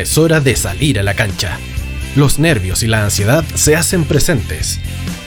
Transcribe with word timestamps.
Es 0.00 0.18
hora 0.18 0.40
de 0.40 0.56
salir 0.56 0.98
a 0.98 1.02
la 1.02 1.14
cancha. 1.14 1.58
Los 2.16 2.38
nervios 2.38 2.82
y 2.82 2.86
la 2.86 3.02
ansiedad 3.02 3.44
se 3.54 3.76
hacen 3.76 4.04
presentes. 4.04 4.78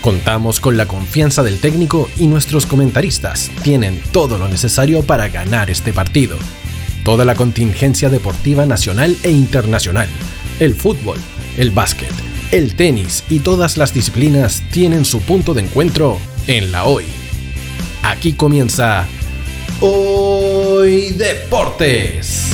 Contamos 0.02 0.60
con 0.60 0.78
la 0.78 0.86
confianza 0.86 1.44
del 1.44 1.60
técnico 1.60 2.10
y 2.18 2.28
nuestros 2.28 2.66
comentaristas 2.66 3.50
tienen 3.64 4.00
todo 4.12 4.38
lo 4.38 4.48
necesario 4.48 5.02
para 5.04 5.28
ganar 5.30 5.70
este 5.70 5.92
partido. 5.92 6.38
Toda 7.04 7.26
la 7.26 7.36
contingencia 7.36 8.10
deportiva 8.10 8.66
nacional 8.66 9.18
e 9.24 9.32
internacional, 9.32 10.08
el 10.60 10.76
fútbol, 10.76 11.18
el 11.58 11.72
básquet, 11.72 12.14
el 12.52 12.76
tenis 12.76 13.24
y 13.28 13.40
todas 13.40 13.78
las 13.78 13.94
disciplinas 13.94 14.64
tienen 14.72 15.04
su 15.04 15.22
punto 15.22 15.54
de 15.54 15.62
encuentro 15.62 16.20
en 16.48 16.72
la 16.72 16.86
hoy. 16.86 17.06
Aquí 18.04 18.34
comienza 18.34 19.08
Hoy 19.82 21.12
Deportes. 21.12 22.52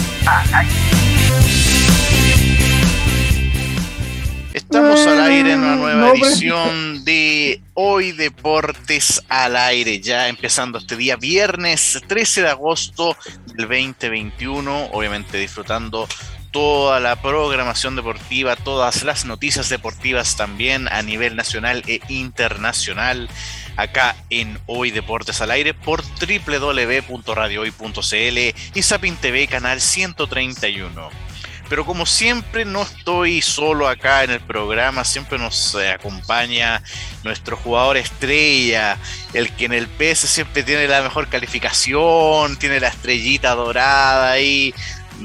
Estamos 4.66 5.06
al 5.06 5.22
aire 5.22 5.54
en 5.54 5.60
una 5.60 5.76
nueva 5.76 6.10
edición 6.10 7.06
de 7.06 7.62
Hoy 7.76 8.14
Deportes 8.14 9.22
al 9.30 9.56
aire, 9.56 10.00
ya 10.00 10.28
empezando 10.28 10.80
este 10.80 10.98
día 10.98 11.18
viernes 11.18 12.02
13 12.08 12.42
de 12.42 12.50
agosto 12.50 13.16
del 13.46 13.68
2021, 13.68 14.90
obviamente 14.92 15.38
disfrutando 15.38 16.08
toda 16.50 17.00
la 17.00 17.22
programación 17.22 17.96
deportiva, 17.96 18.56
todas 18.56 19.04
las 19.04 19.26
noticias 19.26 19.70
deportivas 19.70 20.36
también 20.36 20.88
a 20.88 21.04
nivel 21.04 21.36
nacional 21.36 21.84
e 21.86 22.02
internacional 22.10 23.30
acá 23.78 24.16
en 24.32 24.58
Hoy 24.66 24.90
Deportes 24.90 25.42
al 25.42 25.52
Aire 25.52 25.76
por 25.76 26.02
www.radiohoy.cl 26.02 28.40
y 28.74 28.82
Sapin 28.82 29.16
TV 29.18 29.48
canal 29.48 29.80
131. 29.80 31.25
Pero 31.68 31.84
como 31.84 32.06
siempre 32.06 32.64
no 32.64 32.84
estoy 32.84 33.42
solo 33.42 33.88
acá 33.88 34.24
en 34.24 34.32
el 34.32 34.40
programa, 34.40 35.04
siempre 35.04 35.40
nos 35.40 35.76
eh, 35.76 35.90
acompaña 35.92 36.84
nuestro 37.24 37.58
jugador 37.58 37.98
estrella, 37.98 38.98
el 39.34 39.52
que 39.52 39.66
en 39.66 39.74
el 39.74 39.88
PS 39.88 40.30
siempre 40.30 40.62
tiene 40.62 40.88
la 40.88 41.02
mejor 41.02 41.28
calificación, 41.28 42.58
tiene 42.58 42.80
la 42.80 42.90
estrellita 42.90 43.56
dorada 43.56 44.32
ahí, 44.32 44.76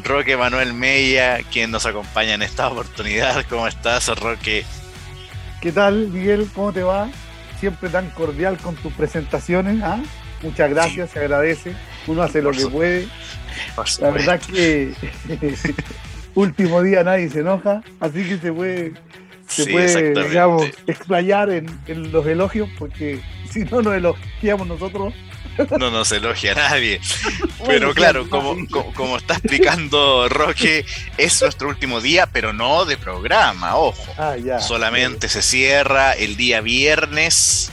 Roque 0.02 0.36
Manuel 0.36 0.72
Mella, 0.72 1.40
quien 1.52 1.70
nos 1.70 1.84
acompaña 1.84 2.34
en 2.34 2.42
esta 2.42 2.68
oportunidad. 2.68 3.44
¿Cómo 3.48 3.66
estás, 3.66 4.08
Roque? 4.18 4.64
¿Qué 5.60 5.72
tal, 5.72 6.08
Miguel? 6.08 6.48
¿Cómo 6.54 6.72
te 6.72 6.82
va? 6.82 7.10
Siempre 7.58 7.90
tan 7.90 8.08
cordial 8.10 8.56
con 8.56 8.76
tus 8.76 8.92
presentaciones. 8.94 9.82
¿ah? 9.82 10.00
Muchas 10.42 10.70
gracias, 10.70 11.10
se 11.10 11.18
agradece. 11.18 11.74
Uno 12.06 12.22
hace 12.22 12.40
lo 12.40 12.52
que 12.52 12.66
puede. 12.66 13.08
La 14.00 14.10
verdad 14.10 14.40
que 14.40 14.94
último 16.34 16.82
día 16.82 17.04
nadie 17.04 17.28
se 17.30 17.40
enoja, 17.40 17.82
así 18.00 18.24
que 18.24 18.38
se 18.38 18.52
puede, 18.52 18.92
se 19.46 19.66
puede 19.66 20.28
digamos, 20.28 20.66
explayar 20.86 21.50
en, 21.50 21.66
en 21.86 22.12
los 22.12 22.26
elogios, 22.26 22.68
porque 22.78 23.20
si 23.50 23.64
no 23.64 23.82
nos 23.82 23.94
elogiamos 23.94 24.66
nosotros, 24.66 25.14
no 25.78 25.90
nos 25.90 26.12
elogia 26.12 26.52
a 26.52 26.54
nadie. 26.54 27.00
Pero 27.66 27.94
claro, 27.94 28.28
como, 28.28 28.56
como, 28.94 29.16
está 29.16 29.34
explicando 29.34 30.28
Roque, 30.28 30.84
es 31.18 31.42
nuestro 31.42 31.68
último 31.68 32.00
día, 32.00 32.26
pero 32.26 32.52
no 32.52 32.86
de 32.86 32.96
programa, 32.96 33.76
ojo. 33.76 34.02
Ah, 34.16 34.36
Solamente 34.60 35.28
se 35.28 35.42
cierra 35.42 36.12
el 36.12 36.36
día 36.36 36.60
viernes. 36.62 37.70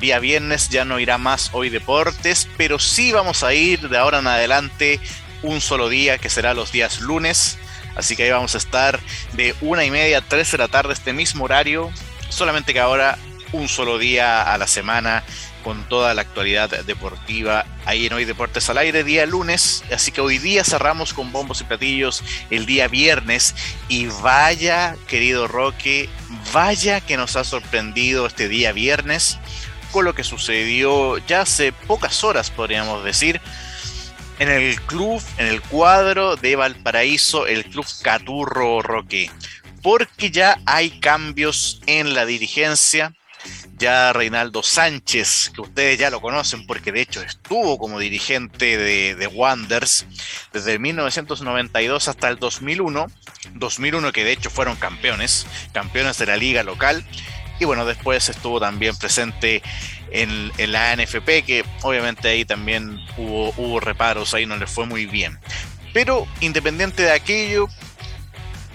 Día 0.00 0.18
viernes 0.18 0.70
ya 0.70 0.86
no 0.86 0.98
irá 0.98 1.18
más 1.18 1.50
hoy 1.52 1.68
deportes, 1.68 2.48
pero 2.56 2.78
sí 2.78 3.12
vamos 3.12 3.44
a 3.44 3.52
ir 3.52 3.90
de 3.90 3.98
ahora 3.98 4.20
en 4.20 4.26
adelante 4.26 4.98
un 5.42 5.60
solo 5.60 5.90
día, 5.90 6.16
que 6.16 6.30
será 6.30 6.54
los 6.54 6.72
días 6.72 7.00
lunes. 7.00 7.58
Así 7.96 8.16
que 8.16 8.24
ahí 8.24 8.30
vamos 8.30 8.54
a 8.54 8.58
estar 8.58 9.00
de 9.32 9.54
una 9.60 9.84
y 9.84 9.90
media 9.90 10.18
a 10.18 10.22
tres 10.22 10.52
de 10.52 10.58
la 10.58 10.68
tarde, 10.68 10.92
este 10.92 11.12
mismo 11.12 11.44
horario. 11.44 11.90
Solamente 12.28 12.72
que 12.72 12.80
ahora 12.80 13.18
un 13.52 13.68
solo 13.68 13.98
día 13.98 14.42
a 14.52 14.58
la 14.58 14.66
semana 14.66 15.24
con 15.64 15.88
toda 15.88 16.14
la 16.14 16.22
actualidad 16.22 16.70
deportiva 16.84 17.66
ahí 17.84 18.06
en 18.06 18.12
Hoy 18.14 18.24
Deportes 18.24 18.70
al 18.70 18.78
Aire, 18.78 19.04
día 19.04 19.26
lunes. 19.26 19.84
Así 19.92 20.12
que 20.12 20.20
hoy 20.20 20.38
día 20.38 20.64
cerramos 20.64 21.12
con 21.12 21.32
bombos 21.32 21.60
y 21.60 21.64
platillos 21.64 22.24
el 22.50 22.66
día 22.66 22.88
viernes. 22.88 23.54
Y 23.88 24.06
vaya, 24.06 24.96
querido 25.06 25.48
Roque, 25.48 26.08
vaya 26.52 27.00
que 27.00 27.16
nos 27.16 27.36
ha 27.36 27.44
sorprendido 27.44 28.26
este 28.26 28.48
día 28.48 28.72
viernes 28.72 29.38
con 29.90 30.04
lo 30.04 30.14
que 30.14 30.24
sucedió 30.24 31.18
ya 31.18 31.42
hace 31.42 31.72
pocas 31.72 32.22
horas, 32.22 32.50
podríamos 32.50 33.04
decir, 33.04 33.40
en 34.40 34.48
el 34.48 34.80
club, 34.80 35.22
en 35.36 35.46
el 35.46 35.60
cuadro 35.60 36.34
de 36.34 36.56
Valparaíso, 36.56 37.46
el 37.46 37.66
club 37.66 37.86
Caturro 38.02 38.80
Roque. 38.80 39.30
Porque 39.82 40.30
ya 40.30 40.58
hay 40.64 40.98
cambios 40.98 41.80
en 41.86 42.14
la 42.14 42.24
dirigencia. 42.24 43.14
Ya 43.76 44.12
Reinaldo 44.12 44.62
Sánchez, 44.62 45.52
que 45.54 45.62
ustedes 45.62 45.98
ya 45.98 46.10
lo 46.10 46.20
conocen 46.20 46.66
porque 46.66 46.92
de 46.92 47.00
hecho 47.00 47.22
estuvo 47.22 47.78
como 47.78 47.98
dirigente 47.98 48.76
de, 48.76 49.14
de 49.14 49.96
desde 50.52 50.78
1992 50.78 52.08
hasta 52.08 52.28
el 52.28 52.36
2001, 52.36 53.06
2001 53.54 54.12
que 54.12 54.24
de 54.24 54.32
hecho 54.32 54.50
fueron 54.50 54.76
campeones, 54.76 55.46
campeones 55.72 56.18
de 56.18 56.26
la 56.26 56.36
liga 56.36 56.62
local, 56.62 57.02
y 57.60 57.64
bueno, 57.66 57.84
después 57.84 58.28
estuvo 58.28 58.58
también 58.58 58.96
presente 58.96 59.62
en, 60.10 60.50
la 60.72 60.96
NFP, 60.96 61.44
que 61.46 61.64
obviamente 61.82 62.28
ahí 62.28 62.44
también 62.44 62.98
hubo, 63.16 63.52
hubo 63.56 63.80
reparos, 63.80 64.34
ahí 64.34 64.46
no 64.46 64.56
le 64.56 64.66
fue 64.66 64.86
muy 64.86 65.06
bien. 65.06 65.38
Pero 65.92 66.26
independiente 66.40 67.02
de 67.02 67.12
aquello, 67.12 67.68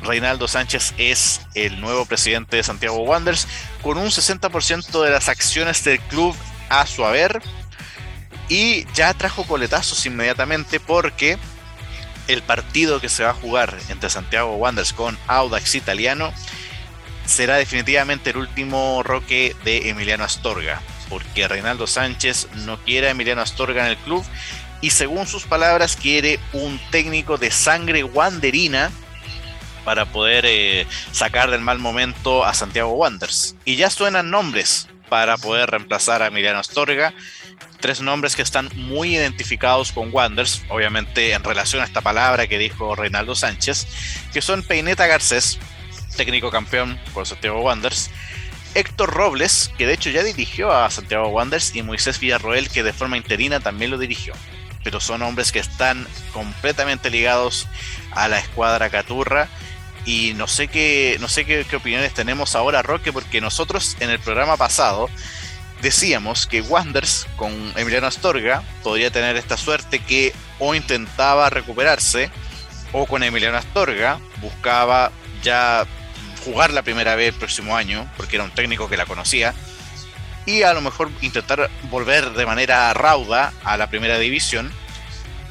Reinaldo 0.03 0.47
Sánchez 0.47 0.93
es 0.97 1.41
el 1.55 1.81
nuevo 1.81 2.05
presidente 2.05 2.57
de 2.57 2.63
Santiago 2.63 2.97
Wanderers 2.97 3.47
con 3.81 3.97
un 3.97 4.07
60% 4.07 5.03
de 5.03 5.09
las 5.09 5.29
acciones 5.29 5.83
del 5.83 5.99
club 5.99 6.35
a 6.69 6.85
su 6.85 7.03
haber 7.03 7.41
y 8.49 8.85
ya 8.93 9.13
trajo 9.13 9.45
coletazos 9.45 10.05
inmediatamente 10.05 10.79
porque 10.79 11.37
el 12.27 12.43
partido 12.43 13.01
que 13.01 13.09
se 13.09 13.23
va 13.23 13.31
a 13.31 13.33
jugar 13.33 13.75
entre 13.89 14.09
Santiago 14.09 14.55
Wanderers 14.55 14.93
con 14.93 15.17
Audax 15.27 15.75
Italiano 15.75 16.31
será 17.25 17.57
definitivamente 17.57 18.31
el 18.31 18.37
último 18.37 19.03
roque 19.03 19.55
de 19.63 19.89
Emiliano 19.89 20.23
Astorga 20.23 20.81
porque 21.09 21.47
Reinaldo 21.47 21.87
Sánchez 21.87 22.47
no 22.65 22.77
quiere 22.77 23.07
a 23.07 23.11
Emiliano 23.11 23.41
Astorga 23.41 23.85
en 23.85 23.91
el 23.91 23.97
club 23.97 24.23
y 24.81 24.89
según 24.89 25.27
sus 25.27 25.45
palabras 25.45 25.95
quiere 25.95 26.39
un 26.53 26.79
técnico 26.91 27.37
de 27.37 27.51
sangre 27.51 28.03
wanderina 28.03 28.91
para 29.83 30.05
poder 30.05 30.45
eh, 30.47 30.87
sacar 31.11 31.51
del 31.51 31.61
mal 31.61 31.79
momento 31.79 32.43
a 32.43 32.53
Santiago 32.53 32.91
Wanderers. 32.93 33.55
Y 33.65 33.75
ya 33.75 33.89
suenan 33.89 34.31
nombres 34.31 34.87
para 35.09 35.37
poder 35.37 35.69
reemplazar 35.69 36.23
a 36.23 36.27
Emiliano 36.27 36.59
Astorga. 36.59 37.13
Tres 37.79 38.01
nombres 38.01 38.35
que 38.35 38.41
están 38.41 38.69
muy 38.75 39.15
identificados 39.15 39.91
con 39.91 40.09
Wanderers, 40.11 40.63
obviamente 40.69 41.33
en 41.33 41.43
relación 41.43 41.83
a 41.83 41.85
esta 41.85 42.01
palabra 42.01 42.47
que 42.47 42.57
dijo 42.57 42.95
Reinaldo 42.95 43.35
Sánchez, 43.35 43.87
que 44.33 44.41
son 44.41 44.63
Peineta 44.63 45.05
Garcés, 45.05 45.59
técnico 46.15 46.51
campeón 46.51 46.99
por 47.13 47.27
Santiago 47.27 47.61
Wanderers, 47.61 48.09
Héctor 48.73 49.13
Robles, 49.13 49.71
que 49.77 49.87
de 49.87 49.93
hecho 49.93 50.09
ya 50.09 50.23
dirigió 50.23 50.71
a 50.71 50.89
Santiago 50.89 51.29
Wanderers, 51.29 51.75
y 51.75 51.81
Moisés 51.81 52.19
Villarroel, 52.19 52.69
que 52.69 52.83
de 52.83 52.93
forma 52.93 53.17
interina 53.17 53.59
también 53.59 53.91
lo 53.91 53.97
dirigió. 53.97 54.33
Pero 54.83 54.99
son 54.99 55.21
hombres 55.21 55.51
que 55.51 55.59
están 55.59 56.05
completamente 56.33 57.09
ligados 57.09 57.67
a 58.11 58.27
la 58.27 58.39
escuadra 58.39 58.89
Caturra 58.89 59.47
y 60.05 60.33
no 60.35 60.47
sé 60.47 60.67
qué, 60.67 61.17
no 61.19 61.27
sé 61.27 61.45
qué, 61.45 61.65
opiniones 61.75 62.13
tenemos 62.13 62.55
ahora, 62.55 62.83
Roque, 62.83 63.11
porque 63.11 63.41
nosotros 63.41 63.97
en 63.99 64.11
el 64.11 64.19
programa 64.19 64.55
pasado 64.55 65.09
decíamos 65.81 66.45
que 66.45 66.61
Wanders 66.61 67.27
con 67.35 67.51
Emiliano 67.75 68.07
Astorga 68.07 68.63
podría 68.83 69.11
tener 69.11 69.35
esta 69.35 69.57
suerte 69.57 69.99
que 69.99 70.33
o 70.59 70.75
intentaba 70.75 71.49
recuperarse 71.49 72.29
o 72.91 73.05
con 73.07 73.23
Emiliano 73.23 73.57
Astorga 73.57 74.19
buscaba 74.41 75.11
ya 75.41 75.85
jugar 76.45 76.71
la 76.71 76.83
primera 76.83 77.15
vez 77.15 77.33
el 77.33 77.39
próximo 77.39 77.75
año, 77.75 78.09
porque 78.15 78.37
era 78.37 78.45
un 78.45 78.51
técnico 78.51 78.87
que 78.87 78.97
la 78.97 79.05
conocía, 79.05 79.53
y 80.45 80.61
a 80.61 80.73
lo 80.73 80.81
mejor 80.81 81.11
intentar 81.21 81.69
volver 81.89 82.31
de 82.31 82.45
manera 82.45 82.93
rauda 82.93 83.51
a 83.63 83.75
la 83.77 83.89
primera 83.89 84.17
división 84.19 84.71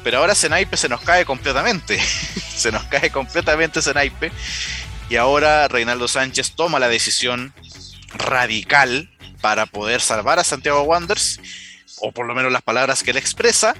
pero 0.05 0.19
ahora 0.19 0.33
ese 0.33 0.49
se 0.77 0.87
nos 0.87 1.01
cae 1.01 1.25
completamente. 1.25 1.99
se 2.55 2.71
nos 2.71 2.83
cae 2.83 3.09
completamente 3.09 3.79
ese. 3.79 3.91
Y 5.09 5.15
ahora 5.15 5.67
Reinaldo 5.67 6.07
Sánchez 6.07 6.51
toma 6.51 6.77
la 6.77 6.87
decisión 6.87 7.55
radical 8.13 9.09
para 9.41 9.65
poder 9.65 10.01
salvar 10.01 10.37
a 10.37 10.43
Santiago 10.43 10.83
Wanderers, 10.83 11.41
o 12.01 12.11
por 12.11 12.27
lo 12.27 12.35
menos 12.35 12.51
las 12.51 12.61
palabras 12.61 13.01
que 13.01 13.09
él 13.09 13.17
expresa, 13.17 13.73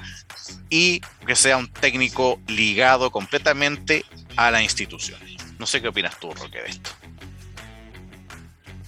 y 0.71 1.01
que 1.27 1.35
sea 1.35 1.57
un 1.57 1.67
técnico 1.67 2.41
ligado 2.47 3.11
completamente 3.11 4.03
a 4.35 4.49
la 4.49 4.63
institución. 4.63 5.19
No 5.59 5.67
sé 5.67 5.79
qué 5.79 5.89
opinas 5.89 6.19
tú, 6.19 6.33
Roque, 6.33 6.59
de 6.59 6.69
esto. 6.69 6.89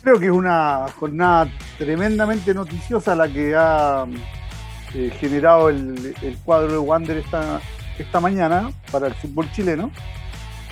Creo 0.08 0.22
que 0.22 0.28
es 0.28 0.32
una 0.32 0.86
jornada 0.98 1.50
tremendamente 1.78 2.54
noticiosa 2.54 3.14
la 3.14 3.28
que 3.28 3.54
ha 3.54 4.06
eh, 4.94 5.12
generado 5.20 5.68
el, 5.68 6.16
cuadro 6.46 6.72
de 6.72 6.78
Wander 6.78 7.18
esta, 7.18 7.60
esta 8.00 8.22
mañana 8.22 8.72
para 8.90 9.08
el 9.08 9.14
fútbol 9.16 9.52
chileno. 9.52 9.92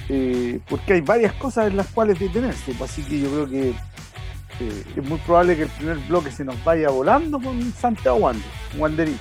eh, 0.07 0.61
porque 0.69 0.93
hay 0.93 1.01
varias 1.01 1.33
cosas 1.33 1.67
en 1.67 1.75
las 1.75 1.87
cuales 1.87 2.17
detenerse. 2.17 2.73
Pues, 2.77 2.89
así 2.89 3.03
que 3.03 3.19
yo 3.19 3.29
creo 3.29 3.49
que 3.49 3.69
eh, 3.71 4.83
es 4.95 5.09
muy 5.09 5.17
probable 5.17 5.57
que 5.57 5.63
el 5.63 5.69
primer 5.69 5.97
bloque 6.07 6.31
se 6.31 6.45
nos 6.45 6.63
vaya 6.63 6.89
volando 6.89 7.37
con 7.37 7.61
Santiago 7.73 8.19
Wander, 8.19 8.49
Wanderín. 8.77 9.19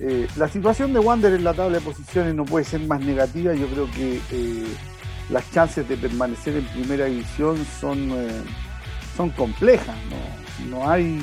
Eh, 0.00 0.26
la 0.36 0.48
situación 0.48 0.94
de 0.94 1.00
Wander 1.00 1.34
en 1.34 1.44
la 1.44 1.52
tabla 1.52 1.80
de 1.80 1.84
posiciones 1.84 2.34
no 2.34 2.46
puede 2.46 2.64
ser 2.64 2.80
más 2.86 3.02
negativa. 3.02 3.52
Yo 3.52 3.66
creo 3.66 3.90
que 3.90 4.64
las 5.28 5.50
chances 5.50 5.86
de 5.86 5.98
permanecer 5.98 6.56
en 6.56 6.64
primera 6.64 7.04
división 7.04 7.58
son, 7.78 8.10
son 9.16 9.30
complejas. 9.30 9.96
No, 10.68 10.76
no 10.78 10.90
hay. 10.90 11.22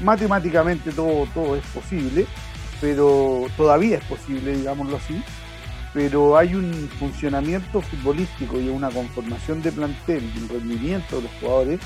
matemáticamente 0.00 0.90
todo, 0.92 1.26
todo 1.34 1.56
es 1.56 1.64
posible, 1.66 2.26
pero 2.80 3.46
todavía 3.56 3.98
es 3.98 4.04
posible, 4.04 4.56
digámoslo 4.56 4.96
así 4.96 5.22
pero 5.94 6.36
hay 6.36 6.54
un 6.54 6.72
funcionamiento 6.98 7.80
futbolístico 7.80 8.58
y 8.58 8.68
una 8.68 8.90
conformación 8.90 9.62
de 9.62 9.72
plantel 9.72 10.22
y 10.34 10.42
un 10.42 10.48
rendimiento 10.48 11.16
de 11.16 11.22
los 11.22 11.32
jugadores 11.40 11.80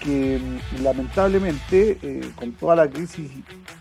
que 0.00 0.38
mm, 0.38 0.82
lamentablemente, 0.82 1.98
eh, 2.02 2.30
con 2.34 2.52
toda 2.52 2.76
la 2.76 2.90
crisis 2.90 3.30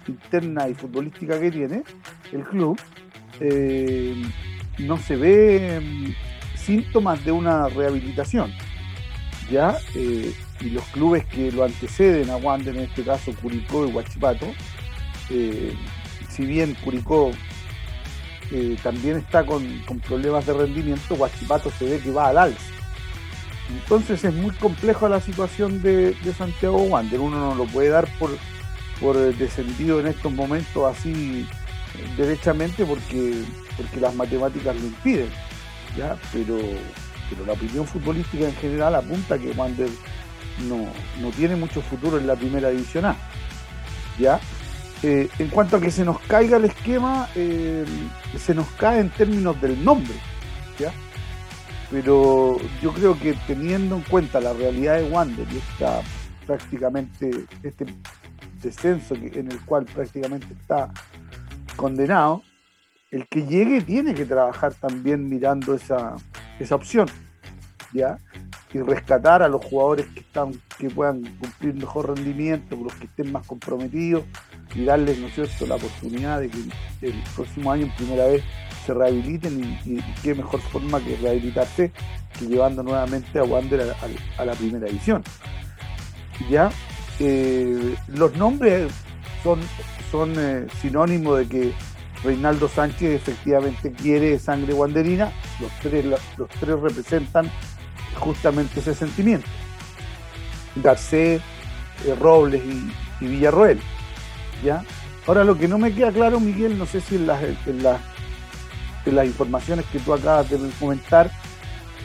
interna 0.08 0.68
y 0.68 0.74
futbolística 0.74 1.40
que 1.40 1.52
tiene 1.52 1.84
el 2.32 2.44
club, 2.44 2.80
eh, 3.40 4.22
no 4.80 4.98
se 4.98 5.16
ve 5.16 5.80
mm, 5.80 6.58
síntomas 6.58 7.24
de 7.24 7.32
una 7.32 7.68
rehabilitación. 7.70 8.52
Eh, 9.96 10.34
y 10.62 10.70
los 10.70 10.84
clubes 10.86 11.26
que 11.26 11.52
lo 11.52 11.64
anteceden 11.64 12.30
a 12.30 12.38
Wander, 12.38 12.76
en 12.76 12.84
este 12.84 13.04
caso 13.04 13.34
Curicó 13.42 13.86
y 13.86 13.92
Huachipato, 13.92 14.48
si 15.28 16.46
bien 16.46 16.76
Curicó 16.84 17.32
también 18.84 19.18
está 19.18 19.46
con, 19.46 19.64
problemas 20.08 20.46
de 20.46 20.54
rendimiento, 20.54 21.16
Guachipato 21.16 21.72
se 21.72 21.86
ve 21.86 22.00
que 22.00 22.12
va 22.12 22.30
al 22.30 22.38
alza. 22.38 22.72
Entonces 23.70 24.24
es 24.24 24.34
muy 24.34 24.52
compleja 24.52 25.08
la 25.08 25.22
situación 25.22 25.82
de, 25.82 26.16
Santiago 26.38 26.78
Wander. 26.84 27.20
Uno 27.20 27.38
no 27.38 27.56
lo 27.56 27.66
puede 27.66 27.90
dar 27.90 28.08
por, 28.20 28.38
por 29.00 29.18
descendido 29.36 30.00
en 30.00 30.08
estos 30.08 30.32
momentos 30.32 30.98
así 30.98 31.48
derechamente 32.18 32.86
porque, 32.86 33.44
porque 33.78 34.00
las 34.00 34.16
matemáticas 34.16 34.76
lo 34.76 34.88
impiden. 34.88 35.30
¿ya? 35.98 36.18
Pero, 36.34 36.58
pero 37.32 37.46
la 37.46 37.54
opinión 37.54 37.88
futbolística 37.88 38.46
en 38.46 38.56
general 38.56 38.96
apunta 38.96 39.40
que 39.40 39.52
Wander 39.52 39.90
no, 40.68 40.86
no 41.22 41.30
tiene 41.32 41.56
mucho 41.56 41.82
futuro 41.82 42.18
en 42.18 42.28
la 42.28 42.36
primera 42.36 42.70
división 42.70 43.06
A. 43.06 43.16
¿ya? 44.20 44.40
Eh, 45.04 45.30
en 45.40 45.48
cuanto 45.48 45.78
a 45.78 45.82
que 45.82 45.90
se 45.90 46.06
nos 46.06 46.20
caiga 46.20 46.58
el 46.58 46.66
esquema, 46.66 47.28
eh, 47.36 47.86
se 48.38 48.54
nos 48.54 48.68
cae 48.72 49.00
en 49.00 49.10
términos 49.10 49.60
del 49.60 49.84
nombre, 49.84 50.14
¿ya? 50.78 50.92
Pero 51.90 52.58
yo 52.82 52.94
creo 52.94 53.20
que 53.20 53.34
teniendo 53.48 53.96
en 53.96 54.04
cuenta 54.04 54.40
la 54.40 54.54
realidad 54.54 54.98
de 54.98 55.10
Wander 55.10 55.48
y 55.52 55.58
está 55.58 56.02
prácticamente 56.46 57.32
este 57.64 57.86
descenso 58.62 59.16
en 59.16 59.52
el 59.52 59.60
cual 59.62 59.86
prácticamente 59.86 60.48
está 60.54 60.92
condenado, 61.76 62.44
el 63.12 63.28
que 63.28 63.46
llegue 63.46 63.82
tiene 63.82 64.14
que 64.14 64.26
trabajar 64.26 64.74
también 64.74 65.28
mirando 65.28 65.76
esa, 65.76 66.16
esa 66.60 66.76
opción, 66.76 67.08
¿ya? 67.94 68.18
Y 68.74 68.80
rescatar 68.80 69.44
a 69.44 69.50
los 69.50 69.64
jugadores 69.66 70.08
que 70.08 70.22
están, 70.22 70.54
que 70.80 70.90
puedan 70.90 71.24
cumplir 71.38 71.76
mejor 71.76 72.16
rendimiento, 72.16 72.78
los 72.78 72.94
que 72.96 73.06
estén 73.06 73.32
más 73.34 73.46
comprometidos, 73.46 74.24
y 74.74 74.86
darles, 74.86 75.20
¿no 75.20 75.28
es 75.28 75.36
cierto?, 75.36 75.68
la 75.68 75.76
oportunidad 75.76 76.40
de 76.40 76.50
que 76.50 76.58
el 77.02 77.24
próximo 77.36 77.70
año 77.70 77.84
en 77.88 77.96
primera 77.96 78.28
vez 78.28 78.44
se 78.86 78.94
rehabiliten 78.94 79.78
y, 79.86 80.02
qué 80.24 80.34
mejor 80.34 80.62
forma 80.62 81.04
que 81.04 81.18
rehabilitarse 81.18 81.92
que 82.40 82.46
llevando 82.46 82.82
nuevamente 82.82 83.38
a 83.40 83.44
Wander 83.44 83.94
a, 84.38 84.46
la 84.46 84.54
primera 84.54 84.88
edición. 84.88 85.22
¿Ya? 86.50 86.72
Eh, 87.20 87.96
los 88.08 88.36
nombres 88.38 88.92
son, 89.44 89.60
son 90.10 90.34
eh, 90.38 90.66
sinónimos 90.82 91.40
de 91.40 91.48
que 91.48 91.74
Reinaldo 92.24 92.68
Sánchez 92.68 93.12
efectivamente 93.14 93.92
quiere 93.92 94.38
sangre 94.38 94.74
wanderina, 94.74 95.32
los 95.60 95.72
tres, 95.82 96.06
los 96.06 96.50
tres 96.60 96.80
representan 96.80 97.50
justamente 98.20 98.80
ese 98.80 98.94
sentimiento. 98.94 99.48
Garcés, 100.76 101.42
eh, 102.06 102.16
Robles 102.20 102.62
y, 102.64 103.26
Villarroel. 103.26 103.80
¿ya? 104.64 104.84
Ahora 105.28 105.44
lo 105.44 105.58
que 105.58 105.68
no 105.68 105.78
me 105.78 105.94
queda 105.94 106.12
claro, 106.12 106.40
Miguel, 106.40 106.78
no 106.78 106.86
sé 106.86 107.02
si 107.02 107.16
en 107.16 107.28
las, 107.28 107.44
en 107.44 107.84
las, 107.84 108.02
en 109.06 109.16
las 109.16 109.26
informaciones 109.26 109.86
que 109.88 110.00
tú 110.00 110.14
acabas 110.14 110.50
de 110.50 110.58
comentar, 110.80 111.32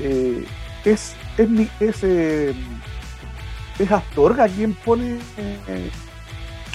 eh, 0.00 0.44
es, 0.84 1.14
es, 1.36 1.48
es, 1.80 2.04
eh, 2.04 2.54
es 3.78 3.92
Astorga 3.92 4.48
quien 4.48 4.74
pone 4.74 5.18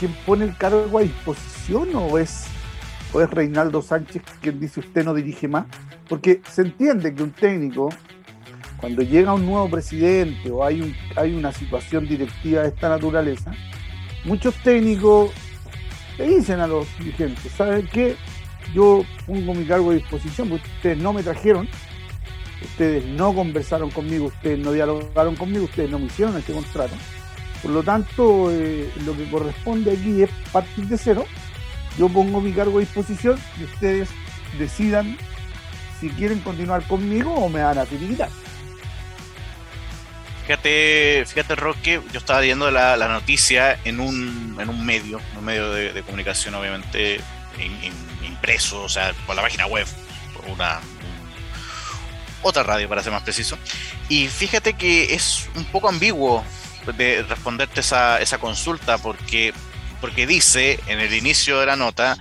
quien 0.02 0.14
pone 0.26 0.46
el 0.46 0.58
cargo 0.58 0.98
a 0.98 1.02
disposición 1.04 1.90
o 1.94 2.18
es, 2.18 2.48
o 3.14 3.22
es 3.22 3.30
Reinaldo 3.30 3.82
Sánchez 3.82 4.22
quien 4.42 4.60
dice 4.60 4.80
usted 4.80 5.04
no 5.04 5.14
dirige 5.14 5.48
más, 5.48 5.66
porque 6.08 6.42
se 6.50 6.62
entiende 6.64 7.14
que 7.14 7.24
un 7.24 7.32
técnico 7.32 7.90
cuando 8.78 9.04
llega 9.04 9.34
un 9.34 9.46
nuevo 9.46 9.70
presidente 9.70 10.50
o 10.50 10.66
hay, 10.66 10.82
un, 10.82 10.96
hay 11.16 11.36
una 11.36 11.52
situación 11.54 12.08
directiva 12.08 12.64
de 12.64 12.70
esta 12.70 12.90
naturaleza, 12.90 13.52
muchos 14.26 14.56
técnicos 14.56 15.32
le 16.18 16.28
dicen 16.38 16.60
a 16.60 16.68
los 16.68 16.88
dirigentes, 16.98 17.52
¿saben 17.52 17.88
qué? 17.88 18.16
Yo 18.74 19.04
pongo 19.26 19.54
mi 19.54 19.66
cargo 19.66 19.92
a 19.92 19.94
disposición, 19.94 20.50
porque 20.50 20.68
ustedes 20.78 20.98
no 20.98 21.14
me 21.14 21.24
trajeron, 21.24 21.68
ustedes 22.64 23.06
no 23.06 23.34
conversaron 23.34 23.92
conmigo, 23.92 24.26
ustedes 24.26 24.60
no 24.60 24.72
dialogaron 24.72 25.36
conmigo, 25.36 25.66
ustedes 25.66 25.90
no 25.90 26.00
me 26.00 26.06
hicieron 26.06 26.38
este 26.38 26.54
contrato. 26.54 26.94
Por 27.62 27.72
lo 27.72 27.84
tanto, 27.84 28.50
eh, 28.52 28.90
lo 29.06 29.16
que 29.16 29.30
corresponde 29.30 29.92
aquí 29.92 30.24
es 30.24 30.30
partir 30.52 30.88
de 30.88 30.98
cero. 30.98 31.26
Yo 31.98 32.10
pongo 32.10 32.42
mi 32.42 32.54
cargo 32.54 32.78
a 32.78 32.82
disposición 32.82 33.40
y 33.60 33.66
ustedes 33.66 34.10
decidan 34.58 35.18
si 36.00 36.10
quieren 36.10 36.40
continuar 36.40 36.84
conmigo 36.88 37.34
o 37.34 37.50
me 37.50 37.62
van 37.62 37.78
a 37.78 37.86
finiquitar. 37.86 38.30
Fíjate, 40.42 41.24
fíjate 41.28 41.56
Roque, 41.56 42.02
yo 42.12 42.20
estaba 42.20 42.40
viendo 42.42 42.72
la, 42.72 42.98
noticia 43.08 43.80
en 43.86 44.00
un, 44.00 44.58
en 44.60 44.70
un 44.70 44.86
medio, 44.86 45.22
un 45.38 45.46
medio 45.46 45.72
de, 45.72 46.02
comunicación 46.04 46.56
obviamente 46.56 47.22
impreso, 48.24 48.84
o 48.84 48.90
sea, 48.90 49.14
por 49.28 49.36
la 49.36 49.44
página 49.44 49.68
web, 49.68 49.86
por 50.34 50.46
una 50.46 50.80
otra 52.42 52.64
radio 52.64 52.90
para 52.90 53.04
ser 53.04 53.12
más 53.12 53.22
preciso. 53.22 53.58
Y 54.10 54.28
fíjate 54.28 54.74
que 54.74 55.14
es 55.14 55.48
un 55.56 55.66
poco 55.66 55.90
ambiguo 55.90 56.44
de 56.98 57.24
responderte 57.24 57.82
esa, 57.82 58.20
esa 58.20 58.40
consulta 58.40 58.98
porque, 58.98 59.54
porque 60.02 60.28
dice 60.28 60.80
en 60.88 61.00
el 61.00 61.14
inicio 61.14 61.60
de 61.60 61.68
la 61.68 61.76
nota 61.76 62.18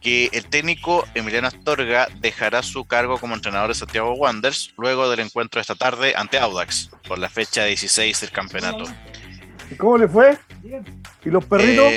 que 0.00 0.30
el 0.32 0.44
técnico 0.46 1.04
Emiliano 1.14 1.48
Astorga 1.48 2.06
dejará 2.20 2.62
su 2.62 2.84
cargo 2.84 3.18
como 3.18 3.34
entrenador 3.34 3.68
de 3.68 3.74
Santiago 3.74 4.12
Wanderers 4.12 4.72
luego 4.76 5.10
del 5.10 5.20
encuentro 5.20 5.58
de 5.58 5.62
esta 5.62 5.74
tarde 5.74 6.14
ante 6.16 6.38
Audax 6.38 6.90
por 7.08 7.18
la 7.18 7.28
fecha 7.28 7.64
16 7.64 8.20
del 8.20 8.30
campeonato. 8.30 8.84
¿Y 9.70 9.74
cómo 9.74 9.98
le 9.98 10.08
fue? 10.08 10.38
¿Y 11.24 11.30
los 11.30 11.44
perritos? 11.44 11.90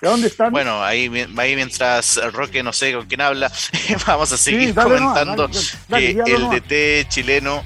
¿De 0.00 0.08
dónde 0.08 0.26
están? 0.26 0.52
Bueno, 0.52 0.82
ahí, 0.82 1.10
ahí 1.36 1.54
mientras 1.54 2.20
Roque 2.32 2.62
no 2.62 2.72
sé 2.72 2.92
con 2.92 3.06
quién 3.06 3.20
habla, 3.20 3.50
vamos 4.06 4.32
a 4.32 4.36
seguir 4.36 4.74
comentando 4.74 5.48
que 5.88 6.10
el 6.26 6.50
DT 6.50 7.08
chileno 7.08 7.64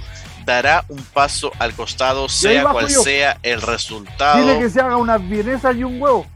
dará 0.50 0.84
un 0.88 1.02
paso 1.02 1.52
al 1.58 1.74
costado, 1.74 2.28
sea 2.28 2.64
cual 2.64 2.90
sea 2.90 3.38
el 3.42 3.62
resultado. 3.62 4.40
Dile 4.40 4.58
que 4.58 4.70
se 4.70 4.80
haga 4.80 4.96
una 4.96 5.18
vienesa 5.18 5.72
y 5.72 5.84
un 5.84 6.00
huevo 6.00 6.26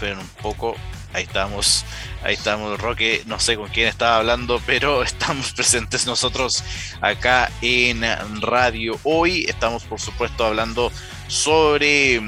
esperen 0.00 0.18
un 0.18 0.28
poco. 0.42 0.76
Ahí 1.12 1.24
estamos, 1.24 1.84
ahí 2.22 2.34
estamos, 2.34 2.80
Roque. 2.80 3.22
No 3.26 3.38
sé 3.38 3.56
con 3.56 3.68
quién 3.68 3.88
estaba 3.88 4.16
hablando, 4.16 4.62
pero 4.64 5.02
estamos 5.04 5.52
presentes 5.52 6.06
nosotros 6.06 6.64
acá 7.02 7.50
en 7.60 8.02
radio. 8.40 8.98
Hoy 9.02 9.44
estamos, 9.46 9.84
por 9.84 10.00
supuesto, 10.00 10.46
hablando 10.46 10.90
sobre, 11.28 12.22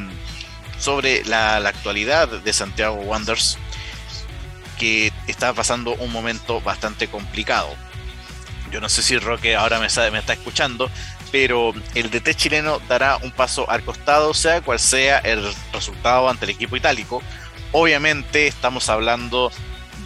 sobre 0.78 1.24
la, 1.24 1.56
actualidad 1.56 2.28
de 2.28 2.52
Santiago 2.52 2.96
Wanderers, 2.96 3.56
que 4.78 5.10
está 5.28 5.54
pasando 5.54 5.94
un 5.94 6.12
momento 6.12 6.60
bastante 6.60 7.08
complicado. 7.08 7.74
Yo 8.72 8.80
no 8.80 8.88
sé 8.88 9.02
si 9.02 9.18
Roque 9.18 9.54
ahora 9.54 9.78
me 9.78 9.86
está 9.86 10.32
escuchando, 10.32 10.90
pero 11.30 11.72
el 11.94 12.10
DT 12.10 12.34
chileno 12.34 12.80
dará 12.88 13.18
un 13.18 13.30
paso 13.30 13.70
al 13.70 13.84
costado, 13.84 14.34
sea 14.34 14.62
cual 14.62 14.80
sea 14.80 15.18
el 15.18 15.54
resultado 15.72 16.28
ante 16.28 16.46
el 16.46 16.50
equipo 16.50 16.76
itálico 16.76 17.22
obviamente 17.72 18.46
estamos 18.46 18.88
hablando 18.88 19.50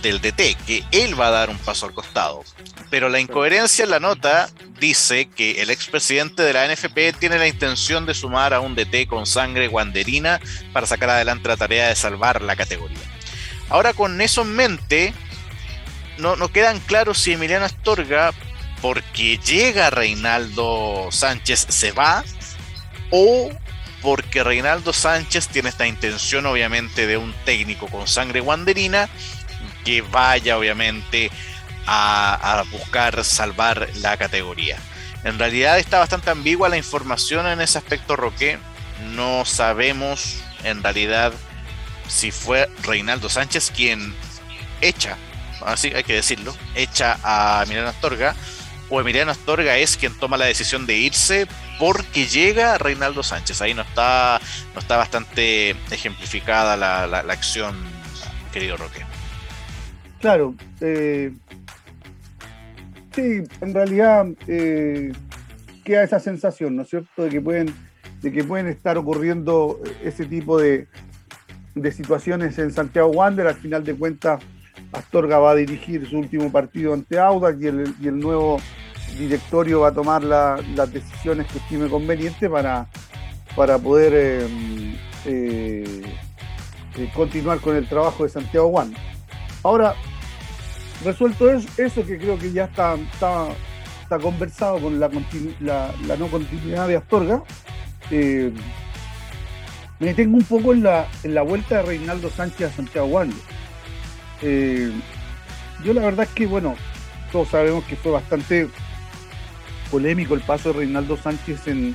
del 0.02 0.20
DT, 0.20 0.56
que 0.66 0.84
él 0.92 1.20
va 1.20 1.28
a 1.28 1.32
dar 1.32 1.50
un 1.50 1.58
paso 1.58 1.86
al 1.86 1.92
costado. 1.92 2.44
Pero 2.90 3.08
la 3.08 3.18
incoherencia 3.18 3.84
en 3.84 3.90
la 3.90 4.00
nota 4.00 4.48
dice 4.78 5.28
que 5.28 5.62
el 5.62 5.70
expresidente 5.70 6.42
de 6.42 6.52
la 6.52 6.72
NFP 6.72 7.18
tiene 7.18 7.38
la 7.38 7.48
intención 7.48 8.06
de 8.06 8.14
sumar 8.14 8.54
a 8.54 8.60
un 8.60 8.76
DT 8.76 9.08
con 9.08 9.26
sangre 9.26 9.68
guanderina 9.68 10.40
para 10.72 10.86
sacar 10.86 11.10
adelante 11.10 11.48
la 11.48 11.56
tarea 11.56 11.88
de 11.88 11.96
salvar 11.96 12.42
la 12.42 12.54
categoría. 12.54 12.98
Ahora 13.68 13.92
con 13.92 14.20
eso 14.20 14.42
en 14.42 14.54
mente, 14.54 15.12
no, 16.18 16.36
no 16.36 16.48
quedan 16.48 16.78
claros 16.80 17.18
si 17.18 17.32
Emiliano 17.32 17.64
Astorga, 17.64 18.32
porque 18.80 19.38
llega 19.38 19.90
Reinaldo 19.90 21.08
Sánchez, 21.10 21.66
se 21.68 21.92
va, 21.92 22.24
o 23.10 23.50
porque 24.02 24.44
Reinaldo 24.44 24.92
Sánchez 24.92 25.48
tiene 25.48 25.68
esta 25.68 25.86
intención 25.86 26.46
obviamente 26.46 27.06
de 27.06 27.16
un 27.16 27.34
técnico 27.44 27.88
con 27.88 28.06
sangre 28.06 28.40
guanderina 28.40 29.08
que 29.84 30.02
vaya 30.02 30.58
obviamente 30.58 31.30
a, 31.86 32.64
buscar 32.70 33.24
salvar 33.24 33.88
la 33.96 34.16
categoría. 34.16 34.76
En 35.24 35.38
realidad 35.38 35.78
está 35.78 35.98
bastante 35.98 36.30
ambigua 36.30 36.68
la 36.68 36.76
información 36.76 37.46
en 37.46 37.60
ese 37.60 37.78
aspecto, 37.78 38.16
Roque. 38.16 38.58
No 39.14 39.44
sabemos 39.44 40.42
en 40.64 40.82
realidad 40.82 41.32
si 42.08 42.30
fue 42.30 42.68
Reinaldo 42.82 43.28
Sánchez 43.28 43.72
quien 43.74 44.14
echa, 44.80 45.16
así 45.64 45.92
hay 45.94 46.04
que 46.04 46.14
decirlo, 46.14 46.54
echa 46.74 47.18
a 47.22 47.62
Emiliano 47.64 47.88
Astorga, 47.88 48.34
o 48.88 49.00
Emiliano 49.00 49.30
Astorga 49.30 49.76
es 49.78 49.96
quien 49.96 50.12
toma 50.14 50.36
la 50.36 50.46
decisión 50.46 50.86
de 50.86 50.96
irse 50.96 51.46
porque 51.78 52.26
llega 52.26 52.78
Reinaldo 52.78 53.22
Sánchez. 53.22 53.60
Ahí 53.62 53.74
no 53.74 53.82
está, 53.82 54.40
no 54.74 54.80
está 54.80 54.96
bastante 54.96 55.70
ejemplificada 55.90 56.76
la, 56.76 57.06
la, 57.06 57.32
acción, 57.32 57.74
querido 58.52 58.76
Roque. 58.76 59.00
Claro, 60.20 60.54
eh, 60.80 61.32
sí, 63.14 63.42
en 63.60 63.74
realidad 63.74 64.26
eh, 64.46 65.12
queda 65.84 66.04
esa 66.04 66.20
sensación, 66.20 66.76
¿no 66.76 66.82
es 66.82 66.88
cierto?, 66.88 67.24
de 67.24 67.28
que 67.28 67.40
pueden, 67.40 67.74
de 68.22 68.32
que 68.32 68.44
pueden 68.44 68.68
estar 68.68 68.96
ocurriendo 68.96 69.80
ese 70.02 70.24
tipo 70.26 70.58
de, 70.58 70.88
de 71.74 71.92
situaciones 71.92 72.58
en 72.58 72.72
Santiago 72.72 73.08
Wander. 73.08 73.46
Al 73.46 73.56
final 73.56 73.84
de 73.84 73.94
cuentas, 73.94 74.42
Astorga 74.92 75.38
va 75.38 75.52
a 75.52 75.54
dirigir 75.54 76.08
su 76.08 76.18
último 76.18 76.50
partido 76.50 76.94
ante 76.94 77.18
Audax 77.18 77.60
y 77.60 77.66
el, 77.66 78.18
nuevo 78.18 78.60
directorio 79.18 79.80
va 79.80 79.88
a 79.88 79.92
tomar 79.92 80.22
las 80.22 80.92
decisiones 80.92 81.46
que 81.46 81.58
estime 81.58 81.88
conveniente 81.88 82.48
para, 82.48 82.86
para 83.54 83.78
poder 83.78 84.12
eh, 84.14 84.46
eh, 85.24 86.02
eh, 86.96 87.10
continuar 87.14 87.60
con 87.60 87.76
el 87.76 87.88
trabajo 87.88 88.24
de 88.24 88.30
Santiago 88.30 88.70
Juan. 88.70 88.94
Ahora, 89.62 89.94
resuelto 91.04 91.50
eso, 91.50 92.04
que 92.04 92.18
creo 92.18 92.38
que 92.38 92.52
ya 92.52 92.64
está, 92.64 92.94
está, 92.94 94.18
conversado 94.20 94.78
con 94.78 95.00
la, 95.00 95.10
la, 95.60 96.16
no 96.16 96.28
continuidad 96.28 96.86
de 96.86 96.96
Astorga, 96.96 97.42
me 99.98 100.08
detengo 100.08 100.36
un 100.36 100.44
poco 100.44 100.72
en 100.74 100.82
la, 100.82 101.08
en 101.22 101.34
la 101.34 101.42
vuelta 101.42 101.78
de 101.78 101.82
Reinaldo 101.82 102.30
Sánchez 102.30 102.70
a 102.70 102.76
Santiago 102.76 103.08
Juan. 103.08 103.32
Yo 104.42 105.92
la 105.92 106.02
verdad 106.02 106.26
es 106.28 106.34
que, 106.34 106.46
bueno, 106.46 106.74
todos 107.32 107.48
sabemos 107.48 107.84
que 107.84 107.96
fue 107.96 108.12
bastante 108.12 108.68
polémico 109.90 110.34
el 110.34 110.40
paso 110.40 110.72
de 110.72 110.80
Reinaldo 110.80 111.16
Sánchez 111.16 111.68
en, 111.68 111.94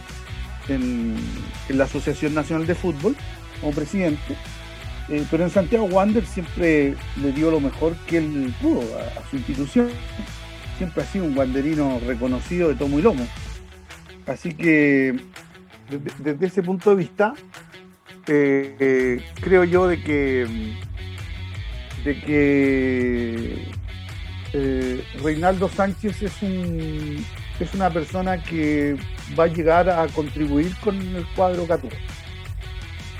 en, 0.69 1.17
la 1.69 1.85
Asociación 1.85 2.33
Nacional 2.33 2.67
de 2.67 2.75
Fútbol 2.75 3.15
como 3.59 3.73
presidente. 3.73 4.35
Eh, 5.09 5.25
pero 5.29 5.43
en 5.43 5.49
Santiago 5.49 5.85
Wander 5.85 6.25
siempre 6.25 6.95
le 7.21 7.31
dio 7.33 7.51
lo 7.51 7.59
mejor 7.59 7.95
que 8.07 8.17
él 8.17 8.53
pudo 8.61 8.81
a, 8.97 9.29
su 9.29 9.37
institución. 9.37 9.89
Siempre 10.77 11.03
ha 11.03 11.05
sido 11.05 11.25
un 11.25 11.37
wanderino 11.37 11.99
reconocido 12.05 12.69
de 12.69 12.75
tomo 12.75 12.99
y 12.99 13.01
lomo. 13.01 13.27
Así 14.25 14.53
que 14.53 15.19
desde, 16.23 16.45
ese 16.45 16.63
punto 16.63 16.91
de 16.91 16.95
vista, 16.95 17.33
eh, 18.27 18.75
eh, 18.79 19.25
creo 19.41 19.63
yo 19.63 19.87
de 19.87 20.01
que 20.01 20.75
de 22.03 22.19
que 22.19 23.67
Reinaldo 25.21 25.69
Sánchez 25.69 26.21
es 26.23 26.41
un 26.41 27.23
es 27.59 27.73
una 27.75 27.91
persona 27.91 28.41
que 28.41 28.97
va 29.39 29.43
a 29.43 29.47
llegar 29.47 29.89
a 29.89 30.07
contribuir 30.07 30.75
con 30.77 30.97
el 30.99 31.25
cuadro 31.35 31.67
Catú. 31.67 31.89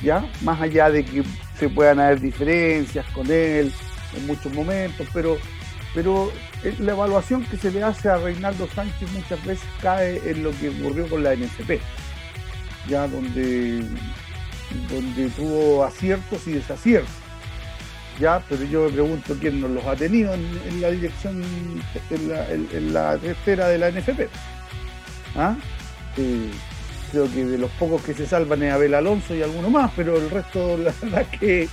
¿Ya? 0.01 0.25
Más 0.41 0.59
allá 0.59 0.89
de 0.89 1.05
que 1.05 1.23
se 1.59 1.69
puedan 1.69 1.99
haber 1.99 2.19
diferencias 2.19 3.05
con 3.13 3.29
él 3.29 3.71
en 4.17 4.27
muchos 4.27 4.51
momentos, 4.51 5.07
pero, 5.13 5.37
pero 5.93 6.31
la 6.79 6.93
evaluación 6.93 7.45
que 7.45 7.57
se 7.57 7.69
le 7.69 7.83
hace 7.83 8.09
a 8.09 8.17
Reinaldo 8.17 8.67
Sánchez 8.73 9.11
muchas 9.11 9.45
veces 9.45 9.67
cae 9.79 10.19
en 10.25 10.43
lo 10.43 10.51
que 10.59 10.69
ocurrió 10.69 11.07
con 11.07 11.23
la 11.23 11.35
NFP, 11.35 11.79
ya 12.87 13.07
donde, 13.07 13.83
donde 14.89 15.29
tuvo 15.35 15.83
aciertos 15.83 16.47
y 16.47 16.53
desaciertos 16.53 17.20
ya, 18.21 18.41
pero 18.47 18.63
yo 18.63 18.85
me 18.85 18.91
pregunto 18.91 19.35
quién 19.39 19.59
nos 19.59 19.71
los 19.71 19.85
ha 19.85 19.95
tenido 19.95 20.33
en, 20.33 20.79
la 20.79 20.91
dirección, 20.91 21.43
en 22.09 22.29
la, 22.29 22.47
en, 22.49 22.93
la 22.93 23.17
de 23.17 23.77
la 23.79 23.91
NFP. 23.91 24.29
¿Ah? 25.35 25.55
Creo 27.11 27.29
que 27.33 27.45
de 27.45 27.57
los 27.57 27.71
pocos 27.71 28.01
que 28.03 28.13
se 28.13 28.27
salvan 28.27 28.63
es 28.63 28.73
Abel 28.73 28.93
Alonso 28.93 29.35
y 29.35 29.41
alguno 29.41 29.69
más, 29.69 29.91
pero 29.95 30.17
el 30.17 30.29
resto, 30.29 30.77
la 30.77 30.93
verdad 31.01 31.25
que, 31.39 31.67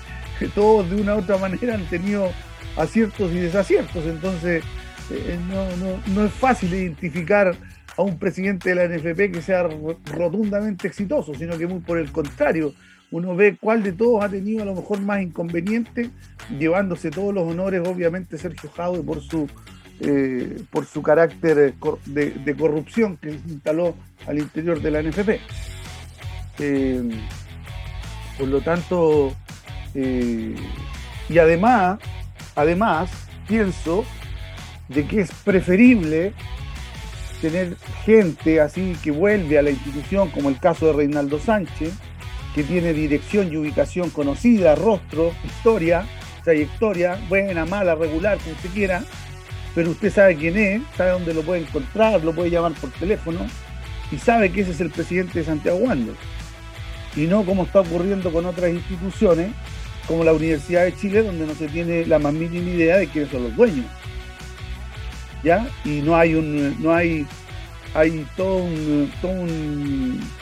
todos 0.55 0.89
de 0.89 0.97
una 0.97 1.17
u 1.17 1.19
otra 1.19 1.37
manera 1.37 1.75
han 1.75 1.85
tenido 1.87 2.31
aciertos 2.77 3.31
y 3.33 3.41
desaciertos, 3.41 4.07
entonces 4.07 4.65
eh, 5.11 5.39
no, 5.49 6.15
no 6.15 6.27
es 6.27 6.33
fácil 6.33 6.73
identificar 6.73 7.55
a 7.97 8.03
un 8.03 8.19
presidente 8.19 8.73
de 8.73 8.75
la 8.77 8.89
NFP 8.89 9.33
que 9.33 9.43
sea 9.43 9.65
rotundamente 9.65 10.87
exitoso, 10.87 11.35
sino 11.35 11.59
que 11.59 11.67
muy 11.67 11.81
por 11.81 11.99
el 11.99 12.11
contrario, 12.13 12.73
uno 13.11 13.35
ve 13.35 13.57
cuál 13.59 13.83
de 13.83 13.93
todos 13.93 14.23
ha 14.23 14.29
tenido 14.29 14.63
a 14.63 14.67
lo 14.67 14.75
mejor 14.75 15.01
más 15.01 15.23
inconveniente, 15.23 16.11
llevándose 16.59 17.11
todos 17.11 17.35
los 17.35 17.45
honores, 17.45 17.83
obviamente, 17.87 18.37
Sergio 18.37 18.71
Jaude 18.71 19.03
por 19.03 19.23
su, 19.23 19.49
eh, 20.01 20.61
por 20.71 20.85
su 20.85 21.03
carácter 21.03 21.75
de, 22.07 22.57
corrupción 22.57 23.17
que 23.17 23.31
instaló 23.31 23.95
al 24.27 24.39
interior 24.39 24.81
de 24.81 24.91
la 24.91 25.03
NFP. 25.03 25.41
Eh, 26.59 27.11
por 28.39 28.49
lo 28.49 28.61
tanto, 28.61 29.35
eh, 29.95 30.55
y 31.29 31.39
además, 31.39 31.99
además, 32.55 33.11
pienso 33.47 34.05
de 34.89 35.07
que 35.07 35.21
es 35.21 35.33
preferible 35.45 36.33
tener 37.41 37.77
gente 38.05 38.61
así 38.61 38.97
que 39.03 39.11
vuelve 39.11 39.59
a 39.59 39.63
la 39.63 39.71
institución, 39.71 40.31
como 40.31 40.49
el 40.49 40.59
caso 40.59 40.87
de 40.87 40.93
Reinaldo 40.93 41.39
Sánchez, 41.39 41.93
que 42.59 42.65
tiene 42.65 42.93
dirección 42.93 43.53
y 43.53 43.57
ubicación 43.57 44.11
conocida, 44.11 44.75
rostro, 44.75 45.33
historia, 45.45 46.05
trayectoria, 46.43 47.17
buena, 47.29 47.65
mala, 47.65 47.95
regular, 47.95 48.37
como 48.39 48.57
usted 48.57 48.71
quiera, 48.71 49.05
pero 49.77 49.93
usted 49.93 50.13
sabe 50.13 50.35
quién 50.35 50.59
es, 50.59 50.83
sabe 50.97 51.13
dónde 51.13 51.35
lo 51.35 51.43
puede 51.43 51.61
encontrar, 51.61 52.25
lo 52.25 52.33
puede 52.33 52.51
llamar 52.51 52.73
por 52.73 52.91
teléfono 52.91 53.47
y 54.11 54.19
sabe 54.19 54.51
que 54.51 54.63
ese 54.63 54.73
es 54.73 54.81
el 54.81 54.91
presidente 54.91 55.39
de 55.39 55.45
Santiago 55.45 55.79
Wander. 55.79 56.17
Y 57.15 57.29
no 57.29 57.45
como 57.45 57.63
está 57.63 57.83
ocurriendo 57.83 58.33
con 58.33 58.45
otras 58.45 58.73
instituciones, 58.73 59.53
como 60.09 60.25
la 60.25 60.33
Universidad 60.33 60.83
de 60.83 60.97
Chile, 60.97 61.23
donde 61.23 61.47
no 61.47 61.55
se 61.55 61.69
tiene 61.69 62.07
la 62.07 62.19
más 62.19 62.33
mínima 62.33 62.71
idea 62.71 62.97
de 62.97 63.07
quiénes 63.07 63.31
son 63.31 63.45
los 63.45 63.55
dueños. 63.55 63.87
¿Ya? 65.45 65.65
Y 65.85 66.01
no 66.01 66.17
hay 66.17 66.35
un, 66.35 66.83
no 66.83 66.93
hay, 66.93 67.25
hay 67.95 68.27
todo, 68.37 68.67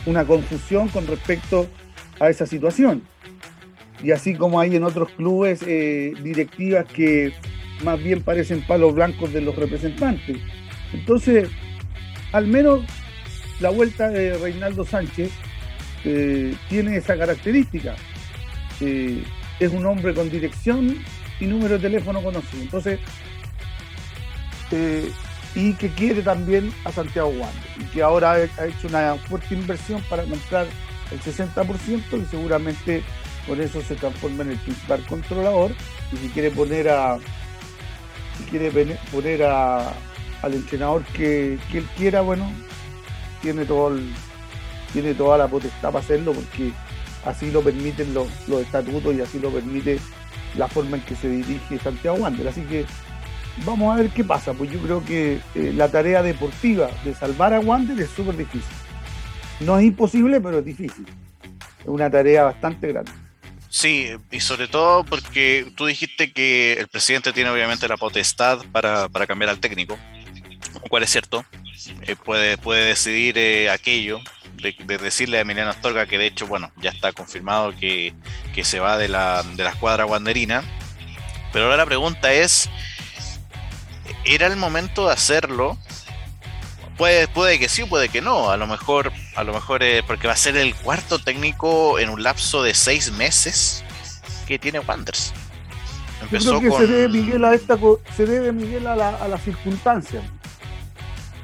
una 0.06 0.24
confusión 0.24 0.88
con 0.88 1.06
respecto 1.06 1.68
a 2.20 2.28
esa 2.28 2.46
situación. 2.46 3.02
Y 4.02 4.10
así 4.10 4.34
como 4.34 4.60
hay 4.60 4.76
en 4.76 4.84
otros 4.84 5.10
clubes 5.10 5.62
eh, 5.66 6.12
directivas 6.22 6.84
que 6.86 7.32
más 7.82 8.02
bien 8.02 8.22
parecen 8.22 8.62
palos 8.62 8.94
blancos 8.94 9.32
de 9.32 9.40
los 9.40 9.56
representantes. 9.56 10.38
Entonces, 10.92 11.48
al 12.32 12.46
menos 12.46 12.82
la 13.60 13.70
vuelta 13.70 14.08
de 14.08 14.36
Reinaldo 14.36 14.84
Sánchez 14.84 15.30
eh, 16.04 16.54
tiene 16.68 16.96
esa 16.96 17.16
característica. 17.16 17.96
Eh, 18.80 19.22
es 19.58 19.72
un 19.72 19.86
hombre 19.86 20.12
con 20.14 20.30
dirección 20.30 20.98
y 21.40 21.46
número 21.46 21.74
de 21.74 21.80
teléfono 21.80 22.22
conocido. 22.22 22.62
Entonces, 22.62 23.00
y 25.54 25.72
que 25.74 25.88
quiere 25.90 26.22
también 26.22 26.72
a 26.84 26.92
Santiago 26.92 27.28
Wander 27.28 27.70
y 27.78 27.84
que 27.84 28.02
ahora 28.02 28.32
ha 28.32 28.66
hecho 28.66 28.88
una 28.88 29.14
fuerte 29.14 29.54
inversión 29.54 30.02
para 30.10 30.24
comprar 30.24 30.66
el 31.10 31.20
60% 31.20 32.22
y 32.22 32.26
seguramente 32.26 33.02
por 33.46 33.60
eso 33.60 33.80
se 33.80 33.94
transforma 33.94 34.42
en 34.42 34.50
el 34.50 34.58
principal 34.58 35.04
controlador. 35.06 35.72
Y 36.12 36.16
si 36.16 36.28
quiere 36.28 36.50
poner 36.50 36.88
a 36.88 37.18
si 38.38 38.44
quiere 38.44 38.70
poner 39.10 39.44
a, 39.44 39.92
al 40.42 40.54
entrenador 40.54 41.02
que, 41.04 41.54
él 41.72 41.88
quiera 41.96 42.20
bueno 42.20 42.52
tiene 43.40 43.64
todo 43.64 43.96
tiene 44.92 45.14
toda 45.14 45.38
la 45.38 45.48
potestad 45.48 45.90
para 45.90 46.00
hacerlo 46.00 46.32
porque 46.32 46.72
así 47.24 47.50
lo 47.50 47.62
permiten 47.62 48.12
los, 48.12 48.28
estatutos 48.60 49.14
y 49.14 49.20
así 49.20 49.38
lo 49.38 49.50
permite 49.50 49.98
la 50.56 50.68
forma 50.68 50.96
en 50.96 51.02
que 51.02 51.16
se 51.16 51.28
dirige 51.28 51.78
Santiago 51.78 52.18
Wander. 52.18 52.48
Así 52.48 52.62
que 52.62 52.84
vamos 53.64 53.94
a 53.94 54.02
ver 54.02 54.10
qué 54.10 54.24
pasa 54.24 54.52
pues 54.52 54.70
yo 54.70 54.78
creo 54.80 55.04
que 55.04 55.40
eh, 55.54 55.72
la 55.74 55.88
tarea 55.88 56.22
deportiva 56.22 56.88
de 57.04 57.14
salvar 57.14 57.54
a 57.54 57.60
Wander 57.60 57.98
es 58.00 58.10
súper 58.10 58.36
difícil 58.36 58.85
no 59.60 59.78
es 59.78 59.84
imposible, 59.84 60.40
pero 60.40 60.58
es 60.58 60.64
difícil. 60.64 61.06
Es 61.80 61.86
una 61.86 62.10
tarea 62.10 62.44
bastante 62.44 62.88
grande. 62.88 63.12
Sí, 63.68 64.10
y 64.30 64.40
sobre 64.40 64.68
todo 64.68 65.04
porque 65.04 65.70
tú 65.76 65.86
dijiste 65.86 66.32
que 66.32 66.74
el 66.74 66.88
presidente 66.88 67.32
tiene 67.32 67.50
obviamente 67.50 67.86
la 67.88 67.96
potestad 67.96 68.64
para, 68.72 69.08
cambiar 69.26 69.50
al 69.50 69.60
técnico, 69.60 69.98
lo 70.74 70.80
cual 70.80 71.02
es 71.02 71.10
cierto. 71.10 71.44
Eh, 72.02 72.16
puede, 72.16 72.56
puede 72.56 72.86
decidir 72.86 73.36
eh, 73.36 73.70
aquello, 73.70 74.20
de, 74.56 74.98
decirle 74.98 75.38
a 75.38 75.42
Emiliano 75.42 75.70
Astorga 75.70 76.06
que 76.06 76.18
de 76.18 76.26
hecho, 76.26 76.46
bueno, 76.46 76.70
ya 76.80 76.90
está 76.90 77.12
confirmado 77.12 77.74
que, 77.76 78.14
se 78.62 78.80
va 78.80 78.96
de 78.96 79.08
la, 79.08 79.42
de 79.42 79.62
la 79.62 79.70
escuadra 79.70 80.04
guanderina. 80.04 80.62
Pero 81.52 81.66
ahora 81.66 81.76
la 81.76 81.86
pregunta 81.86 82.32
es, 82.32 82.70
¿era 84.24 84.46
el 84.46 84.56
momento 84.56 85.06
de 85.06 85.12
hacerlo? 85.12 85.78
Puede, 86.96 87.28
puede 87.28 87.58
que 87.58 87.68
sí, 87.68 87.84
puede 87.84 88.08
que 88.08 88.22
no. 88.22 88.50
A 88.50 88.56
lo 88.56 88.66
mejor, 88.66 89.12
a 89.34 89.44
lo 89.44 89.52
mejor 89.52 89.82
eh, 89.82 90.02
porque 90.06 90.26
va 90.26 90.32
a 90.32 90.36
ser 90.36 90.56
el 90.56 90.74
cuarto 90.74 91.18
técnico 91.18 91.98
en 91.98 92.08
un 92.08 92.22
lapso 92.22 92.62
de 92.62 92.74
seis 92.74 93.12
meses 93.12 93.84
que 94.46 94.58
tiene 94.58 94.78
Wanders. 94.80 95.32
Empezó 96.22 96.60
que 96.60 96.70
se 96.70 96.86
debe 96.86 97.08
Miguel 97.08 97.44
a 97.44 97.54
esta 97.54 97.78
se 98.16 98.24
debe 98.24 98.52
Miguel 98.52 98.86
a 98.86 98.96
la, 98.96 99.10
a 99.10 99.28
la 99.28 99.38
circunstancia. 99.38 100.22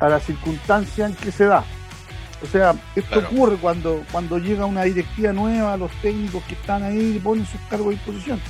A 0.00 0.08
la 0.08 0.20
circunstancia 0.20 1.06
en 1.06 1.14
que 1.14 1.30
se 1.30 1.44
da. 1.44 1.64
O 2.42 2.46
sea, 2.46 2.74
esto 2.96 3.20
ocurre 3.20 3.56
cuando, 3.56 4.02
cuando 4.10 4.38
llega 4.38 4.64
una 4.64 4.82
directiva 4.82 5.32
nueva, 5.32 5.76
los 5.76 5.92
técnicos 6.00 6.42
que 6.44 6.54
están 6.54 6.82
ahí 6.82 7.20
ponen 7.22 7.46
sus 7.46 7.60
cargos 7.68 7.88
a 7.88 7.90
disposición. 7.90 8.40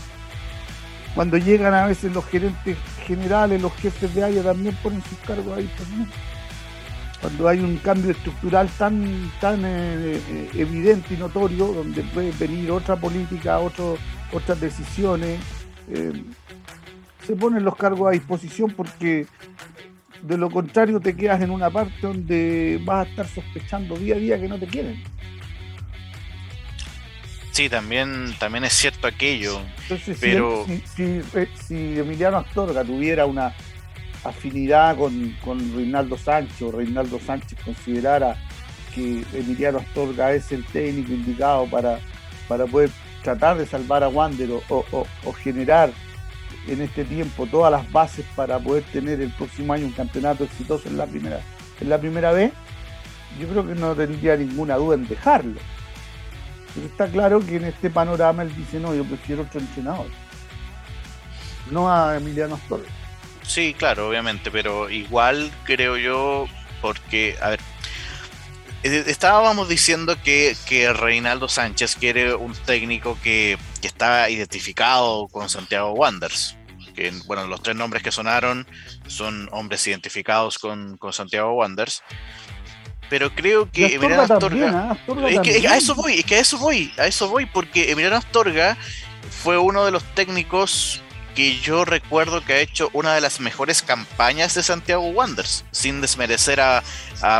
Cuando 1.15 1.37
llegan 1.37 1.75
a 1.75 1.87
veces 1.87 2.13
los 2.13 2.25
gerentes 2.25 2.79
generales, 3.07 3.61
los 3.61 3.75
jefes 3.75 4.15
de 4.15 4.25
área 4.25 4.43
también 4.43 4.75
ponen 4.83 5.03
sus 5.03 5.19
cargos 5.19 5.59
a 5.59 5.61
disposición. 5.61 6.09
Cuando 7.23 7.49
hay 7.49 7.61
un 7.61 7.79
cambio 7.79 8.11
estructural 8.11 8.69
tan, 8.77 9.33
tan 9.41 9.65
eh, 9.65 10.21
eh, 10.29 10.51
evidente 10.55 11.15
y 11.15 11.17
notorio, 11.17 11.69
donde 11.69 12.03
puede 12.03 12.33
venir 12.33 12.71
otra 12.71 12.97
política, 12.97 13.59
otro, 13.59 13.97
otras 14.33 14.61
decisiones, 14.61 15.41
eh, 15.89 16.13
se 17.27 17.37
ponen 17.37 17.65
los 17.65 17.77
cargos 17.77 18.09
a 18.09 18.11
disposición 18.11 18.73
porque 18.73 19.27
de 20.23 20.39
lo 20.39 20.51
contrario, 20.51 21.01
te 21.01 21.17
quedas 21.17 21.43
en 21.43 21.51
una 21.51 21.69
parte 21.69 21.95
donde 22.01 22.81
vas 22.85 23.07
a 23.07 23.11
estar 23.11 23.29
sospechando 23.29 23.97
día 23.97 24.15
a 24.15 24.19
día 24.19 24.41
que 24.41 24.49
no 24.49 24.59
te 24.59 24.67
quieren. 24.67 25.03
Sí, 27.51 27.69
también, 27.69 28.35
también 28.39 28.65
es 28.65 28.73
cierto 28.73 29.07
aquello. 29.07 29.61
Entonces, 29.83 30.17
pero... 30.21 30.65
Eh, 30.69 31.49
si, 31.67 31.99
Emiliano 31.99 32.39
Astorga 32.39 32.83
tuviera 32.83 33.27
una 33.27 33.53
afinidad 34.25 34.97
con, 34.97 35.37
con 35.45 35.59
Reinaldo 35.75 36.17
Sánchez 36.17 36.63
o 36.63 36.73
Reinaldo 36.73 37.19
Sánchez 37.19 37.59
considerara 37.65 38.37
que 38.95 39.25
Emiliano 39.33 39.79
Astorga 39.79 40.33
es 40.33 40.53
el 40.53 40.65
técnico 40.67 41.13
indicado 41.13 41.67
para, 41.67 41.99
para 42.49 42.67
poder 42.67 42.91
tratar 43.23 43.57
de 43.57 43.67
salvar 43.67 44.03
a 44.03 44.09
Wander 44.09 44.51
o 44.69 45.33
generar 45.33 45.93
en 46.69 46.81
este 46.81 47.05
tiempo 47.05 47.47
todas 47.47 47.73
las 47.73 47.91
bases 47.91 48.25
para 48.37 48.59
poder 48.59 48.85
tener 48.85 49.21
el 49.21 49.31
próximo 49.33 49.73
año 49.73 49.87
un 49.87 49.93
campeonato 49.93 50.45
exitoso 50.45 50.89
en 50.89 50.97
la 50.97 51.07
primera, 51.07 51.41
en 51.81 51.89
la 51.89 51.99
primera 51.99 52.33
vez, 52.33 52.53
yo 53.41 53.49
creo 53.49 53.67
que 53.67 53.75
no 53.75 53.95
tendría 53.95 54.37
ninguna 54.37 54.77
duda 54.77 54.95
en 54.95 55.09
dejarlo. 55.09 55.61
Pero 56.75 56.87
está 56.87 57.07
claro 57.09 57.41
que 57.41 57.57
en 57.57 57.65
este 57.65 57.91
panorama 57.91 58.43
él 58.43 58.55
dice, 58.57 58.79
no, 58.81 58.95
yo 58.95 59.05
prefiero 59.05 59.43
otro 59.43 59.61
entrenador. 59.61 60.07
No 61.71 61.91
a 61.91 62.17
Emiliano 62.17 62.55
Astorga. 62.55 62.89
Sí, 63.43 63.75
claro, 63.75 64.09
obviamente, 64.09 64.51
pero 64.51 64.89
igual 64.91 65.51
creo 65.65 65.97
yo, 65.97 66.47
porque, 66.81 67.37
a 67.41 67.51
ver, 67.51 67.61
eh, 68.83 69.05
estábamos 69.07 69.69
diciendo 69.69 70.17
que, 70.23 70.57
que 70.67 70.93
Reinaldo 70.93 71.49
Sánchez 71.49 71.97
quiere 71.97 72.35
un 72.35 72.53
técnico 72.53 73.19
que, 73.23 73.59
que 73.81 73.87
está 73.87 74.29
identificado 74.29 75.29
con 75.29 75.49
Santiago 75.49 75.93
Wanderers. 75.93 76.57
Que, 76.95 77.13
bueno, 77.27 77.47
los 77.47 77.63
tres 77.63 77.77
nombres 77.77 78.03
que 78.03 78.13
sonaron 78.13 78.67
son 79.07 79.49
hombres 79.53 79.87
identificados 79.87 80.59
con, 80.59 80.97
con 80.99 81.13
Santiago 81.13 81.53
Wanderers. 81.53 82.03
Pero 83.09 83.35
creo 83.35 83.71
que 83.71 83.95
Emiliano 83.95 84.23
Astorga. 84.23 84.97
¿eh? 85.07 85.69
a 85.69 85.77
eso 85.77 85.95
voy, 85.95 86.15
es 86.19 86.25
que 86.25 86.37
a 86.37 86.39
eso 86.39 86.59
voy, 86.59 86.93
a 86.99 87.07
eso 87.07 87.29
voy, 87.29 87.47
porque 87.47 87.91
Emiliano 87.91 88.17
Astorga 88.17 88.77
fue 89.31 89.59
uno 89.59 89.85
de 89.85 89.91
los 89.91 90.03
técnicos 90.15 91.03
que 91.35 91.59
yo 91.59 91.85
recuerdo 91.85 92.45
que 92.45 92.55
ha 92.55 92.61
hecho 92.61 92.91
una 92.93 93.15
de 93.15 93.21
las 93.21 93.41
mejores 93.41 93.83
campañas 93.83 94.55
de 94.55 94.63
Santiago 94.63 95.03
Wanderers, 95.09 95.65
sin 95.71 96.01
desmerecer 96.01 96.61
a, 96.61 96.83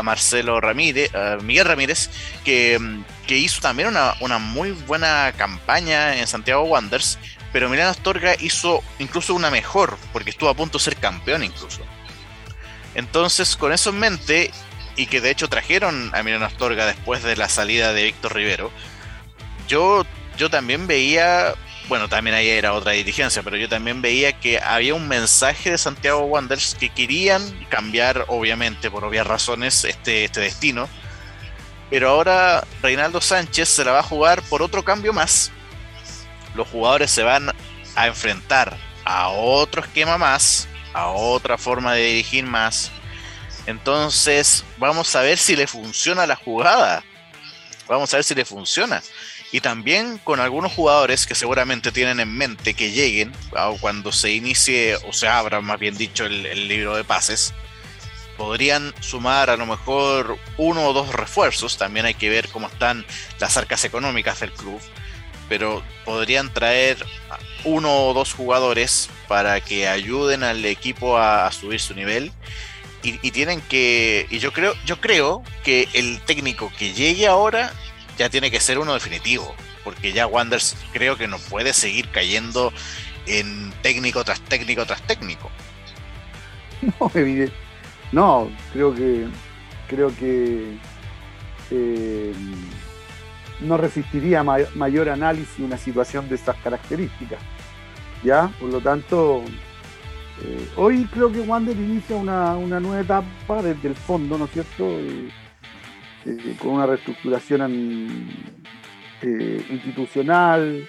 Marcelo 0.03 0.61
Ramírez, 0.61 1.13
a 1.13 1.37
Miguel 1.41 1.65
Ramírez, 1.65 2.09
que, 2.45 2.79
hizo 3.27 3.61
también 3.61 3.89
una, 3.89 4.37
muy 4.37 4.71
buena 4.71 5.33
campaña 5.37 6.17
en 6.17 6.27
Santiago 6.27 6.63
Wanderers, 6.63 7.19
pero 7.51 7.69
Milano 7.69 7.89
Astorga 7.89 8.35
hizo 8.39 8.83
incluso 8.99 9.35
una 9.35 9.51
mejor, 9.51 9.97
porque 10.11 10.31
estuvo 10.31 10.49
a 10.49 10.55
punto 10.55 10.77
de 10.77 10.83
ser 10.83 10.95
campeón 10.95 11.43
incluso. 11.43 11.81
Entonces, 12.95 13.55
con 13.55 13.73
eso 13.73 13.89
en 13.89 13.99
mente, 13.99 14.51
y 14.95 15.07
que 15.07 15.21
de 15.21 15.31
hecho 15.31 15.49
trajeron 15.49 16.11
a 16.13 16.23
Milano 16.23 16.45
Astorga 16.45 16.85
después 16.85 17.23
de 17.23 17.35
la 17.35 17.49
salida 17.49 17.93
de 17.93 18.05
Víctor 18.05 18.35
Rivero, 18.35 18.71
yo, 19.67 20.05
yo 20.37 20.49
también 20.49 20.87
veía 20.87 21.53
bueno, 21.89 22.07
también 22.07 22.35
ahí 22.35 22.49
era 22.49 22.73
otra 22.73 22.93
dirigencia, 22.93 23.43
pero 23.43 23.57
yo 23.57 23.67
también 23.67 24.01
veía 24.01 24.39
que 24.39 24.59
había 24.59 24.95
un 24.95 25.07
mensaje 25.07 25.71
de 25.71 25.77
Santiago 25.77 26.21
Wanderers 26.21 26.75
que 26.75 26.89
querían 26.89 27.41
cambiar, 27.69 28.25
obviamente, 28.27 28.89
por 28.89 29.03
obvias 29.03 29.27
razones, 29.27 29.83
este, 29.83 30.25
este 30.25 30.39
destino. 30.39 30.87
Pero 31.89 32.09
ahora 32.09 32.65
Reinaldo 32.81 33.21
Sánchez 33.21 33.69
se 33.69 33.85
la 33.85 33.91
va 33.91 33.99
a 33.99 34.03
jugar 34.03 34.41
por 34.43 34.61
otro 34.61 34.83
cambio 34.83 35.13
más. 35.13 35.51
Los 36.55 36.67
jugadores 36.67 37.11
se 37.11 37.23
van 37.23 37.51
a 37.95 38.07
enfrentar 38.07 38.77
a 39.05 39.29
otro 39.29 39.81
esquema 39.81 40.17
más, 40.17 40.67
a 40.93 41.07
otra 41.07 41.57
forma 41.57 41.93
de 41.93 42.05
dirigir 42.05 42.45
más. 42.45 42.91
Entonces, 43.65 44.63
vamos 44.77 45.15
a 45.15 45.21
ver 45.21 45.37
si 45.37 45.55
le 45.55 45.67
funciona 45.67 46.25
la 46.25 46.35
jugada. 46.35 47.03
Vamos 47.87 48.13
a 48.13 48.17
ver 48.17 48.23
si 48.23 48.33
le 48.33 48.45
funciona 48.45 49.03
y 49.53 49.61
también 49.61 50.17
con 50.23 50.39
algunos 50.39 50.73
jugadores 50.73 51.27
que 51.27 51.35
seguramente 51.35 51.91
tienen 51.91 52.19
en 52.19 52.35
mente 52.35 52.73
que 52.73 52.89
lleguen 52.89 53.31
cuando 53.81 54.11
se 54.11 54.31
inicie 54.31 54.95
o 55.07 55.13
se 55.13 55.27
abra, 55.27 55.61
más 55.61 55.79
bien 55.79 55.95
dicho, 55.95 56.25
el, 56.25 56.67
libro 56.67 56.95
de 56.95 57.03
pases. 57.03 57.53
Podrían 58.35 58.95
sumar 58.99 59.51
a 59.51 59.55
lo 59.55 59.67
mejor 59.67 60.39
uno 60.57 60.87
o 60.87 60.93
dos 60.93 61.13
refuerzos, 61.13 61.77
también 61.77 62.07
hay 62.07 62.15
que 62.15 62.31
ver 62.31 62.49
cómo 62.49 62.65
están 62.65 63.05
las 63.37 63.55
arcas 63.55 63.85
económicas 63.85 64.39
del 64.39 64.51
club, 64.51 64.81
pero 65.47 65.83
podrían 66.03 66.51
traer 66.51 66.97
uno 67.63 68.07
o 68.07 68.13
dos 68.15 68.33
jugadores 68.33 69.07
para 69.27 69.61
que 69.61 69.87
ayuden 69.87 70.41
al 70.41 70.65
equipo 70.65 71.19
a, 71.19 71.51
subir 71.51 71.79
su 71.79 71.93
nivel. 71.93 72.31
Y, 73.03 73.19
y, 73.21 73.29
tienen 73.29 73.61
que. 73.61 74.25
Y 74.31 74.39
yo 74.39 74.51
creo, 74.51 74.73
yo 74.85 74.99
creo 74.99 75.43
que 75.63 75.89
el 75.93 76.21
técnico 76.21 76.71
que 76.75 76.93
llegue 76.93 77.27
ahora 77.27 77.71
ya 78.17 78.29
tiene 78.29 78.51
que 78.51 78.59
ser 78.59 78.79
uno 78.79 78.93
definitivo, 78.93 79.53
porque 79.83 80.13
ya 80.13 80.27
Wanders 80.27 80.75
creo 80.91 81.17
que 81.17 81.27
no 81.27 81.37
puede 81.37 81.73
seguir 81.73 82.09
cayendo 82.09 82.73
en 83.25 83.71
técnico 83.81 84.23
tras 84.23 84.41
técnico 84.41 84.85
tras 84.85 85.01
técnico. 85.03 85.49
No, 86.99 87.09
evidente. 87.13 87.55
No, 88.11 88.51
creo 88.73 88.93
que 88.93 89.25
creo 89.87 90.13
que 90.17 90.77
eh, 91.71 92.33
no 93.61 93.77
resistiría 93.77 94.43
mayor 94.43 95.09
análisis 95.09 95.59
una 95.59 95.77
situación 95.77 96.27
de 96.29 96.35
estas 96.35 96.57
características. 96.57 97.39
¿Ya? 98.23 98.49
Por 98.59 98.69
lo 98.69 98.81
tanto, 98.81 99.43
eh, 100.41 100.67
hoy 100.75 101.05
creo 101.05 101.31
que 101.31 101.41
Wander 101.41 101.75
inicia 101.75 102.15
una, 102.15 102.55
nueva 102.55 103.01
etapa 103.01 103.61
desde 103.61 103.89
el 103.89 103.95
fondo, 103.95 104.37
¿no 104.37 104.45
es 104.45 104.51
cierto? 104.51 104.85
Eh, 104.89 105.29
eh, 106.25 106.55
con 106.57 106.71
una 106.71 106.85
reestructuración 106.85 107.61
eh, 109.21 109.65
institucional, 109.69 110.87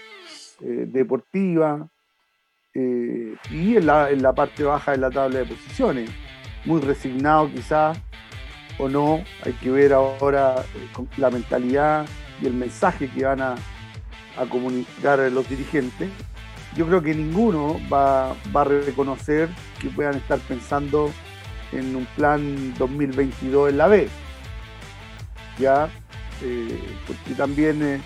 eh, 0.61 0.87
deportiva, 0.87 1.89
y 2.77 3.77
en 3.77 3.87
la, 3.87 4.33
parte 4.35 4.65
baja 4.65 4.93
de 4.93 4.99
la 4.99 5.11
tabla 5.11 5.39
de 5.39 5.45
posiciones. 5.45 6.11
Muy 6.65 6.81
resignado 6.81 7.49
quizás, 7.53 7.97
o 8.79 8.89
no, 8.89 9.23
hay 9.45 9.53
que 9.53 9.71
ver 9.71 9.93
ahora 9.93 10.65
la 11.19 11.31
mentalidad 11.31 12.05
y 12.43 12.47
el 12.47 12.55
mensaje 12.55 13.09
que 13.09 13.25
van 13.25 13.41
a, 13.41 13.55
a 14.37 14.47
comunicar 14.49 15.21
los 15.31 15.49
dirigentes. 15.49 16.11
Yo 16.77 16.87
creo 16.89 17.01
que 17.01 17.15
ninguno 17.15 17.79
va, 17.93 18.35
va, 18.55 18.63
a 18.63 18.65
reconocer 18.65 19.49
que 19.81 19.89
puedan 19.91 20.17
estar 20.17 20.41
pensando 20.41 21.13
en 21.71 21.95
un 21.95 22.07
plan 22.17 22.75
2022 22.77 23.71
en 23.71 23.79
la 23.79 23.87
B 23.87 24.09
ya 25.59 25.89
eh, 26.43 26.81
porque 27.07 27.35
también 27.35 27.83
eh, 27.83 28.01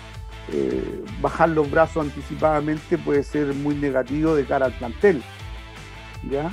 eh, 0.51 1.03
bajar 1.21 1.49
los 1.49 1.69
brazos 1.69 2.05
anticipadamente 2.05 2.97
puede 2.97 3.23
ser 3.23 3.53
muy 3.53 3.75
negativo 3.75 4.35
de 4.35 4.45
cara 4.45 4.67
al 4.67 4.73
plantel 4.73 5.21
ya 6.29 6.49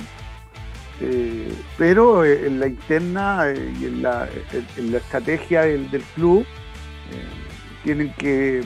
pero 1.77 2.25
en 2.25 2.59
la 2.59 2.65
interna 2.65 3.53
y 3.79 3.85
en 3.85 4.01
la, 4.01 4.27
estrategia 4.75 5.61
del, 5.61 5.87
club 6.15 6.43
tienen 7.83 8.11
que 8.13 8.63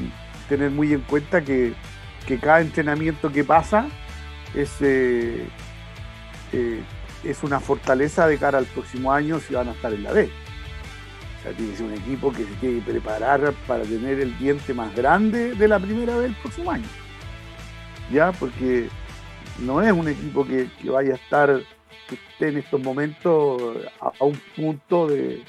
tener 0.48 0.72
muy 0.72 0.94
en 0.94 1.02
cuenta 1.02 1.41
que 1.41 1.74
que 2.26 2.39
cada 2.39 2.62
entrenamiento 2.62 3.34
que 3.34 3.44
pasa 3.44 3.88
es, 4.54 4.82
es 4.82 5.44
una 7.44 7.60
fortaleza 7.60 8.28
de 8.28 8.38
cara 8.38 8.60
al 8.60 8.65
próximo 8.65 9.12
año 9.12 9.41
si 9.41 9.54
van 9.54 9.67
a 9.67 9.74
estar 9.74 9.94
en 9.94 10.04
la 10.04 10.13
B. 10.13 10.30
O 11.41 11.43
sea, 11.43 11.54
tiene 11.54 11.71
que 11.71 11.77
ser 11.77 11.86
un 11.88 11.93
equipo 11.93 12.32
que 12.32 12.45
se 12.45 12.54
tiene 12.60 12.80
que 12.82 12.91
preparar 12.91 13.51
para 13.65 13.84
tener 13.84 14.19
el 14.19 14.38
diente 14.38 14.75
más 14.75 14.95
grande 14.95 15.56
de 15.56 15.67
la 15.67 15.80
primera 15.80 16.15
vez 16.17 16.30
el 16.30 16.36
próximo 16.36 16.69
año. 16.69 16.86
¿Ya? 18.12 18.32
Porque 18.32 18.89
no 19.58 19.82
es 19.82 19.91
un 19.91 20.08
equipo 20.08 20.45
que, 20.45 20.69
vaya 20.84 21.13
a 21.13 21.15
estar, 21.15 21.62
que 22.08 22.15
esté 22.15 22.49
en 22.49 22.58
estos 22.58 22.80
momentos 22.80 23.60
a, 23.99 24.23
un 24.23 24.39
punto 24.56 25.08
del, 25.08 25.43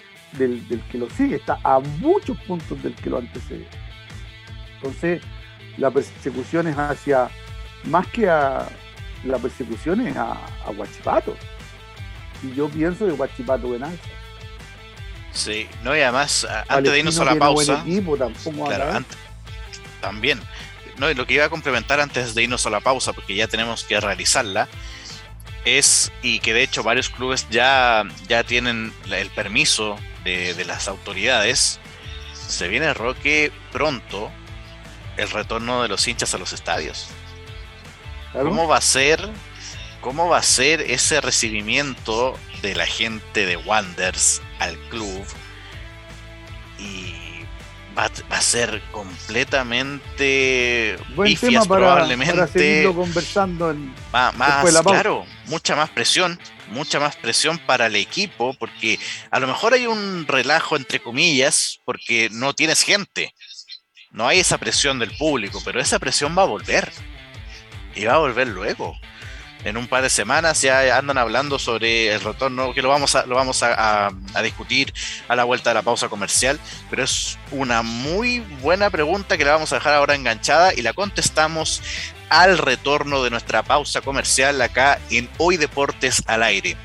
que 0.90 0.96
lo 0.96 1.10
sigue, 1.10 1.36
está 1.36 1.58
a 1.62 1.78
muchos 2.00 2.38
puntos 2.46 2.82
del 2.82 2.94
que 2.94 3.10
lo 3.10 3.18
antecede. 3.18 3.66
Entonces, 4.76 5.22
la 5.76 5.90
persecución 5.90 6.68
es 6.68 6.78
hacia, 6.78 7.28
más 7.84 8.06
que 8.06 8.30
a, 8.30 8.66
la 9.24 9.36
persecución 9.36 10.06
es 10.06 10.16
a, 10.16 10.32
a 10.32 10.72
Guachipato. 10.74 11.34
Y 12.42 12.54
yo 12.54 12.70
pienso 12.70 13.04
que 13.04 13.12
Guachipato 13.12 13.68
venanza. 13.68 14.08
Sí, 15.32 15.68
no, 15.82 15.96
y 15.96 16.00
además, 16.00 16.46
antes 16.68 16.92
de 16.92 16.98
irnos 16.98 17.18
a 17.18 17.24
la 17.24 17.36
pausa. 17.36 17.82
también. 20.00 20.40
No, 20.98 21.10
y 21.10 21.14
lo 21.14 21.26
que 21.26 21.34
iba 21.34 21.46
a 21.46 21.48
complementar 21.48 22.00
antes 22.00 22.34
de 22.34 22.42
irnos 22.42 22.66
a 22.66 22.70
la 22.70 22.80
pausa, 22.80 23.12
porque 23.12 23.34
ya 23.34 23.48
tenemos 23.48 23.84
que 23.84 23.98
realizarla, 23.98 24.68
es, 25.64 26.12
y 26.22 26.40
que 26.40 26.52
de 26.52 26.62
hecho 26.62 26.82
varios 26.82 27.08
clubes 27.08 27.46
ya, 27.50 28.04
ya 28.28 28.44
tienen 28.44 28.92
el 29.10 29.30
permiso 29.30 29.96
de, 30.24 30.54
de 30.54 30.64
las 30.64 30.88
autoridades, 30.88 31.80
se 32.34 32.68
viene 32.68 32.92
Roque 32.92 33.52
pronto 33.70 34.30
el 35.16 35.30
retorno 35.30 35.82
de 35.82 35.88
los 35.88 36.06
hinchas 36.06 36.34
a 36.34 36.38
los 36.38 36.52
estadios. 36.52 37.08
¿Cómo 38.32 38.66
va 38.66 38.78
a 38.78 38.82
ser? 38.82 39.28
¿Cómo 40.00 40.28
va 40.28 40.38
a 40.38 40.42
ser 40.42 40.80
ese 40.80 41.20
recibimiento 41.20 42.36
de 42.62 42.74
la 42.74 42.86
gente 42.86 43.44
de 43.44 43.56
Wonders 43.56 44.40
al 44.58 44.78
club? 44.88 45.22
Y 46.78 47.14
va, 47.96 48.10
a 48.30 48.40
ser 48.40 48.82
completamente 48.90 50.96
Buen 51.14 51.36
tema 51.36 51.64
probablemente. 51.64 52.34
Para 52.34 52.46
seguirlo 52.46 52.94
conversando 52.94 53.70
en, 53.70 53.94
más, 54.12 54.64
claro, 54.82 55.26
mucha 55.46 55.76
más 55.76 55.90
presión, 55.90 56.40
mucha 56.68 56.98
más 56.98 57.16
presión 57.16 57.58
para 57.58 57.86
el 57.86 57.96
equipo, 57.96 58.54
porque 58.54 58.98
a 59.30 59.38
lo 59.38 59.46
mejor 59.46 59.74
hay 59.74 59.86
un 59.86 60.26
relajo 60.26 60.76
entre 60.76 61.00
comillas, 61.00 61.80
porque 61.84 62.30
no 62.32 62.54
tienes 62.54 62.82
gente 62.82 63.34
no 64.12 64.28
hay 64.28 64.40
esa 64.40 64.58
presión 64.58 64.98
del 64.98 65.10
público, 65.16 65.60
pero 65.64 65.80
esa 65.80 65.98
presión 65.98 66.36
va 66.36 66.42
a 66.42 66.46
volver. 66.46 66.92
Y 67.94 68.04
va 68.04 68.14
a 68.14 68.18
volver 68.18 68.48
luego. 68.48 68.94
En 69.64 69.76
un 69.76 69.86
par 69.86 70.02
de 70.02 70.10
semanas 70.10 70.60
ya 70.60 70.96
andan 70.96 71.18
hablando 71.18 71.58
sobre 71.58 72.12
el 72.12 72.20
retorno, 72.20 72.74
que 72.74 72.82
lo 72.82 72.88
vamos 72.88 73.14
a, 73.14 73.26
lo 73.26 73.36
vamos 73.36 73.62
a, 73.62 74.10
discutir 74.42 74.92
a 75.28 75.36
la 75.36 75.44
vuelta 75.44 75.70
de 75.70 75.74
la 75.74 75.82
pausa 75.82 76.08
comercial, 76.08 76.58
pero 76.90 77.04
es 77.04 77.38
una 77.50 77.82
muy 77.82 78.40
buena 78.60 78.90
pregunta 78.90 79.38
que 79.38 79.44
la 79.44 79.52
vamos 79.52 79.72
a 79.72 79.76
dejar 79.76 79.94
ahora 79.94 80.14
enganchada 80.14 80.74
y 80.74 80.82
la 80.82 80.92
contestamos 80.92 81.82
al 82.28 82.58
retorno 82.58 83.22
de 83.22 83.30
nuestra 83.30 83.62
pausa 83.62 84.00
comercial 84.00 84.60
acá 84.62 84.98
en 85.10 85.28
Hoy 85.38 85.58
Deportes 85.58 86.22
al 86.26 86.42
Aire 86.42 86.76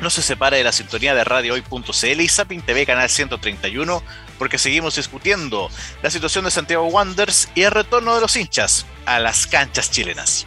no 0.00 0.10
se 0.10 0.22
separe 0.22 0.58
de 0.58 0.64
la 0.64 0.72
sintonía 0.72 1.14
de 1.14 1.24
radiohoy.cl 1.24 2.20
y 2.20 2.28
Zapping 2.28 2.62
TV 2.62 2.86
Canal 2.86 3.08
131 3.08 4.02
porque 4.38 4.58
seguimos 4.58 4.96
discutiendo 4.96 5.70
la 6.02 6.10
situación 6.10 6.44
de 6.44 6.50
Santiago 6.50 6.86
Wanderers 6.86 7.48
y 7.54 7.62
el 7.62 7.72
retorno 7.72 8.14
de 8.14 8.20
los 8.20 8.36
hinchas 8.36 8.86
a 9.06 9.18
las 9.18 9.46
canchas 9.46 9.90
chilenas. 9.90 10.46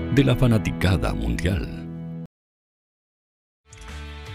de 0.11 0.25
la 0.25 0.35
fanaticada 0.35 1.13
mundial. 1.13 1.87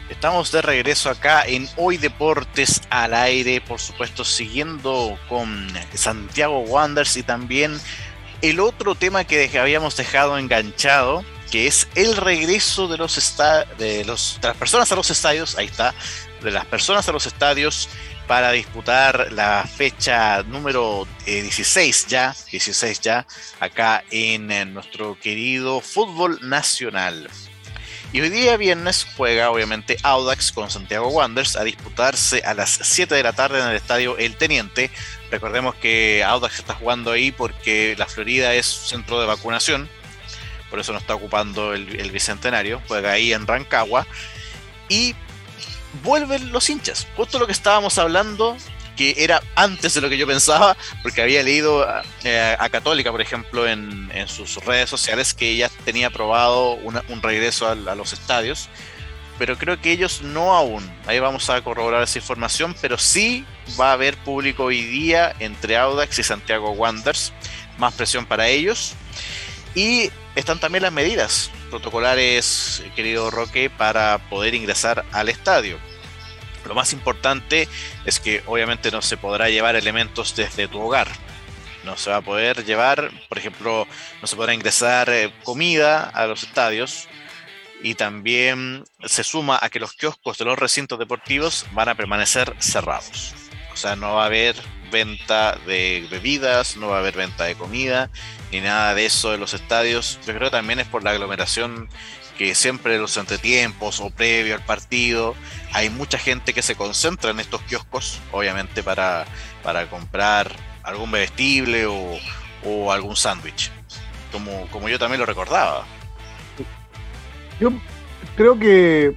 Estamos 0.08 0.50
de 0.50 0.62
regreso 0.62 1.10
acá 1.10 1.42
en 1.46 1.68
Hoy 1.76 1.98
Deportes 1.98 2.80
al 2.88 3.12
aire, 3.12 3.60
por 3.60 3.78
supuesto 3.78 4.24
siguiendo 4.24 5.18
con 5.28 5.68
Santiago 5.92 6.60
Wanderers 6.60 7.16
y 7.18 7.22
también 7.22 7.78
el 8.40 8.60
otro 8.60 8.94
tema 8.94 9.24
que 9.24 9.50
habíamos 9.58 9.96
dejado 9.96 10.38
enganchado, 10.38 11.22
que 11.50 11.66
es 11.66 11.88
el 11.94 12.16
regreso 12.16 12.88
de 12.88 12.96
los 12.96 13.36
de 13.78 14.04
los 14.06 14.38
las 14.42 14.56
personas 14.56 14.90
a 14.92 14.96
los 14.96 15.10
estadios, 15.10 15.58
ahí 15.58 15.66
está, 15.66 15.94
de 16.42 16.50
las 16.52 16.64
personas 16.64 17.06
a 17.08 17.12
los 17.12 17.26
estadios 17.26 17.90
para 18.26 18.50
disputar 18.52 19.32
la 19.32 19.64
fecha 19.64 20.42
número 20.42 21.06
16 21.26 22.04
eh, 22.04 22.06
ya, 22.08 22.36
16 22.50 23.00
ya, 23.00 23.26
acá 23.60 24.04
en, 24.10 24.74
nuestro 24.74 25.18
querido 25.18 25.80
fútbol 25.80 26.38
nacional. 26.42 27.28
Y 28.12 28.20
hoy 28.20 28.30
día 28.30 28.56
viernes 28.56 29.06
juega 29.16 29.50
obviamente 29.50 29.96
Audax 30.02 30.52
con 30.52 30.70
Santiago 30.70 31.08
Wanderers 31.08 31.56
a 31.56 31.64
disputarse 31.64 32.42
a 32.44 32.54
las 32.54 32.78
7 32.82 33.14
de 33.14 33.22
la 33.22 33.32
tarde 33.32 33.60
en 33.60 33.68
el 33.68 33.76
estadio 33.76 34.16
El 34.16 34.36
Teniente. 34.36 34.90
Recordemos 35.30 35.74
que 35.74 36.24
Audax 36.24 36.58
está 36.60 36.74
jugando 36.74 37.12
ahí 37.12 37.30
porque 37.30 37.94
la 37.98 38.06
Florida 38.06 38.54
es 38.54 38.66
centro 38.66 39.20
de 39.20 39.26
vacunación, 39.26 39.88
por 40.70 40.80
eso 40.80 40.92
no 40.92 40.98
está 40.98 41.14
ocupando 41.14 41.74
el, 41.74 42.00
el 42.00 42.10
Bicentenario, 42.10 42.80
juega 42.88 43.12
ahí 43.12 43.32
en 43.32 43.46
Rancagua. 43.46 44.06
Y 44.88 45.14
vuelven 46.02 46.52
los 46.52 46.68
hinchas. 46.70 47.06
Justo 47.16 47.38
lo 47.38 47.46
que 47.46 47.52
estábamos 47.52 47.98
hablando, 47.98 48.56
que 48.96 49.14
era 49.18 49.42
antes 49.54 49.94
de 49.94 50.00
lo 50.00 50.08
que 50.08 50.18
yo 50.18 50.26
pensaba, 50.26 50.76
porque 51.02 51.22
había 51.22 51.42
leído 51.42 51.86
eh, 52.24 52.56
a, 52.58 52.68
Católica, 52.68 53.12
por 53.12 53.20
ejemplo, 53.20 53.68
en, 53.68 54.10
sus 54.26 54.56
redes 54.64 54.88
sociales, 54.90 55.34
que 55.34 55.50
ella 55.50 55.70
tenía 55.84 56.08
aprobado 56.08 56.72
un 56.74 57.22
regreso 57.22 57.68
a, 57.68 57.74
los 57.74 58.12
estadios, 58.12 58.68
pero 59.38 59.58
creo 59.58 59.80
que 59.80 59.92
ellos 59.92 60.22
no 60.22 60.54
aún. 60.54 60.90
Ahí 61.06 61.18
vamos 61.18 61.50
a 61.50 61.62
corroborar 61.62 62.02
esa 62.02 62.18
información, 62.18 62.74
pero 62.80 62.96
sí 62.96 63.44
va 63.78 63.90
a 63.90 63.92
haber 63.92 64.16
público 64.16 64.64
hoy 64.64 64.82
día 64.82 65.34
entre 65.38 65.76
Audax 65.76 66.18
y 66.18 66.22
Santiago 66.22 66.70
Wanderers, 66.70 67.32
más 67.78 67.92
presión 67.94 68.24
para 68.24 68.48
ellos. 68.48 68.94
Y 69.74 70.10
están 70.36 70.60
también 70.60 70.82
las 70.82 70.92
medidas 70.92 71.50
protocolares, 71.70 72.84
querido 72.94 73.30
Roque, 73.30 73.70
para 73.70 74.18
poder 74.28 74.54
ingresar 74.54 75.04
al 75.10 75.28
estadio. 75.28 75.78
Lo 76.66 76.74
más 76.74 76.92
importante 76.92 77.68
es 78.04 78.20
que 78.20 78.42
obviamente 78.46 78.90
no 78.90 79.00
se 79.02 79.16
podrá 79.16 79.48
llevar 79.48 79.76
elementos 79.76 80.36
desde 80.36 80.68
tu 80.68 80.80
hogar. 80.80 81.08
no 81.84 81.96
se 81.96 82.10
va 82.10 82.16
a 82.16 82.20
poder 82.20 82.64
llevar, 82.64 83.10
por 83.28 83.38
ejemplo, 83.38 83.86
no 84.20 84.26
se 84.26 84.34
podrá 84.34 84.52
ingresar 84.52 85.08
eh, 85.08 85.32
comida 85.44 86.02
a 86.02 86.26
los 86.26 86.42
estadios 86.42 87.08
y 87.80 87.94
también 87.94 88.84
se 89.04 89.22
suma 89.22 89.58
a 89.62 89.70
que 89.70 89.78
los 89.78 89.92
kioscos 89.92 90.36
de 90.38 90.44
los 90.44 90.58
recintos 90.58 90.98
deportivos 90.98 91.64
van 91.72 91.88
a 91.88 91.94
permanecer 91.94 92.54
cerrados. 92.58 93.34
O 93.72 93.76
sea, 93.76 93.94
no 93.94 94.16
va 94.16 94.24
a 94.24 94.26
haber 94.26 94.56
venta 94.90 95.58
de 95.66 96.06
bebidas, 96.10 96.76
no 96.76 96.88
va 96.88 96.96
a 96.96 97.00
haber 97.00 97.16
venta 97.16 97.44
de 97.44 97.54
comida, 97.54 98.10
ni 98.56 98.62
nada 98.62 98.94
de 98.94 99.04
eso 99.04 99.34
en 99.34 99.40
los 99.40 99.52
estadios. 99.52 100.18
Yo 100.26 100.34
creo 100.34 100.48
que 100.48 100.56
también 100.56 100.78
es 100.78 100.86
por 100.86 101.04
la 101.04 101.10
aglomeración 101.10 101.88
que 102.38 102.54
siempre 102.54 102.94
en 102.94 103.02
los 103.02 103.16
entretiempos 103.16 104.00
o 104.00 104.10
previo 104.10 104.54
al 104.54 104.64
partido 104.64 105.34
hay 105.72 105.90
mucha 105.90 106.18
gente 106.18 106.54
que 106.54 106.62
se 106.62 106.74
concentra 106.74 107.30
en 107.30 107.40
estos 107.40 107.60
kioscos, 107.62 108.20
obviamente 108.32 108.82
para, 108.82 109.26
para 109.62 109.88
comprar 109.90 110.50
algún 110.82 111.10
bebestible 111.10 111.86
o, 111.86 112.90
algún 112.90 113.14
sándwich, 113.14 113.70
como, 114.32 114.66
como 114.72 114.88
yo 114.88 114.98
también 114.98 115.20
lo 115.20 115.26
recordaba. 115.26 115.84
Yo 117.60 117.70
creo 118.36 118.58
que 118.58 119.14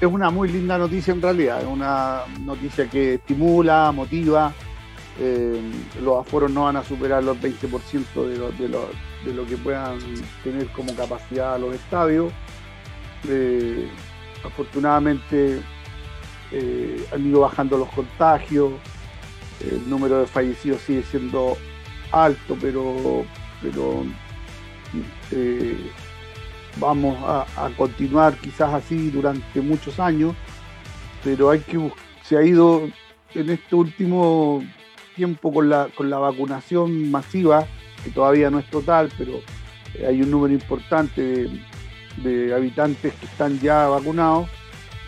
es 0.00 0.06
una 0.06 0.30
muy 0.30 0.48
linda 0.48 0.76
noticia 0.76 1.12
en 1.12 1.22
realidad, 1.22 1.62
es 1.62 1.66
una 1.66 2.24
noticia 2.40 2.88
que 2.88 3.14
estimula, 3.14 3.90
motiva. 3.92 4.52
Eh, 5.22 5.60
los 6.02 6.18
aforos 6.18 6.50
no 6.50 6.64
van 6.64 6.78
a 6.78 6.82
superar 6.82 7.22
los 7.22 7.36
20% 7.36 8.24
de 8.26 9.34
lo, 9.34 9.46
que 9.46 9.56
puedan 9.58 9.98
tener 10.42 10.66
como 10.68 10.96
capacidad 10.96 11.60
los 11.60 11.74
estadios. 11.74 12.32
Eh, 13.28 13.86
afortunadamente 14.42 15.60
eh, 16.52 17.06
han 17.12 17.26
ido 17.26 17.40
bajando 17.40 17.76
los 17.76 17.90
contagios, 17.90 18.72
el 19.60 19.90
número 19.90 20.20
de 20.20 20.26
fallecidos 20.26 20.80
sigue 20.80 21.02
siendo 21.02 21.58
alto, 22.12 22.56
pero, 22.58 23.26
pero 23.60 24.06
vamos 26.78 27.18
a, 27.22 27.68
continuar 27.76 28.38
quizás 28.38 28.72
así 28.72 29.10
durante 29.10 29.60
muchos 29.60 30.00
años, 30.00 30.34
pero 31.22 31.50
hay 31.50 31.60
que 31.60 31.92
se 32.22 32.38
ha 32.38 32.42
ido 32.42 32.88
en 33.34 33.50
este 33.50 33.76
último 33.76 34.62
tiempo 35.20 35.52
con 35.52 35.68
la, 35.68 35.88
con 35.94 36.08
la 36.08 36.16
vacunación 36.16 37.10
masiva, 37.10 37.66
que 38.02 38.08
todavía 38.08 38.48
no 38.48 38.58
es 38.58 38.70
total, 38.70 39.10
pero 39.18 39.34
hay 40.08 40.22
un 40.22 40.30
número 40.30 40.54
importante 40.54 41.20
de, 41.20 41.60
de 42.24 42.54
habitantes 42.54 43.12
que 43.12 43.26
están 43.26 43.60
ya 43.60 43.86
vacunados, 43.88 44.48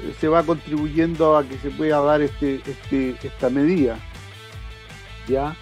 eh, 0.03 0.13
se 0.21 0.29
va 0.29 0.43
contribuyendo 0.43 1.35
a 1.35 1.45
que 1.45 1.57
se 1.57 1.71
pueda 1.71 1.99
dar 2.01 2.21
este, 2.21 2.61
este, 2.67 3.17
esta 3.23 3.49
medida. 3.49 3.97
¿ya? 5.27 5.57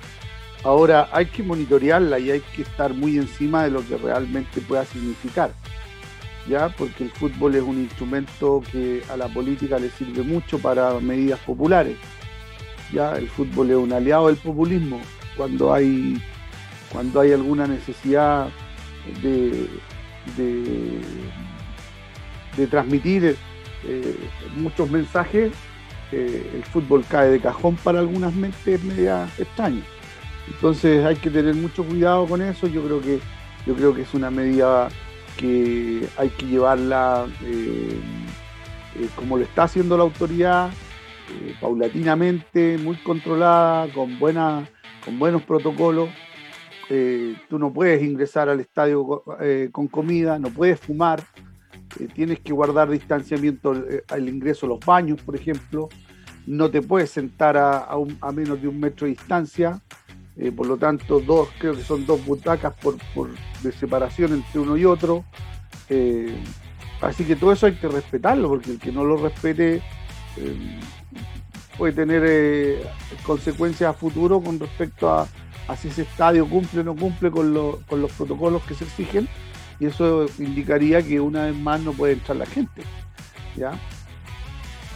Ahora 0.64 1.08
hay 1.12 1.26
que 1.26 1.44
monitorearla 1.44 2.18
y 2.18 2.32
hay 2.32 2.40
que 2.40 2.62
estar 2.62 2.92
muy 2.92 3.18
encima 3.18 3.62
de 3.62 3.70
lo 3.70 3.86
que 3.86 3.98
realmente 3.98 4.60
pueda 4.62 4.84
significar. 4.84 5.52
¿ya? 6.48 6.70
Porque 6.70 7.04
el 7.04 7.10
fútbol 7.12 7.54
es 7.54 7.62
un 7.62 7.78
instrumento 7.78 8.64
que 8.72 9.04
a 9.12 9.16
la 9.16 9.28
política 9.28 9.78
le 9.78 9.90
sirve 9.90 10.24
mucho 10.24 10.58
para 10.58 10.98
medidas 10.98 11.38
populares. 11.38 11.96
¿Ya? 12.92 13.16
El 13.16 13.28
fútbol 13.28 13.70
es 13.70 13.76
un 13.76 13.92
aliado 13.92 14.28
del 14.28 14.36
populismo 14.36 15.00
cuando 15.36 15.72
hay, 15.72 16.20
cuando 16.92 17.20
hay 17.20 17.32
alguna 17.32 17.66
necesidad 17.66 18.48
de, 19.22 19.68
de, 22.56 22.66
transmitir 22.66 23.36
eh, 23.86 24.16
muchos 24.56 24.90
mensajes, 24.90 25.52
eh, 26.12 26.50
el 26.54 26.64
fútbol 26.64 27.04
cae 27.08 27.30
de 27.30 27.40
cajón 27.40 27.76
para 27.76 28.00
algunas 28.00 28.34
mentes 28.34 28.82
media 28.84 29.26
extrañas. 29.38 29.84
Entonces 30.48 31.04
hay 31.04 31.16
que 31.16 31.30
tener 31.30 31.54
mucho 31.54 31.84
cuidado 31.84 32.26
con 32.26 32.42
eso. 32.42 32.66
Yo 32.66 32.82
creo 32.82 33.00
que, 33.00 33.20
yo 33.66 33.74
creo 33.74 33.94
que 33.94 34.02
es 34.02 34.12
una 34.14 34.30
medida 34.30 34.88
que 35.36 36.06
hay 36.18 36.28
que 36.30 36.46
llevarla 36.46 37.26
eh, 37.44 37.98
como 39.16 39.38
lo 39.38 39.44
está 39.44 39.62
haciendo 39.64 39.96
la 39.96 40.02
autoridad, 40.02 40.70
paulatinamente, 41.60 42.78
muy 42.78 42.96
controlada, 42.96 43.92
con, 43.92 44.18
con 44.18 45.18
buenos 45.18 45.42
protocolos. 45.42 46.08
Eh, 46.92 47.36
tú 47.48 47.56
no 47.56 47.72
puedes 47.72 48.02
ingresar 48.02 48.48
al 48.48 48.58
estadio 48.58 49.22
eh, 49.40 49.68
con 49.70 49.86
comida, 49.86 50.40
no 50.40 50.50
puedes 50.50 50.80
fumar, 50.80 51.22
eh, 52.00 52.08
tienes 52.12 52.40
que 52.40 52.52
guardar 52.52 52.90
distanciamiento 52.90 53.72
al 54.08 54.28
ingreso 54.28 54.66
a 54.66 54.70
los 54.70 54.80
baños, 54.80 55.22
por 55.22 55.36
ejemplo, 55.36 55.88
no 56.48 56.68
te 56.68 56.82
puedes 56.82 57.10
sentar 57.10 57.56
a, 57.56 57.86
menos 58.34 58.60
de 58.60 58.66
un 58.66 58.80
metro 58.80 59.06
de 59.06 59.12
distancia, 59.12 59.80
por 60.56 60.66
lo 60.66 60.78
tanto, 60.78 61.20
dos, 61.20 61.50
creo 61.58 61.76
que 61.76 61.82
son 61.82 62.06
dos 62.06 62.24
butacas 62.24 62.74
por, 62.74 62.96
de 63.62 63.72
separación 63.72 64.32
entre 64.32 64.58
uno 64.58 64.76
y 64.76 64.84
otro. 64.84 65.24
así 67.02 67.24
que 67.24 67.36
todo 67.36 67.52
eso 67.52 67.66
hay 67.66 67.74
que 67.74 67.86
respetarlo, 67.86 68.48
porque 68.48 68.72
el 68.72 68.80
que 68.80 68.90
no 68.90 69.04
lo 69.04 69.16
respete 69.16 69.80
puede 71.80 71.94
tener 71.94 72.86
consecuencias 73.22 73.88
a 73.88 73.94
futuro 73.94 74.38
con 74.42 74.60
respecto 74.60 75.08
a, 75.08 75.26
así 75.66 75.88
ese 75.88 76.02
estadio 76.02 76.46
cumple 76.46 76.82
o 76.82 76.84
no 76.84 76.94
cumple 76.94 77.30
con, 77.30 77.54
los 77.54 78.12
protocolos 78.18 78.62
que 78.64 78.74
se 78.74 78.84
exigen 78.84 79.26
y 79.78 79.86
eso 79.86 80.26
indicaría 80.38 81.00
que 81.02 81.18
una 81.20 81.46
vez 81.46 81.56
más 81.56 81.80
no 81.80 81.92
puede 81.94 82.12
entrar 82.12 82.36
la 82.36 82.44
gente. 82.44 82.82
¿ya? 83.56 83.72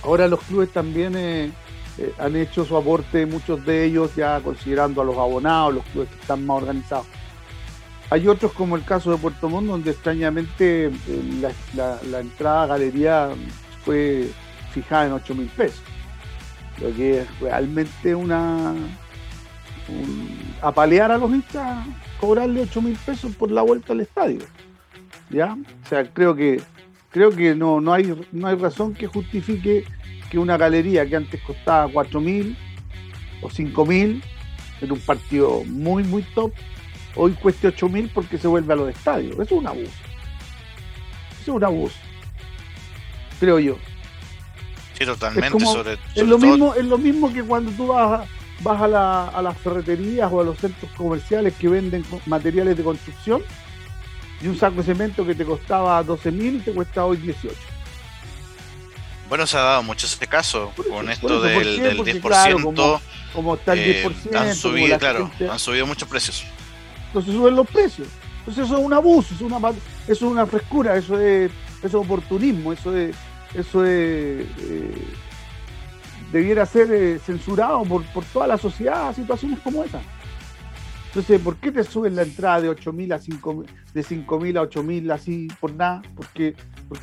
Ahora 0.03 0.29
los 0.29 0.41
clubes 0.43 0.69
también 0.75 1.17
eh, 1.17 1.51
eh, 1.97 2.13
han 2.19 2.37
hecho 2.37 2.67
su 2.67 2.77
aporte, 2.77 3.25
muchos 3.25 3.65
de 3.65 3.87
ellos 3.87 4.15
ya 4.15 4.39
considerando 4.41 5.01
a 5.01 5.07
los 5.07 5.17
abonados, 5.17 5.77
los 5.77 5.85
clubes 5.87 6.11
que 6.11 6.21
están 6.21 6.45
más 6.45 6.59
organizados. 6.59 7.07
Hay 8.11 8.29
otros 8.29 8.53
como 8.53 8.77
el 8.77 8.85
caso 8.85 9.11
de 9.11 9.17
Puerto 9.17 9.49
Montt, 9.49 9.69
donde 9.69 9.93
extrañamente 9.93 10.89
eh, 10.89 11.53
la, 11.75 12.21
entrada 12.21 12.65
a 12.65 12.67
galería 12.67 13.31
fue 13.87 14.29
fijada 14.75 15.07
en 15.07 15.13
8 15.13 15.35
mil 15.35 15.49
pesos, 15.49 15.81
lo 16.81 16.95
que 16.95 17.21
es 17.21 17.41
realmente 17.41 18.15
una, 18.15 18.75
apalear 20.61 21.13
a 21.13 21.19
los 21.19 21.31
hinchas, 21.31 21.87
cobrarle 22.21 22.63
8 22.63 22.83
mil 22.83 22.97
pesos 22.97 23.35
por 23.37 23.51
la 23.51 23.63
vuelta 23.63 23.93
al 23.93 24.01
estadio. 24.01 24.41
¿Ya? 25.31 25.53
O 25.55 25.89
sea, 25.89 26.05
creo 26.13 26.35
que 26.35 26.61
creo 27.11 27.31
que 27.31 27.55
no, 27.55 27.81
no, 27.81 27.93
hay, 27.93 28.13
no 28.33 28.49
hay 28.49 28.57
razón 28.57 28.93
que 28.93 29.07
justifique 29.07 29.85
que 30.31 30.39
una 30.39 30.57
galería 30.57 31.07
que 31.07 31.15
antes 31.15 31.41
costaba 31.43 31.89
4 31.93 32.21
mil 32.21 32.57
o 33.41 33.49
5 33.49 33.87
mil 33.87 34.23
en 34.81 34.93
un 34.93 34.99
partido 34.99 35.63
muy, 35.65 36.03
muy 36.03 36.23
top, 36.35 36.53
hoy 37.15 37.33
cueste 37.33 37.69
8 37.69 37.89
mil 37.89 38.11
porque 38.13 38.37
se 38.37 38.49
vuelve 38.49 38.73
a 38.73 38.77
los 38.77 38.89
estadios. 38.89 39.35
Eso 39.35 39.43
es 39.43 39.53
un 39.53 39.67
abuso. 39.67 39.93
Eso 41.41 41.43
es 41.43 41.49
un 41.49 41.65
abuso. 41.65 41.97
Creo 43.39 43.59
yo. 43.61 43.77
Sí, 44.99 45.05
totalmente. 45.05 45.65
Es, 46.15 46.27
lo 46.27 46.39
mismo, 46.39 46.75
es 46.75 46.85
lo 46.85 46.99
mismo 46.99 47.33
que 47.33 47.43
cuando 47.43 47.71
tú 47.73 47.89
vas 47.89 48.21
a, 48.21 48.27
vas 48.61 48.83
a, 48.83 49.43
las 49.43 49.59
ferreterías 49.59 50.31
o 50.33 50.41
a 50.41 50.45
los 50.45 50.59
centros 50.59 50.91
comerciales 50.97 51.55
que 51.55 51.69
venden 51.69 52.05
materiales 52.27 52.77
de 52.77 52.83
construcción 52.83 53.43
y 54.41 54.47
un 54.47 54.59
saco 54.59 54.77
de 54.77 54.85
cemento 54.85 55.27
que 55.27 55.35
te 55.35 55.45
costaba 55.45 56.03
12 56.03 56.31
mil 56.31 56.63
te 56.63 56.73
cuesta 56.73 57.05
hoy 57.05 57.17
18. 57.19 57.55
Bueno, 59.29 59.47
se 59.47 59.57
ha 59.57 59.63
dado 59.63 59.83
mucho 59.83 60.07
ese 60.07 60.27
caso 60.27 60.73
con 60.89 61.11
esto 61.11 61.41
del, 61.41 61.81
10%. 61.81 63.01
como, 63.33 63.55
está 63.55 63.73
el 63.73 64.05
10%, 64.05 64.33
eh, 64.33 64.37
han 64.37 64.55
subido, 64.55 64.99
claro, 64.99 65.31
han 65.51 65.59
subido 65.59 65.87
muchos 65.87 66.09
precios. 66.09 66.45
Entonces 67.09 67.35
suben 67.35 67.57
los 67.57 67.67
precios. 67.69 68.09
Entonces 68.41 68.67
eso 68.67 68.77
es 68.79 68.85
un 68.85 68.93
abuso, 68.93 69.35
eso 69.35 69.47
es 69.47 69.53
una, 69.53 69.71
eso 69.71 69.77
es 70.07 70.23
una 70.23 70.47
frescura, 70.47 70.97
eso 70.97 71.19
es, 71.19 71.51
eso 71.79 71.87
es 71.87 71.95
oportunismo, 71.95 72.75
eso 72.75 72.95
es, 72.95 73.17
eso 73.55 73.85
es 73.85 74.47
eh, 74.61 74.95
debiera 76.33 76.67
ser 76.67 76.93
eh, 76.93 77.19
censurado 77.19 77.85
por, 77.85 78.05
por, 78.07 78.25
toda 78.25 78.47
la 78.47 78.59
sociedad 78.59 79.09
a 79.09 79.15
situaciones 79.15 79.61
como 79.61 79.85
esa. 79.85 80.03
Entonces, 81.07 81.41
¿por 81.41 81.57
qué 81.59 81.71
te 81.71 81.85
suben 81.85 82.17
la 82.17 82.23
entrada 82.23 82.63
de 82.63 82.71
8.000 82.71 83.15
a 83.15 83.21
5.000, 83.21 83.67
de 83.95 84.05
5.000 84.05 84.59
a 84.59 84.69
8.000 84.69 85.13
así 85.13 85.47
por 85.61 85.73
nada? 85.73 86.03
¿Por 86.17 86.27
qué, 86.31 86.57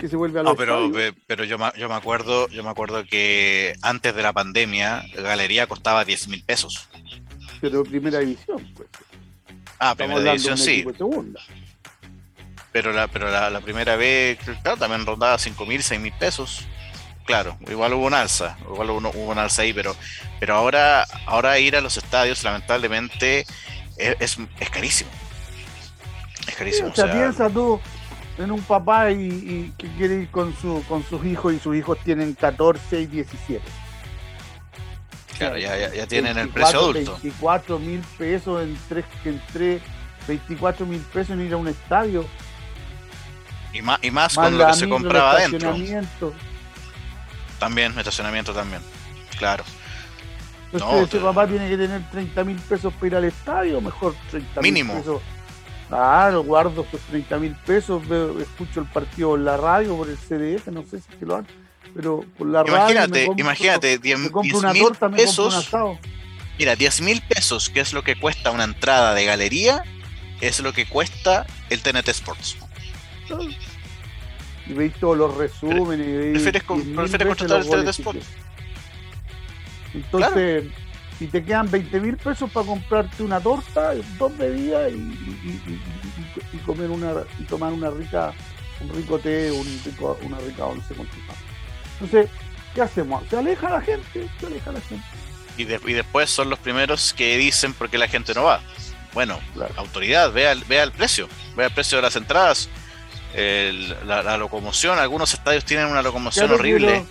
se 0.05 0.17
vuelve 0.17 0.41
a 0.41 0.43
los 0.43 0.51
No, 0.51 0.57
pero, 0.57 0.91
pero 1.28 1.45
yo, 1.45 1.57
yo, 1.78 1.88
me 1.88 1.95
acuerdo, 1.95 2.49
yo 2.49 2.61
me 2.61 2.69
acuerdo 2.69 3.05
que 3.05 3.73
antes 3.82 4.13
de 4.13 4.21
la 4.21 4.34
pandemia, 4.34 5.05
la 5.15 5.21
galería 5.21 5.65
costaba 5.65 6.05
10.000 6.05 6.43
pesos. 6.43 6.89
Pero 7.61 7.84
primera 7.84 8.19
división, 8.19 8.67
pues. 8.76 8.89
Ah, 9.80 9.95
primera 9.95 10.19
división 10.19 10.57
sí. 10.57 10.86
Pero 12.72 12.93
la, 12.93 13.07
pero 13.07 13.30
la, 13.30 13.59
primera 13.61 13.95
vez, 13.97 14.39
claro, 14.63 14.78
también 14.78 15.05
rondaba 15.05 15.36
5.000, 15.36 15.80
6.000 15.80 16.17
pesos 16.17 16.65
claro, 17.26 17.57
igual 17.69 17.93
hubo 17.93 18.07
un 18.07 18.13
alza, 18.13 18.57
igual 18.65 18.89
hubo, 18.89 19.09
hubo 19.09 19.32
un 19.32 19.38
alza 19.38 19.61
ahí, 19.61 19.72
pero, 19.74 19.95
pero 20.39 20.55
ahora, 20.55 21.05
ahora 21.26 21.57
ir 21.59 21.76
a 21.76 21.82
los 21.82 21.97
estadios, 21.97 22.43
lamentablemente, 22.43 23.45
es, 23.97 24.38
es, 24.59 24.69
carísimo. 24.69 25.09
Es 26.47 26.55
carísimo. 26.55 26.89
o 26.89 26.95
sea, 26.95 27.11
piensa 27.11 27.49
tú 27.49 27.80
en 28.38 28.51
un 28.51 28.61
papá 28.61 29.11
y, 29.11 29.74
que 29.78 29.88
quiere 29.93 30.15
ir 30.24 30.30
con, 30.30 30.55
su, 30.57 30.84
con 30.88 31.03
sus 31.05 31.24
hijos 31.26 31.53
y 31.53 31.59
sus 31.59 31.76
hijos 31.76 31.97
tienen 32.03 32.34
14 32.34 33.01
y 33.01 33.05
17. 33.05 33.63
claro, 35.38 35.57
ya, 35.57 35.93
ya, 35.93 36.07
tienen 36.07 36.38
el 36.38 36.49
precio 36.49 36.80
adulto. 36.80 37.11
24 37.22 37.80
mil 37.80 38.01
pesos 38.17 38.61
en 38.61 38.78
tres, 38.89 39.05
en 39.26 39.82
24 40.28 40.86
mil 40.86 40.99
pesos 40.99 41.32
en 41.32 41.45
ir 41.45 41.53
a 41.53 41.57
un 41.57 41.67
estadio. 41.67 42.26
Y 43.74 43.82
más, 43.82 43.99
y 44.01 44.11
más, 44.11 44.36
con 44.36 44.57
lo 44.57 44.67
que 44.67 44.74
se 44.74 44.89
compraba 44.89 45.32
adentro. 45.34 45.76
También, 47.59 47.97
estacionamiento 47.97 48.53
también, 48.53 48.82
claro. 49.38 49.63
Entonces 50.74 51.09
ese 51.09 51.19
papá 51.19 51.47
tiene 51.47 51.69
que 51.69 51.78
tener 51.78 52.09
30 52.09 52.43
mil 52.43 52.57
pesos 52.57 52.93
para 52.93 53.07
ir 53.07 53.15
al 53.15 53.24
estadio, 53.26 53.82
mejor 53.82 54.15
30 54.32 54.61
mil 54.61 54.88
pesos. 54.88 55.22
Claro, 55.89 56.43
guardo 56.43 56.86
esos 56.88 57.01
30 57.01 57.38
mil 57.38 57.55
pesos, 57.65 58.01
escucho 58.39 58.80
el 58.80 58.86
partido 58.88 59.36
en 59.36 59.43
la 59.45 59.57
radio 59.57 59.97
por 59.97 60.09
el 60.09 60.17
CDF, 60.17 60.67
no 60.67 60.84
sé 60.84 61.01
si 61.01 61.11
es 61.11 61.15
que 61.19 61.26
lo 61.26 61.36
hagan, 61.36 61.47
pero 61.93 62.24
por 62.38 62.47
la 62.47 62.63
imagínate, 62.65 63.28
radio. 63.28 63.36
Imagínate, 63.38 63.97
10 63.97 64.19
mil 64.19 64.32
pesos. 65.15 65.69
Mira, 66.57 66.76
10 66.76 67.01
mil 67.01 67.22
pesos, 67.22 67.69
que 67.69 67.82
es 67.82 67.91
lo 67.91 68.03
que 68.03 68.15
cuesta 68.17 68.51
una 68.51 68.63
entrada 68.63 69.13
de 69.13 69.26
galería, 69.26 69.84
es 70.39 70.61
lo 70.61 70.74
que 70.74 70.86
cuesta 70.86 71.45
el 71.69 71.82
TNT 71.82 72.07
Sports. 72.09 72.57
Y 74.67 74.73
veis 74.73 74.93
todos 74.95 75.17
los 75.17 75.36
resúmenes. 75.36 76.41
¿Prefieres, 76.41 76.63
prefieres 76.63 77.27
contratar 77.27 77.61
el 77.61 77.69
TNT 77.69 77.89
Sports? 77.89 78.27
Entonces, 79.93 80.65
si 81.21 81.27
te 81.27 81.43
quedan 81.43 81.69
20 81.69 81.99
mil 81.99 82.17
pesos 82.17 82.49
para 82.49 82.65
comprarte 82.65 83.21
una 83.21 83.39
torta, 83.39 83.93
dos 84.17 84.36
bebidas 84.38 84.91
y, 84.91 86.57
comer 86.65 86.89
una 86.89 87.13
y 87.38 87.43
tomar 87.43 87.71
una 87.73 87.91
rica, 87.91 88.34
un 88.82 88.89
rico 88.95 89.19
té, 89.19 89.51
un 89.51 89.65
rico, 89.86 90.17
una 90.23 90.39
rica 90.39 90.65
once 90.65 90.95
con 90.95 91.07
Entonces, 91.99 92.27
¿qué 92.73 92.82
hacemos? 92.82 93.23
Se 93.29 93.38
aleja 93.38 93.69
la 93.69 93.82
gente, 93.82 94.27
se 94.39 94.45
aleja 94.47 94.71
la 94.71 94.82
gente. 94.82 95.05
Y, 95.57 95.65
después 95.65 96.29
son 96.32 96.49
los 96.49 96.57
primeros 96.57 97.13
que 97.13 97.38
dicen 97.38 97.73
por 97.73 97.89
qué 97.89 97.99
la 97.99 98.07
gente 98.07 98.34
no 98.34 98.43
va. 98.43 98.61
Bueno, 99.13 99.39
autoridad, 99.75 100.32
vea, 100.32 100.55
vea 100.67 100.84
el 100.84 100.91
precio, 100.91 101.27
vea 101.55 101.67
el 101.67 101.73
precio 101.73 101.97
de 101.97 102.01
las 102.01 102.15
entradas, 102.15 102.67
la, 104.05 104.38
locomoción, 104.38 104.99
algunos 104.99 105.34
estadios 105.34 105.65
tienen 105.65 105.88
una 105.88 106.01
locomoción 106.01 106.51
horrible 106.51 107.05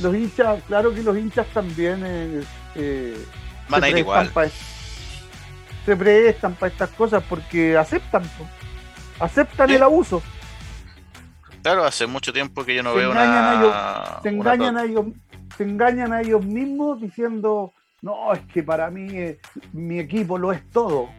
los 0.00 0.14
hinchas, 0.14 0.62
claro 0.66 0.94
que 0.94 1.02
los 1.02 1.16
hinchas 1.16 1.46
también 1.48 2.02
eh, 2.04 2.42
eh, 2.74 3.26
van 3.68 3.84
a 3.84 3.88
ir 3.88 3.98
igual. 3.98 4.30
se 5.84 5.96
prestan 5.96 6.54
para 6.54 6.72
estas 6.72 6.90
cosas 6.90 7.22
porque 7.28 7.76
aceptan, 7.76 8.22
aceptan 9.18 9.70
el 9.70 9.82
abuso. 9.82 10.22
Claro, 11.62 11.84
hace 11.84 12.06
mucho 12.06 12.32
tiempo 12.32 12.64
que 12.64 12.74
yo 12.74 12.82
no 12.82 12.92
se 12.92 12.98
veo 12.98 13.14
nada. 13.14 14.20
Se 14.22 14.30
engañan 14.30 14.78
a 14.78 14.84
ellos, 14.84 15.06
se 15.56 15.64
engañan 15.64 16.12
a 16.12 16.22
ellos 16.22 16.44
mismos 16.44 17.00
diciendo, 17.00 17.74
no, 18.00 18.32
es 18.32 18.40
que 18.52 18.62
para 18.62 18.90
mí 18.90 19.08
eh, 19.12 19.38
mi 19.72 19.98
equipo 19.98 20.38
lo 20.38 20.52
es 20.52 20.68
todo. 20.70 21.10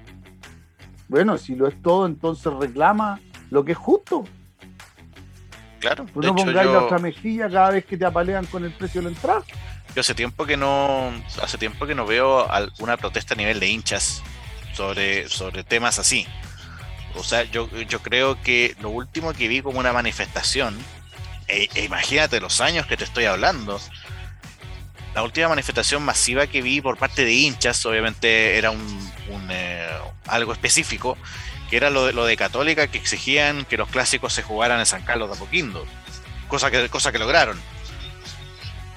Bueno, 1.08 1.38
si 1.38 1.56
lo 1.56 1.68
es 1.68 1.80
todo, 1.82 2.06
entonces 2.06 2.52
reclama 2.54 3.20
lo 3.52 3.64
que 3.64 3.74
es 3.74 3.78
justo. 3.78 4.24
Claro. 5.82 6.06
Pues 6.14 6.26
no 6.26 6.36
pongáis 6.36 6.70
la 6.70 6.84
otra 6.84 7.00
mejilla 7.00 7.50
cada 7.50 7.72
vez 7.72 7.86
que 7.86 7.98
te 7.98 8.06
apalean 8.06 8.46
con 8.46 8.64
el 8.64 8.72
precio 8.72 9.02
de 9.02 9.10
la 9.10 9.16
entrada. 9.16 9.44
Yo 9.96 10.00
hace 10.00 10.14
tiempo 10.14 10.46
que 10.46 10.56
no, 10.56 11.12
hace 11.42 11.58
tiempo 11.58 11.86
que 11.86 11.96
no 11.96 12.06
veo 12.06 12.50
alguna 12.50 12.96
protesta 12.96 13.34
a 13.34 13.38
nivel 13.38 13.60
de 13.60 13.68
hinchas 13.68 14.22
sobre, 14.74 15.28
sobre 15.28 15.64
temas 15.64 16.00
así. 16.00 16.28
O 17.16 17.24
sea, 17.24 17.44
yo, 17.44 17.68
yo 17.90 18.00
creo 18.00 18.42
que 18.42 18.76
lo 18.80 18.90
último 18.90 19.34
que 19.34 19.48
vi 19.48 19.62
como 19.62 19.80
una 19.80 19.92
manifestación, 19.92 20.78
e, 21.48 21.68
e 21.76 21.84
imagínate 21.84 22.40
los 22.40 22.62
años 22.62 22.86
que 22.86 22.96
te 22.96 23.04
estoy 23.04 23.26
hablando, 23.26 23.82
la 25.14 25.24
última 25.24 25.50
manifestación 25.50 26.04
masiva 26.04 26.48
que 26.48 26.62
vi 26.62 26.80
por 26.80 26.98
parte 26.98 27.26
de 27.26 27.34
hinchas, 27.34 27.86
obviamente 27.86 28.58
era 28.58 28.72
un, 28.72 29.12
eh, 29.50 29.90
algo 30.28 30.54
específico, 30.54 31.18
que 31.72 31.78
era 31.78 31.90
lo 31.90 32.06
de, 32.06 32.12
lo 32.12 32.26
de 32.26 32.36
Católica, 32.36 32.88
que 32.88 32.98
exigían 32.98 33.64
que 33.64 33.78
los 33.78 33.90
clásicos 33.90 34.34
se 34.34 34.44
jugaran 34.44 34.80
en 34.80 34.86
San 34.86 35.04
Carlos 35.04 35.30
de 35.30 35.36
Apoquindo, 35.38 35.88
cosa 36.50 36.70
que, 36.70 36.90
cosa 36.90 37.14
que 37.14 37.18
lograron. 37.18 37.58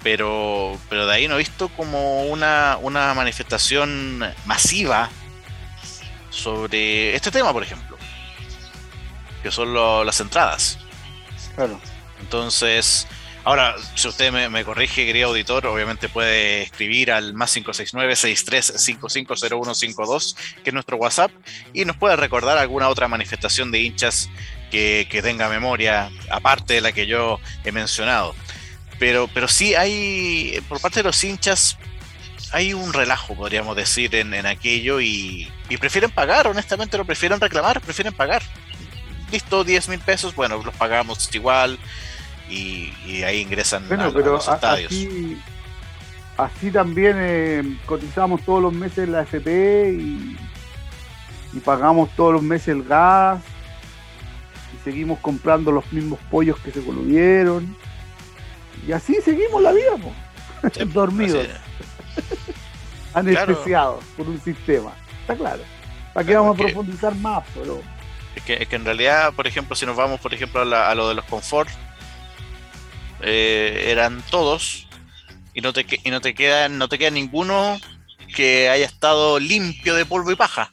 Pero, 0.02 0.76
pero 0.90 1.06
de 1.06 1.14
ahí 1.14 1.28
no 1.28 1.36
he 1.36 1.38
visto 1.38 1.68
como 1.68 2.24
una, 2.24 2.76
una 2.82 3.14
manifestación 3.14 4.34
masiva 4.44 5.08
sobre 6.30 7.14
este 7.14 7.30
tema, 7.30 7.52
por 7.52 7.62
ejemplo, 7.62 7.96
que 9.44 9.52
son 9.52 9.72
las 10.04 10.18
entradas. 10.18 10.78
Claro. 11.54 11.80
Entonces, 12.20 13.06
Ahora, 13.44 13.76
si 13.94 14.08
usted 14.08 14.32
me, 14.32 14.64
corrige, 14.64 15.04
querido 15.04 15.28
auditor, 15.28 15.66
obviamente 15.66 16.08
puede 16.08 16.62
escribir 16.62 17.12
al 17.12 17.34
más 17.34 17.54
569-63550152, 17.56 20.34
que 20.64 20.70
es 20.70 20.74
nuestro 20.74 20.96
WhatsApp, 20.96 21.30
y 21.74 21.84
nos 21.84 21.98
puede 21.98 22.16
recordar 22.16 22.56
alguna 22.56 22.88
otra 22.88 23.06
manifestación 23.06 23.70
de 23.70 23.80
hinchas 23.80 24.30
que, 24.70 25.06
tenga 25.22 25.50
memoria, 25.50 26.10
aparte 26.30 26.72
de 26.74 26.80
la 26.80 26.92
que 26.92 27.06
yo 27.06 27.38
he 27.64 27.72
mencionado. 27.72 28.34
Pero, 28.98 29.28
pero 29.32 29.46
sí 29.46 29.74
hay, 29.74 30.58
por 30.66 30.80
parte 30.80 31.00
de 31.00 31.04
los 31.04 31.22
hinchas, 31.22 31.76
hay 32.50 32.72
un 32.72 32.94
relajo, 32.94 33.36
podríamos 33.36 33.76
decir, 33.76 34.14
en, 34.14 34.46
aquello, 34.46 35.02
y, 35.02 35.52
y 35.68 35.76
prefieren 35.76 36.10
pagar, 36.10 36.46
honestamente, 36.46 36.96
lo 36.96 37.04
prefieren 37.04 37.38
reclamar, 37.38 37.82
prefieren 37.82 38.14
pagar. 38.14 38.42
Listo, 39.30 39.64
10 39.64 39.90
mil 39.90 40.00
pesos, 40.00 40.34
bueno, 40.34 40.62
los 40.64 40.74
pagamos 40.76 41.28
igual 41.34 41.78
y, 42.48 43.22
ahí 43.22 43.40
ingresan 43.40 43.84
a, 43.92 44.08
los 44.08 44.48
estadios. 44.48 44.92
Así, 46.36 46.70
también 46.72 47.16
eh, 47.20 47.78
cotizamos 47.86 48.42
todos 48.42 48.60
los 48.60 48.72
meses 48.72 49.08
la 49.08 49.22
FP 49.22 49.92
y, 49.92 50.36
pagamos 51.64 52.10
todos 52.16 52.32
los 52.32 52.42
meses 52.42 52.68
el 52.68 52.82
gas 52.82 53.40
y 54.74 54.82
seguimos 54.82 55.20
comprando 55.20 55.70
los 55.70 55.90
mismos 55.92 56.18
pollos 56.28 56.58
que 56.58 56.72
se 56.72 56.84
coludieron 56.84 57.76
y 58.84 58.90
así 58.90 59.20
seguimos 59.24 59.62
la 59.62 59.70
vida, 59.70 59.92
dormidos, 60.86 61.46
anestesiados 63.14 64.04
por 64.16 64.28
un 64.28 64.40
sistema, 64.40 64.92
está 65.20 65.36
claro. 65.36 65.62
¿Para 66.12 66.26
qué 66.26 66.34
vamos 66.34 66.58
a 66.58 66.62
profundizar 66.62 67.14
más? 67.16 67.44
Pero... 67.54 67.80
Es 68.34 68.42
que, 68.42 68.54
es 68.54 68.68
que 68.68 68.74
en 68.74 68.84
realidad, 68.84 69.32
por 69.32 69.46
ejemplo, 69.46 69.76
si 69.76 69.86
nos 69.86 69.96
vamos, 69.96 70.18
por 70.18 70.34
ejemplo, 70.34 70.60
a, 70.60 70.90
a 70.90 70.94
lo 70.96 71.08
de 71.08 71.14
los 71.14 71.24
confort, 71.26 71.70
eh, 73.22 73.86
eran 73.88 74.22
todos 74.30 74.86
y 75.54 75.60
no 75.60 75.72
te 75.72 75.86
y 76.02 76.10
no 76.10 76.20
te 76.20 76.34
quedan 76.34 76.78
no 76.78 76.88
te 76.88 76.98
queda 76.98 77.10
ninguno 77.10 77.78
que 78.34 78.68
haya 78.68 78.84
estado 78.84 79.38
limpio 79.38 79.94
de 79.94 80.04
polvo 80.04 80.32
y 80.32 80.36
paja. 80.36 80.72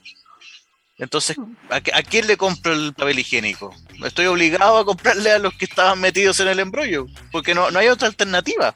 Entonces, 0.97 1.35
¿a, 1.69 1.81
quién 1.81 2.27
le 2.27 2.37
compro 2.37 2.73
el 2.73 2.93
papel 2.93 3.19
higiénico? 3.19 3.73
Estoy 4.05 4.27
obligado 4.27 4.77
a 4.77 4.85
comprarle 4.85 5.31
a 5.31 5.39
los 5.39 5.53
que 5.55 5.65
estaban 5.65 5.99
metidos 5.99 6.39
en 6.39 6.47
el 6.47 6.59
embrollo, 6.59 7.07
porque 7.31 7.55
no, 7.55 7.71
no 7.71 7.79
hay 7.79 7.87
otra 7.87 8.07
alternativa. 8.07 8.75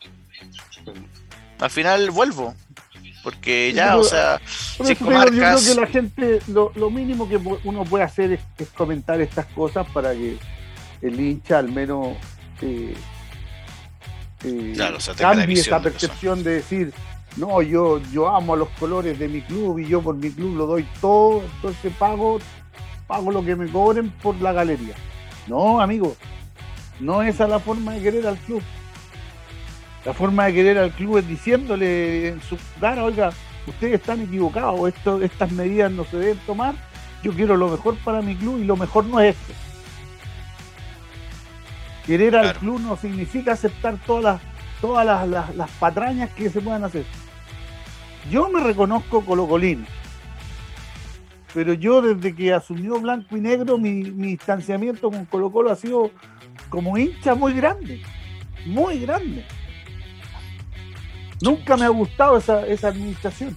Al 1.59 1.69
final 1.69 2.09
vuelvo, 2.09 2.55
porque 3.23 3.73
ya, 3.73 3.97
o 3.97 4.03
sea, 4.03 4.41
yo 4.79 4.95
creo 4.95 5.31
que 5.31 5.75
la 5.75 5.87
gente, 5.87 6.39
lo, 6.47 6.71
mínimo 6.89 7.29
que 7.29 7.37
uno 7.37 7.83
puede 7.83 8.03
hacer 8.03 8.33
es, 8.33 8.69
comentar 8.69 9.21
estas 9.21 9.45
cosas 9.47 9.87
para 9.91 10.13
que 10.13 10.37
el 11.01 11.19
hincha 11.19 11.59
al 11.59 11.71
menos 11.71 12.17
eh, 12.61 12.95
cambie 15.17 15.59
esa 15.59 15.81
percepción 15.81 16.43
de, 16.43 16.55
decir, 16.55 16.93
no, 17.37 17.61
yo, 17.61 17.99
yo 18.11 18.29
amo 18.29 18.53
a 18.53 18.57
los 18.57 18.69
colores 18.79 19.17
de 19.19 19.27
mi 19.27 19.41
club 19.41 19.79
y 19.79 19.87
yo 19.87 20.01
por 20.01 20.15
mi 20.15 20.31
club 20.31 20.55
lo 20.55 20.65
doy 20.65 20.87
todo, 21.01 21.43
entonces 21.43 21.93
pago, 21.97 22.39
pago 23.07 23.31
lo 23.31 23.43
que 23.43 23.55
me 23.55 23.67
cobren 23.67 24.09
por 24.09 24.39
la 24.41 24.53
galería. 24.53 24.95
No, 25.47 25.81
amigo, 25.81 26.15
no 26.99 27.21
es 27.21 27.35
esa 27.35 27.47
la 27.47 27.59
forma 27.59 27.93
de 27.93 28.01
querer 28.01 28.27
al 28.27 28.37
club. 28.37 28.61
La 30.05 30.13
forma 30.13 30.45
de 30.45 30.53
querer 30.53 30.77
al 30.77 30.91
club 30.91 31.17
es 31.17 31.27
diciéndole 31.27 32.29
en 32.29 32.41
su 32.41 32.57
cara, 32.79 33.03
oiga, 33.03 33.31
ustedes 33.67 33.95
están 33.95 34.21
equivocados, 34.21 34.87
esto, 34.87 35.21
estas 35.21 35.51
medidas 35.51 35.91
no 35.91 36.05
se 36.05 36.17
deben 36.17 36.39
tomar, 36.45 36.75
yo 37.23 37.33
quiero 37.33 37.57
lo 37.57 37.69
mejor 37.69 37.95
para 37.97 38.21
mi 38.21 38.35
club 38.35 38.59
y 38.59 38.65
lo 38.65 38.77
mejor 38.77 39.05
no 39.05 39.19
es 39.19 39.35
esto. 39.35 39.64
Querer 42.05 42.35
al 42.35 42.55
club 42.55 42.79
no 42.81 42.97
significa 42.97 43.53
aceptar 43.53 43.97
todas 44.05 44.23
las 44.23 44.55
todas 44.81 45.27
las, 45.27 45.71
patrañas 45.71 46.29
que 46.31 46.49
se 46.49 46.61
puedan 46.61 46.83
hacer. 46.83 47.05
Yo 48.29 48.49
me 48.49 48.59
reconozco 48.59 49.25
colocolino, 49.25 49.85
pero 51.53 51.73
yo 51.73 52.01
desde 52.01 52.35
que 52.35 52.53
asumió 52.53 52.99
Blanco 52.99 53.37
y 53.37 53.41
Negro 53.41 53.77
mi, 53.77 54.03
distanciamiento 54.03 55.09
con 55.09 55.25
Colo 55.25 55.51
Colo 55.51 55.71
ha 55.71 55.75
sido 55.75 56.11
como 56.69 56.97
hincha 56.97 57.35
muy 57.35 57.53
grande, 57.53 58.01
muy 58.65 58.99
grande. 58.99 59.45
Nunca 61.41 61.77
me 61.77 61.85
ha 61.85 61.89
gustado 61.89 62.37
esa, 62.37 62.65
esa 62.65 62.87
administración. 62.87 63.55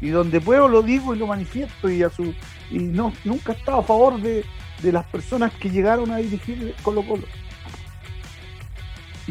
Y 0.00 0.08
donde 0.08 0.40
puedo 0.40 0.68
lo 0.68 0.82
digo 0.82 1.14
y 1.14 1.18
lo 1.18 1.26
manifiesto 1.26 1.90
y 1.90 2.02
a 2.02 2.08
su 2.08 2.34
y 2.70 2.78
no 2.78 3.12
nunca 3.24 3.52
he 3.52 3.56
estado 3.56 3.78
a 3.78 3.82
favor 3.82 4.20
de, 4.20 4.44
de 4.82 4.92
las 4.92 5.04
personas 5.06 5.52
que 5.54 5.68
llegaron 5.68 6.10
a 6.10 6.18
dirigir 6.18 6.74
Colo 6.82 7.06
Colo 7.06 7.24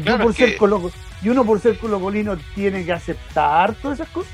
y, 0.00 1.28
uno 1.28 1.44
por 1.44 1.60
ser 1.60 1.78
colocolino 1.78 2.36
tiene 2.54 2.84
que 2.84 2.92
aceptar 2.92 3.74
todas 3.74 4.00
esas 4.00 4.12
cosas. 4.12 4.32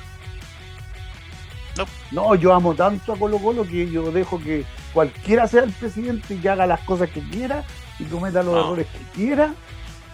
No. 2.11 2.35
yo 2.35 2.55
amo 2.55 2.75
tanto 2.75 3.13
a 3.13 3.19
Colo 3.19 3.39
Colo 3.39 3.65
que 3.65 3.91
yo 3.91 4.11
dejo 4.11 4.39
que 4.39 4.65
cualquiera 4.95 5.47
sea 5.47 5.65
el 5.65 5.73
presidente 5.73 6.39
y 6.43 6.49
haga 6.49 6.67
las 6.67 6.81
cosas 6.81 7.11
que 7.11 7.21
quiera 7.21 7.65
y 7.99 8.05
cometa 8.05 8.43
los 8.43 8.57
errores 8.57 8.87
que 8.87 9.21
quiera, 9.21 9.55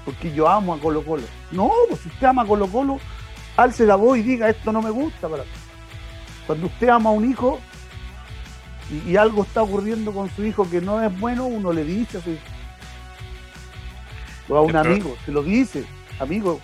porque 0.05 0.33
yo 0.33 0.49
amo 0.49 0.75
a 0.75 0.81
Colo 0.81 1.05
Colo. 1.05 1.23
No, 1.51 1.71
pues 1.89 2.01
si 2.01 2.09
usted 2.09 2.27
ama 2.27 2.43
a 2.43 2.47
Colo 2.47 2.67
Colo, 2.67 2.99
alce 3.57 3.87
la 3.87 3.97
voz 3.97 4.19
y 4.19 4.23
diga 4.23 4.49
esto 4.49 4.73
no 4.73 4.83
me 4.83 4.91
gusta. 4.91 5.29
Para... 5.29 5.45
Cuando 6.47 6.67
usted 6.67 6.89
ama 6.89 7.11
a 7.11 7.13
un 7.13 7.31
hijo 7.31 7.61
y, 9.07 9.17
algo 9.17 9.43
está 9.43 9.63
ocurriendo 9.63 10.13
con 10.13 10.29
su 10.31 10.45
hijo 10.45 10.69
que 10.69 10.81
no 10.81 11.03
es 11.03 11.19
bueno, 11.19 11.47
uno 11.47 11.73
le 11.73 11.85
dice 11.85 12.19
a 12.19 12.21
O 14.53 14.57
a 14.59 14.61
un 14.61 14.77
amigo, 14.77 15.17
se 15.25 15.33
lo 15.33 15.43
dice, 15.43 15.83
amigo, 16.19 16.61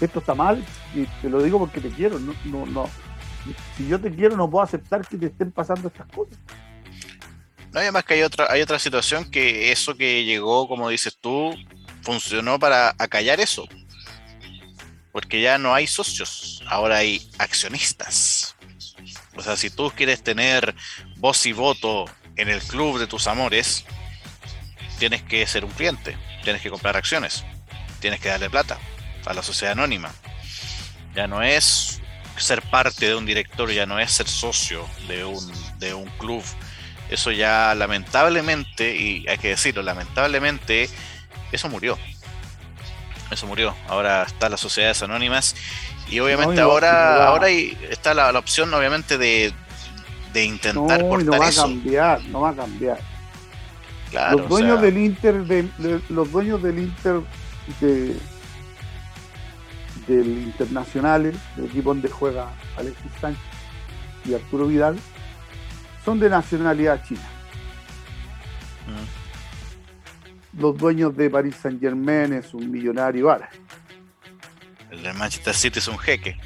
esto 0.00 0.20
está 0.20 0.34
mal, 0.34 0.64
y 0.94 1.04
te 1.20 1.28
lo 1.28 1.42
digo 1.42 1.58
porque 1.58 1.78
te 1.78 1.90
quiero, 1.90 2.18
no, 2.18 2.34
no, 2.46 2.64
no. 2.64 2.88
Si 3.76 3.86
yo 3.86 4.00
te 4.00 4.10
quiero 4.10 4.34
no 4.34 4.48
puedo 4.48 4.64
aceptar 4.64 5.06
que 5.06 5.18
te 5.18 5.26
estén 5.26 5.52
pasando 5.52 5.88
estas 5.88 6.06
cosas. 6.06 6.38
No, 7.70 7.80
además 7.80 8.04
que 8.04 8.14
hay 8.14 8.22
otra, 8.22 8.46
hay 8.48 8.62
otra 8.62 8.78
situación 8.78 9.30
que 9.30 9.70
eso 9.70 9.94
que 9.94 10.24
llegó, 10.24 10.66
como 10.68 10.88
dices 10.88 11.18
tú, 11.20 11.54
funcionó 12.00 12.58
para 12.58 12.94
acallar 12.98 13.40
eso. 13.40 13.68
Porque 15.12 15.42
ya 15.42 15.58
no 15.58 15.74
hay 15.74 15.86
socios, 15.86 16.64
ahora 16.66 16.96
hay 16.96 17.28
accionistas. 17.36 18.56
O 19.36 19.42
sea, 19.42 19.54
si 19.54 19.68
tú 19.68 19.92
quieres 19.94 20.22
tener 20.22 20.74
voz 21.18 21.44
y 21.44 21.52
voto 21.52 22.06
en 22.36 22.48
el 22.48 22.62
club 22.62 22.98
de 22.98 23.06
tus 23.06 23.26
amores, 23.26 23.84
tienes 24.98 25.22
que 25.24 25.46
ser 25.46 25.66
un 25.66 25.72
cliente, 25.72 26.16
tienes 26.42 26.62
que 26.62 26.70
comprar 26.70 26.96
acciones, 26.96 27.44
tienes 28.00 28.20
que 28.20 28.28
darle 28.28 28.50
plata 28.50 28.78
a 29.26 29.34
la 29.34 29.42
sociedad 29.42 29.72
anónima. 29.72 30.10
Ya 31.14 31.26
no 31.26 31.42
es 31.42 32.00
ser 32.36 32.62
parte 32.62 33.06
de 33.06 33.14
un 33.14 33.26
directorio, 33.26 33.74
ya 33.74 33.86
no 33.86 33.98
es 33.98 34.12
ser 34.12 34.28
socio 34.28 34.86
de 35.08 35.24
un, 35.24 35.52
de 35.78 35.94
un 35.94 36.06
club. 36.18 36.42
Eso 37.10 37.30
ya 37.30 37.74
lamentablemente, 37.74 38.94
y 38.94 39.26
hay 39.28 39.38
que 39.38 39.48
decirlo, 39.48 39.82
lamentablemente, 39.82 40.88
eso 41.52 41.68
murió. 41.68 41.98
Eso 43.30 43.46
murió. 43.46 43.74
Ahora 43.88 44.22
están 44.22 44.50
las 44.50 44.60
sociedades 44.60 45.02
anónimas 45.02 45.54
y 46.10 46.20
obviamente 46.20 46.60
ahora, 46.60 47.26
ahora 47.26 47.48
está 47.50 48.14
la, 48.14 48.30
opción 48.38 48.72
obviamente 48.72 49.18
de, 49.18 49.52
de 50.32 50.44
intentar 50.44 51.02
no, 51.02 51.18
no 51.18 51.38
va 51.38 51.48
a 51.48 51.52
cambiar, 51.52 52.24
no 52.24 52.40
va 52.40 52.50
a 52.50 52.54
cambiar. 52.54 53.17
Los 54.12 54.48
dueños 54.48 54.80
del 54.80 54.98
Inter, 54.98 55.44
de, 55.44 55.68
los 56.08 56.32
dueños 56.32 56.62
del 56.62 56.78
Inter 56.78 57.20
de, 57.80 58.16
del 60.06 60.26
Internacional, 60.26 61.26
el 61.26 61.64
equipo 61.64 61.90
donde 61.90 62.08
juega 62.08 62.50
Alexis 62.76 63.12
Sánchez 63.20 63.42
y 64.24 64.34
Arturo 64.34 64.66
Vidal, 64.66 64.98
son 66.04 66.18
de 66.18 66.30
nacionalidad 66.30 67.04
china. 67.04 67.28
Mm. 68.86 70.60
Los 70.60 70.76
dueños 70.76 71.16
de 71.16 71.30
Paris 71.30 71.56
Saint 71.56 71.80
Germain 71.80 72.32
es 72.32 72.54
un 72.54 72.70
millonario 72.70 73.30
árabe. 73.30 73.52
El 74.90 75.02
de 75.02 75.12
Manchester 75.12 75.54
City 75.54 75.78
es 75.78 75.88
un 75.88 75.98
jeque. 75.98 76.36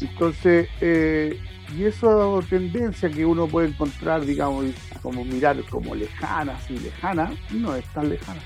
Entonces, 0.00 0.68
eh, 0.80 1.38
y 1.76 1.84
esa 1.84 2.08
tendencia 2.48 3.10
que 3.10 3.24
uno 3.24 3.46
puede 3.46 3.68
encontrar, 3.68 4.24
digamos, 4.24 4.66
como 5.06 5.24
mirar 5.24 5.56
como 5.70 5.94
lejanas 5.94 6.68
y 6.68 6.80
lejanas, 6.80 7.30
no 7.50 7.76
es 7.76 7.84
tan 7.94 8.08
lejana. 8.08 8.40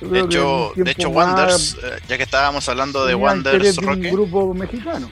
De 0.00 0.18
hecho, 0.18 0.72
de 0.74 0.90
hecho, 0.90 1.10
Wonders, 1.10 1.76
eh, 1.80 2.00
ya 2.08 2.16
que 2.16 2.24
estábamos 2.24 2.68
hablando 2.68 3.06
de 3.06 3.14
Wonders, 3.14 3.76
Roque. 3.76 4.08
Un 4.08 4.12
grupo 4.12 4.52
mexicano. 4.52 5.08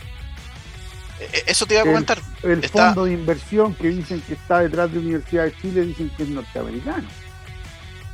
Eh, 1.20 1.44
eso 1.46 1.64
te 1.64 1.74
iba 1.74 1.84
a 1.84 1.86
comentar. 1.86 2.20
El, 2.42 2.68
fondo 2.68 3.04
de 3.04 3.12
inversión 3.12 3.72
que 3.72 3.86
dicen 3.90 4.20
que 4.22 4.34
está 4.34 4.58
detrás 4.58 4.90
de 4.90 4.96
la 4.96 5.02
Universidad 5.02 5.44
de 5.44 5.56
Chile 5.58 5.82
dicen 5.82 6.10
que 6.16 6.24
es 6.24 6.28
norteamericano. 6.28 7.06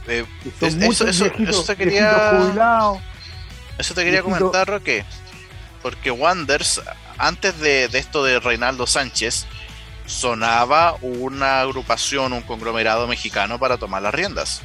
eso, 0.07 1.07
eso, 1.07 1.24
eso, 1.24 1.64
te 1.64 1.76
quería, 1.76 2.53
eso 3.78 3.95
te 3.95 4.05
quería 4.05 4.22
comentar, 4.22 4.68
Roque. 4.68 5.07
Porque 5.81 6.11
Wonders, 6.11 6.83
antes 7.16 7.59
de, 7.59 7.87
esto 7.87 8.22
de 8.22 8.39
Reinaldo 8.39 8.87
Sánchez, 8.87 9.47
sonaba 10.11 10.97
una 11.03 11.61
agrupación, 11.61 12.33
un 12.33 12.43
conglomerado 12.43 13.07
mexicano 13.07 13.59
para 13.59 13.77
tomar 13.77 14.03
las 14.03 14.13
riendas. 14.13 14.61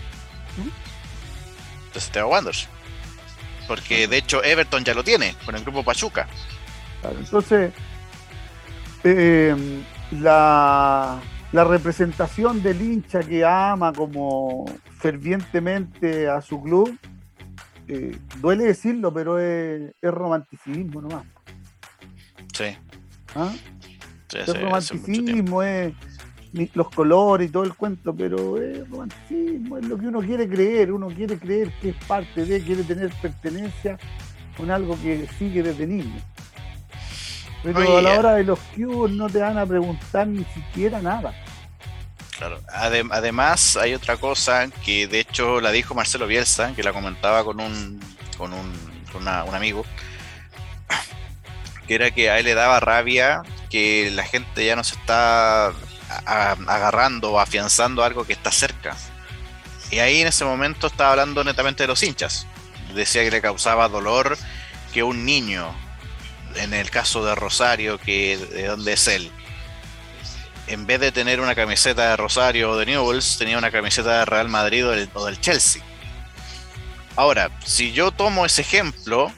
Entonces 1.85 2.11
te 2.11 2.23
Wonders. 2.23 2.67
Porque 3.67 4.07
de 4.07 4.17
hecho 4.17 4.43
Everton 4.43 4.83
ya 4.83 4.93
lo 4.93 5.03
tiene 5.03 5.35
con 5.45 5.55
el 5.55 5.61
grupo 5.61 5.83
Pachuca. 5.83 6.27
entonces, 7.03 7.71
eh, 9.03 9.55
la, 10.11 11.21
la 11.51 11.63
representación 11.63 12.63
del 12.63 12.81
hincha 12.81 13.19
que 13.19 13.45
ama 13.45 13.93
como 13.93 14.65
fervientemente 14.97 16.27
a 16.27 16.41
su 16.41 16.61
club, 16.61 16.97
eh, 17.87 18.17
duele 18.37 18.65
decirlo, 18.65 19.13
pero 19.13 19.37
es, 19.37 19.93
es 20.01 20.11
romanticismo 20.11 21.01
nomás. 21.01 21.23
Sí. 22.51 22.75
¿Ah? 23.35 23.51
Es 24.35 24.61
romanticismo, 24.61 25.63
es 25.63 25.93
los 26.73 26.89
colores 26.89 27.49
y 27.49 27.51
todo 27.51 27.63
el 27.63 27.73
cuento, 27.73 28.15
pero 28.15 28.61
es 28.61 28.87
romanticismo, 28.89 29.77
es 29.77 29.85
lo 29.85 29.97
que 29.97 30.07
uno 30.07 30.21
quiere 30.21 30.47
creer, 30.47 30.91
uno 30.91 31.07
quiere 31.07 31.37
creer 31.37 31.71
que 31.81 31.89
es 31.89 31.95
parte 32.05 32.45
de, 32.45 32.61
quiere 32.61 32.83
tener 32.83 33.11
pertenencia 33.21 33.97
con 34.55 34.71
algo 34.71 34.97
que 35.01 35.27
sigue 35.37 35.61
desde 35.61 35.85
niño. 35.85 36.21
Pero 37.63 37.97
a 37.97 38.01
la 38.01 38.19
hora 38.19 38.35
de 38.35 38.43
los 38.43 38.59
cubos 38.75 39.11
no 39.11 39.27
te 39.27 39.39
van 39.39 39.57
a 39.57 39.65
preguntar 39.65 40.27
ni 40.27 40.45
siquiera 40.45 41.01
nada. 41.01 41.33
Claro. 42.37 42.59
además, 42.69 43.77
hay 43.77 43.93
otra 43.93 44.17
cosa 44.17 44.67
que 44.83 45.07
de 45.07 45.21
hecho 45.21 45.61
la 45.61 45.71
dijo 45.71 45.95
Marcelo 45.95 46.27
Bielsa, 46.27 46.73
que 46.75 46.83
la 46.83 46.91
comentaba 46.91 47.45
con 47.45 47.61
un, 47.61 47.99
con 48.37 48.51
un, 48.53 48.73
con 49.11 49.21
un 49.21 49.55
amigo, 49.55 49.85
que 51.87 51.95
era 51.95 52.11
que 52.11 52.29
a 52.29 52.39
él 52.39 52.45
le 52.45 52.53
daba 52.53 52.79
rabia 52.79 53.43
que 53.69 54.11
la 54.13 54.23
gente 54.23 54.65
ya 54.65 54.75
no 54.75 54.83
se 54.83 54.95
está 54.95 55.73
agarrando 56.25 57.31
o 57.31 57.39
afianzando 57.39 58.03
algo 58.03 58.25
que 58.25 58.33
está 58.33 58.51
cerca. 58.51 58.95
Y 59.91 59.99
ahí 59.99 60.21
en 60.21 60.27
ese 60.27 60.45
momento 60.45 60.87
estaba 60.87 61.11
hablando 61.11 61.43
netamente 61.43 61.83
de 61.83 61.87
los 61.87 62.01
hinchas. 62.03 62.47
Decía 62.93 63.23
que 63.23 63.31
le 63.31 63.41
causaba 63.41 63.89
dolor 63.89 64.37
que 64.93 65.03
un 65.03 65.25
niño, 65.25 65.75
en 66.55 66.73
el 66.73 66.89
caso 66.89 67.25
de 67.25 67.35
Rosario, 67.35 67.97
que 67.99 68.37
de 68.37 68.67
donde 68.67 68.93
es 68.93 69.07
él, 69.07 69.31
en 70.67 70.85
vez 70.87 70.99
de 70.99 71.11
tener 71.11 71.39
una 71.39 71.55
camiseta 71.55 72.09
de 72.09 72.17
Rosario 72.17 72.71
o 72.71 72.77
de 72.77 72.85
Newells, 72.85 73.37
tenía 73.37 73.57
una 73.57 73.71
camiseta 73.71 74.19
de 74.19 74.25
Real 74.25 74.49
Madrid 74.49 74.85
o 74.87 75.25
del, 75.25 75.39
Chelsea. 75.39 75.83
Ahora, 77.15 77.51
si 77.63 77.91
yo 77.91 78.11
tomo 78.11 78.45
ese 78.45 78.61
ejemplo, 78.61 79.31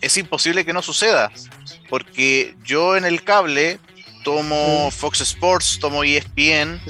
es 0.00 0.16
imposible 0.16 0.64
que 0.64 0.72
no 0.72 0.82
suceda, 0.82 1.30
porque 1.90 2.54
yo 2.64 2.96
en 2.96 3.04
el 3.04 3.22
cable 3.24 3.80
tomo 4.22 4.90
Fox 4.92 5.20
Sports, 5.22 5.78
tomo 5.80 6.04
ESPN, 6.04 6.80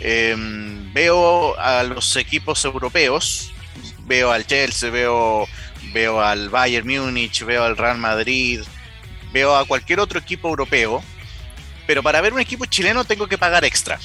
em, 0.00 0.92
veo 0.92 1.58
a 1.58 1.84
los 1.84 2.16
equipos 2.16 2.64
europeos, 2.64 3.52
veo 4.00 4.32
al 4.32 4.44
Chelsea, 4.46 4.90
veo, 4.90 5.46
veo 5.92 6.20
al 6.20 6.48
Bayern 6.48 6.86
Múnich, 6.86 7.44
veo 7.44 7.64
al 7.64 7.76
Real 7.76 7.98
Madrid, 7.98 8.60
veo 9.32 9.56
a 9.56 9.64
cualquier 9.64 10.00
otro 10.00 10.18
equipo 10.18 10.48
europeo, 10.48 11.02
pero 11.86 12.02
para 12.02 12.20
ver 12.20 12.32
un 12.32 12.40
equipo 12.40 12.66
chileno 12.66 13.04
tengo 13.04 13.28
que 13.28 13.38
pagar 13.38 13.64
extra. 13.64 14.00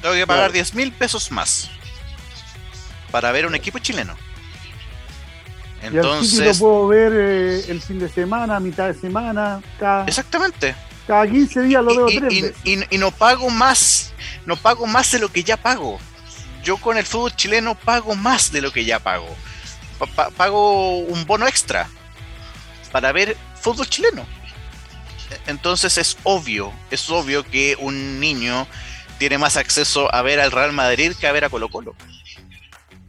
Tengo 0.00 0.14
que 0.14 0.26
pagar 0.26 0.52
10 0.52 0.74
mil 0.74 0.92
pesos 0.92 1.32
más 1.32 1.68
para 3.10 3.32
ver 3.32 3.46
un 3.46 3.56
equipo 3.56 3.80
chileno. 3.80 4.27
Entonces. 5.88 6.38
Y 6.38 6.44
lo 6.44 6.54
puedo 6.54 6.88
ver 6.88 7.12
eh, 7.14 7.64
el 7.68 7.80
fin 7.80 7.98
de 7.98 8.08
semana, 8.08 8.60
mitad 8.60 8.86
de 8.88 8.94
semana, 8.94 9.60
cada. 9.78 10.04
Exactamente. 10.06 10.74
Cada 11.06 11.26
15 11.26 11.62
días 11.62 11.82
lo 11.82 11.96
veo 11.96 12.10
y, 12.10 12.18
tres 12.18 12.54
y, 12.64 12.98
no 12.98 13.10
pago 13.10 13.48
más, 13.48 14.12
no 14.44 14.56
pago 14.56 14.86
más 14.86 15.10
de 15.10 15.18
lo 15.18 15.30
que 15.30 15.42
ya 15.42 15.56
pago. 15.56 15.98
Yo 16.62 16.76
con 16.76 16.98
el 16.98 17.04
fútbol 17.04 17.34
chileno 17.34 17.74
pago 17.74 18.14
más 18.14 18.52
de 18.52 18.60
lo 18.60 18.70
que 18.72 18.84
ya 18.84 18.98
pago. 18.98 19.28
pago 20.36 20.98
un 20.98 21.24
bono 21.24 21.46
extra 21.46 21.88
para 22.92 23.10
ver 23.12 23.38
fútbol 23.58 23.88
chileno. 23.88 24.26
Entonces 25.46 25.96
es 25.96 26.18
obvio, 26.24 26.72
es 26.90 27.08
obvio 27.08 27.42
que 27.42 27.76
un 27.80 28.20
niño 28.20 28.66
tiene 29.18 29.38
más 29.38 29.56
acceso 29.56 30.14
a 30.14 30.20
ver 30.20 30.40
al 30.40 30.52
Real 30.52 30.72
Madrid 30.72 31.12
que 31.18 31.26
a 31.26 31.32
ver 31.32 31.44
a 31.44 31.48
Colo 31.48 31.70
Colo 31.70 31.94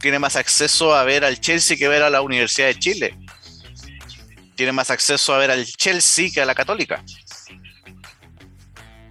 tiene 0.00 0.18
más 0.18 0.36
acceso 0.36 0.94
a 0.94 1.04
ver 1.04 1.24
al 1.24 1.40
Chelsea 1.40 1.76
que 1.76 1.88
ver 1.88 2.02
a 2.02 2.10
la 2.10 2.22
Universidad 2.22 2.68
de 2.68 2.78
Chile. 2.78 3.18
Tiene 4.56 4.72
más 4.72 4.90
acceso 4.90 5.34
a 5.34 5.38
ver 5.38 5.50
al 5.50 5.64
Chelsea 5.66 6.30
que 6.32 6.40
a 6.40 6.46
la 6.46 6.54
Católica. 6.54 7.04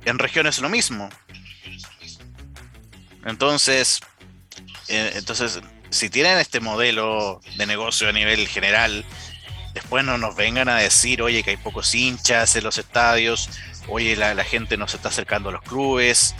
En 0.05 0.19
regiones 0.19 0.55
es 0.55 0.61
lo 0.61 0.69
mismo. 0.69 1.09
Entonces, 3.25 3.99
eh, 4.87 5.11
entonces, 5.15 5.59
si 5.89 6.09
tienen 6.09 6.37
este 6.39 6.59
modelo 6.59 7.41
de 7.57 7.65
negocio 7.65 8.09
a 8.09 8.11
nivel 8.11 8.47
general, 8.47 9.05
después 9.73 10.03
no 10.03 10.17
nos 10.17 10.35
vengan 10.35 10.69
a 10.69 10.77
decir, 10.77 11.21
oye, 11.21 11.43
que 11.43 11.51
hay 11.51 11.57
pocos 11.57 11.93
hinchas 11.93 12.55
en 12.55 12.63
los 12.63 12.77
estadios, 12.77 13.49
oye, 13.87 14.15
la, 14.15 14.33
la 14.33 14.43
gente 14.43 14.77
no 14.77 14.87
se 14.87 14.97
está 14.97 15.09
acercando 15.09 15.49
a 15.49 15.51
los 15.51 15.61
clubes. 15.61 16.35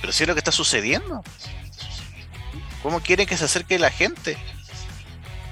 Pero 0.00 0.12
si 0.12 0.22
es 0.22 0.28
lo 0.28 0.34
que 0.34 0.40
está 0.40 0.52
sucediendo. 0.52 1.22
¿Cómo 2.82 3.00
quieren 3.00 3.26
que 3.26 3.36
se 3.36 3.44
acerque 3.44 3.78
la 3.78 3.90
gente? 3.90 4.36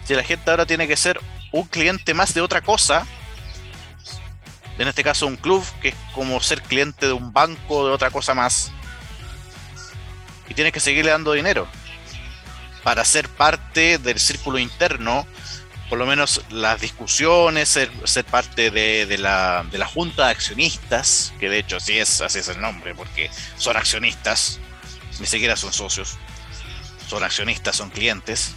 Si 0.05 0.15
la 0.15 0.23
gente 0.23 0.51
ahora 0.51 0.67
tiene 0.67 0.87
que 0.87 0.97
ser 0.97 1.21
un 1.53 1.65
cliente 1.65 2.15
más 2.15 2.35
de 2.35 2.41
otra 2.41 2.61
cosa, 2.61 3.07
en 4.79 4.89
este 4.89 5.03
caso 5.03 5.27
un 5.27 5.37
club, 5.37 5.65
que 5.81 5.89
es 5.89 5.95
como 6.15 6.41
ser 6.41 6.63
cliente 6.63 7.07
de 7.07 7.13
un 7.13 7.33
banco 7.33 7.87
de 7.87 7.93
otra 7.93 8.11
cosa 8.11 8.35
más, 8.35 8.71
y 10.49 10.55
tienes 10.55 10.73
que 10.73 10.81
seguirle 10.81 11.11
dando 11.11 11.33
dinero 11.33 11.67
para 12.83 13.05
ser 13.05 13.29
parte 13.29 13.99
del 13.99 14.21
círculo 14.21 14.61
interno, 14.61 15.27
por 15.89 15.99
lo 15.99 16.07
menos 16.07 16.43
las 16.51 16.81
discusiones, 16.81 17.69
ser, 17.69 17.91
parte 18.25 18.71
de, 18.71 19.19
la, 19.19 19.65
de, 19.71 19.79
la, 19.79 19.87
junta 19.87 20.27
de 20.27 20.31
accionistas, 20.31 21.33
que 21.41 21.49
de 21.49 21.59
hecho 21.59 21.79
así 21.79 21.99
es, 21.99 22.21
así 22.21 22.39
es 22.39 22.49
el 22.49 22.61
nombre, 22.61 22.95
porque 22.95 23.29
son 23.57 23.77
accionistas, 23.77 24.61
ni 25.19 25.27
siquiera 25.27 25.57
son 25.57 25.73
socios, 25.73 26.17
son 27.07 27.25
accionistas, 27.25 27.77
son 27.77 27.91
clientes. 27.91 28.55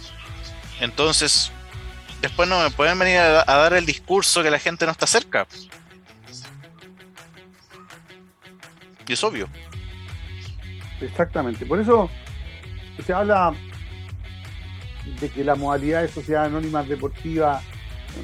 Entonces, 0.80 1.52
después 2.20 2.48
no 2.48 2.62
me 2.62 2.70
pueden 2.70 2.98
venir 2.98 3.18
a, 3.18 3.44
dar 3.44 3.72
el 3.74 3.86
discurso 3.86 4.42
que 4.42 4.50
la 4.50 4.58
gente 4.58 4.86
no 4.86 4.92
está 4.92 5.06
cerca. 5.06 5.46
Y 9.06 9.12
es 9.12 9.24
obvio. 9.24 9.48
Exactamente. 11.00 11.66
Por 11.66 11.80
eso 11.80 12.10
se 13.04 13.12
habla 13.12 13.54
de 15.20 15.28
que 15.30 15.42
la 15.42 15.54
modalidad 15.54 16.02
de 16.02 16.08
sociedad 16.08 16.44
anónima 16.44 16.82
deportiva 16.82 17.60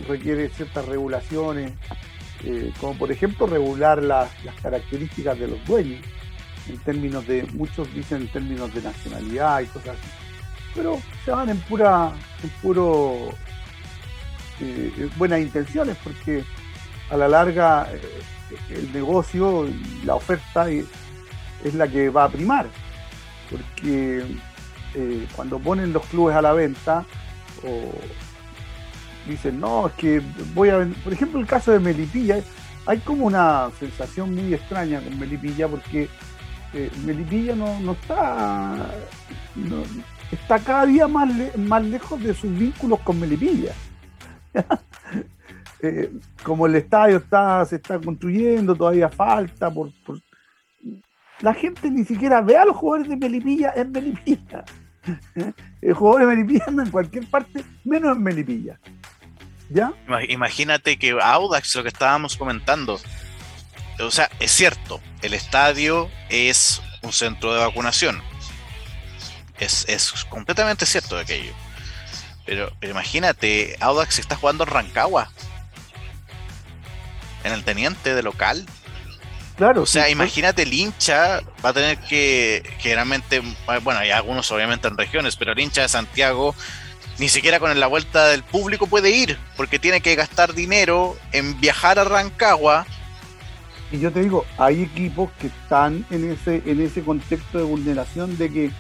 requiere 0.09 0.49
ciertas 0.51 0.85
regulaciones, 0.85 1.72
eh, 2.45 2.72
como 2.81 2.97
por 2.97 3.11
ejemplo 3.11 3.47
regular 3.47 4.03
las, 4.03 4.31
características 4.62 5.39
de 5.39 5.49
los 5.49 5.64
dueños, 5.64 6.05
en 6.69 6.79
términos 6.79 7.27
de, 7.27 7.47
muchos 7.55 7.93
dicen 7.95 8.23
en 8.23 8.29
términos 8.29 8.73
de 8.75 8.83
nacionalidad 8.83 9.61
y 9.61 9.67
cosas 9.67 9.97
así, 9.99 10.09
pero 10.75 11.01
se 11.25 11.31
van 11.31 11.49
en 11.49 11.59
pura, 11.61 12.12
en 12.43 12.51
puro 12.62 13.31
eh, 14.61 15.09
buenas 15.17 15.41
intenciones, 15.41 15.97
porque 16.03 16.45
a 17.11 17.17
la 17.17 17.29
larga 17.29 17.89
eh, 17.93 18.01
el 18.71 18.93
negocio 18.93 19.67
la 20.05 20.14
oferta 20.14 20.69
es 20.71 21.75
la 21.75 21.89
que 21.89 22.11
va 22.11 22.25
a 22.25 22.29
primar, 22.29 22.67
porque 23.51 24.25
eh, 24.95 25.27
cuando 25.35 25.59
ponen 25.59 25.93
los 25.93 26.05
clubes 26.07 26.37
a 26.37 26.43
la 26.43 26.53
venta, 26.53 27.05
o 27.64 27.93
dicen, 29.29 29.61
no, 29.61 29.89
es 29.89 29.93
que 29.95 30.23
voy 30.55 30.69
a 30.71 30.87
por 31.03 31.12
ejemplo 31.12 31.41
el 31.41 31.47
caso 31.47 31.73
de 31.73 31.81
Melipilla, 31.81 32.41
hay 32.87 32.99
como 32.99 33.27
una 33.27 33.71
sensación 33.79 34.35
muy 34.35 34.55
extraña 34.55 35.01
con 35.01 35.19
Melipilla 35.19 35.69
porque 35.69 36.09
eh, 36.77 36.91
Melipilla 37.05 37.55
no, 37.55 37.93
está, 37.93 38.91
está 40.31 40.59
cada 40.59 40.85
día 40.85 41.09
más, 41.09 41.31
más 41.57 41.83
lejos 41.83 42.22
de 42.22 42.35
sus 42.35 42.57
vínculos 42.57 43.01
con 43.01 43.18
Melipilla. 43.18 43.72
Eh, 45.83 46.11
como 46.43 46.64
el 46.66 46.74
estadio 46.74 47.18
está, 47.18 47.62
se 47.66 47.77
está 47.77 48.01
construyendo, 48.01 48.74
todavía 48.74 49.11
falta 49.11 49.70
por, 49.70 49.91
la 51.41 51.53
gente 51.53 51.91
ni 51.91 52.03
siquiera 52.05 52.41
ve 52.41 52.57
a 52.57 52.64
los 52.64 52.77
jugadores 52.77 53.11
de 53.11 53.16
Melipilla 53.16 53.72
en 53.77 53.93
Melipilla. 53.93 54.64
El 55.83 55.93
jugador 55.93 56.22
de 56.22 56.35
Melipilla 56.35 56.64
anda 56.66 56.83
en 56.83 56.91
cualquier 56.91 57.29
parte, 57.29 57.62
menos 57.85 58.16
en 58.16 58.22
Melipilla. 58.22 58.81
¿Ya? 59.68 59.93
Imagínate 60.29 60.97
que 60.97 61.11
Audax, 61.20 61.77
lo 61.77 61.83
que 61.83 61.89
estábamos 61.89 62.37
comentando, 62.37 62.99
o 64.01 64.11
sea, 64.11 64.30
es 64.40 64.53
cierto, 64.53 65.01
el 65.22 65.34
estadio 65.34 66.11
es 66.28 66.82
un 67.03 67.12
centro 67.12 67.55
de 67.55 67.61
vacunación. 67.61 68.22
Es, 69.59 69.86
completamente 70.28 70.84
cierto 70.84 71.16
de 71.16 71.22
aquello. 71.22 71.53
Pero, 72.44 72.72
pero 72.78 72.92
imagínate, 72.92 73.76
Audax 73.80 74.18
está 74.18 74.36
jugando 74.36 74.64
en 74.64 74.70
Rancagua. 74.70 75.30
En 77.42 77.53
el 77.53 77.64
teniente 77.64 78.14
de 78.14 78.22
local. 78.22 78.66
Claro. 79.57 79.82
O 79.82 79.86
sea, 79.86 80.11
imagínate 80.11 80.62
el 80.62 80.74
hincha 80.74 81.40
va 81.64 81.70
a 81.70 81.72
tener 81.72 81.99
que, 81.99 82.62
generalmente, 82.78 83.42
bueno, 83.82 84.01
hay 84.01 84.11
algunos 84.11 84.51
obviamente 84.53 84.88
en 84.88 84.99
regiones, 84.99 85.36
pero 85.36 85.53
el 85.53 85.59
hincha 85.59 85.82
de 85.82 85.88
Santiago 85.88 86.55
ni 87.18 87.28
siquiera 87.28 87.59
con 87.59 87.78
la 87.78 87.86
vuelta 87.86 88.26
del 88.28 88.42
público 88.42 88.86
puede 88.86 89.11
ir, 89.11 89.38
porque 89.57 89.78
tiene 89.78 90.01
que 90.01 90.14
gastar 90.14 90.53
dinero 90.53 91.16
en 91.32 91.59
viajar 91.61 91.99
a 91.99 92.05
Rancagua. 92.05 92.86
Y 93.93 93.99
yo 93.99 94.12
te 94.12 94.20
digo, 94.20 94.45
hay 94.59 94.82
equipos 94.82 95.30
que 95.41 95.47
están 95.47 96.05
en 96.11 96.30
ese, 96.30 96.62
en 96.66 96.80
ese 96.80 97.03
contexto 97.03 97.59
de 97.59 97.64
vulneración 97.64 98.37
de 98.37 98.51
que 98.51 98.70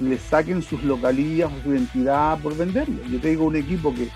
le 0.00 0.18
saquen 0.18 0.62
sus 0.62 0.82
localías 0.82 1.50
o 1.50 1.62
su 1.62 1.72
identidad 1.72 2.38
por 2.40 2.56
venderlo. 2.56 2.96
Yo 3.08 3.20
te 3.20 3.28
digo, 3.28 3.44
un 3.44 3.56
equipo 3.56 3.94
que, 3.94 4.08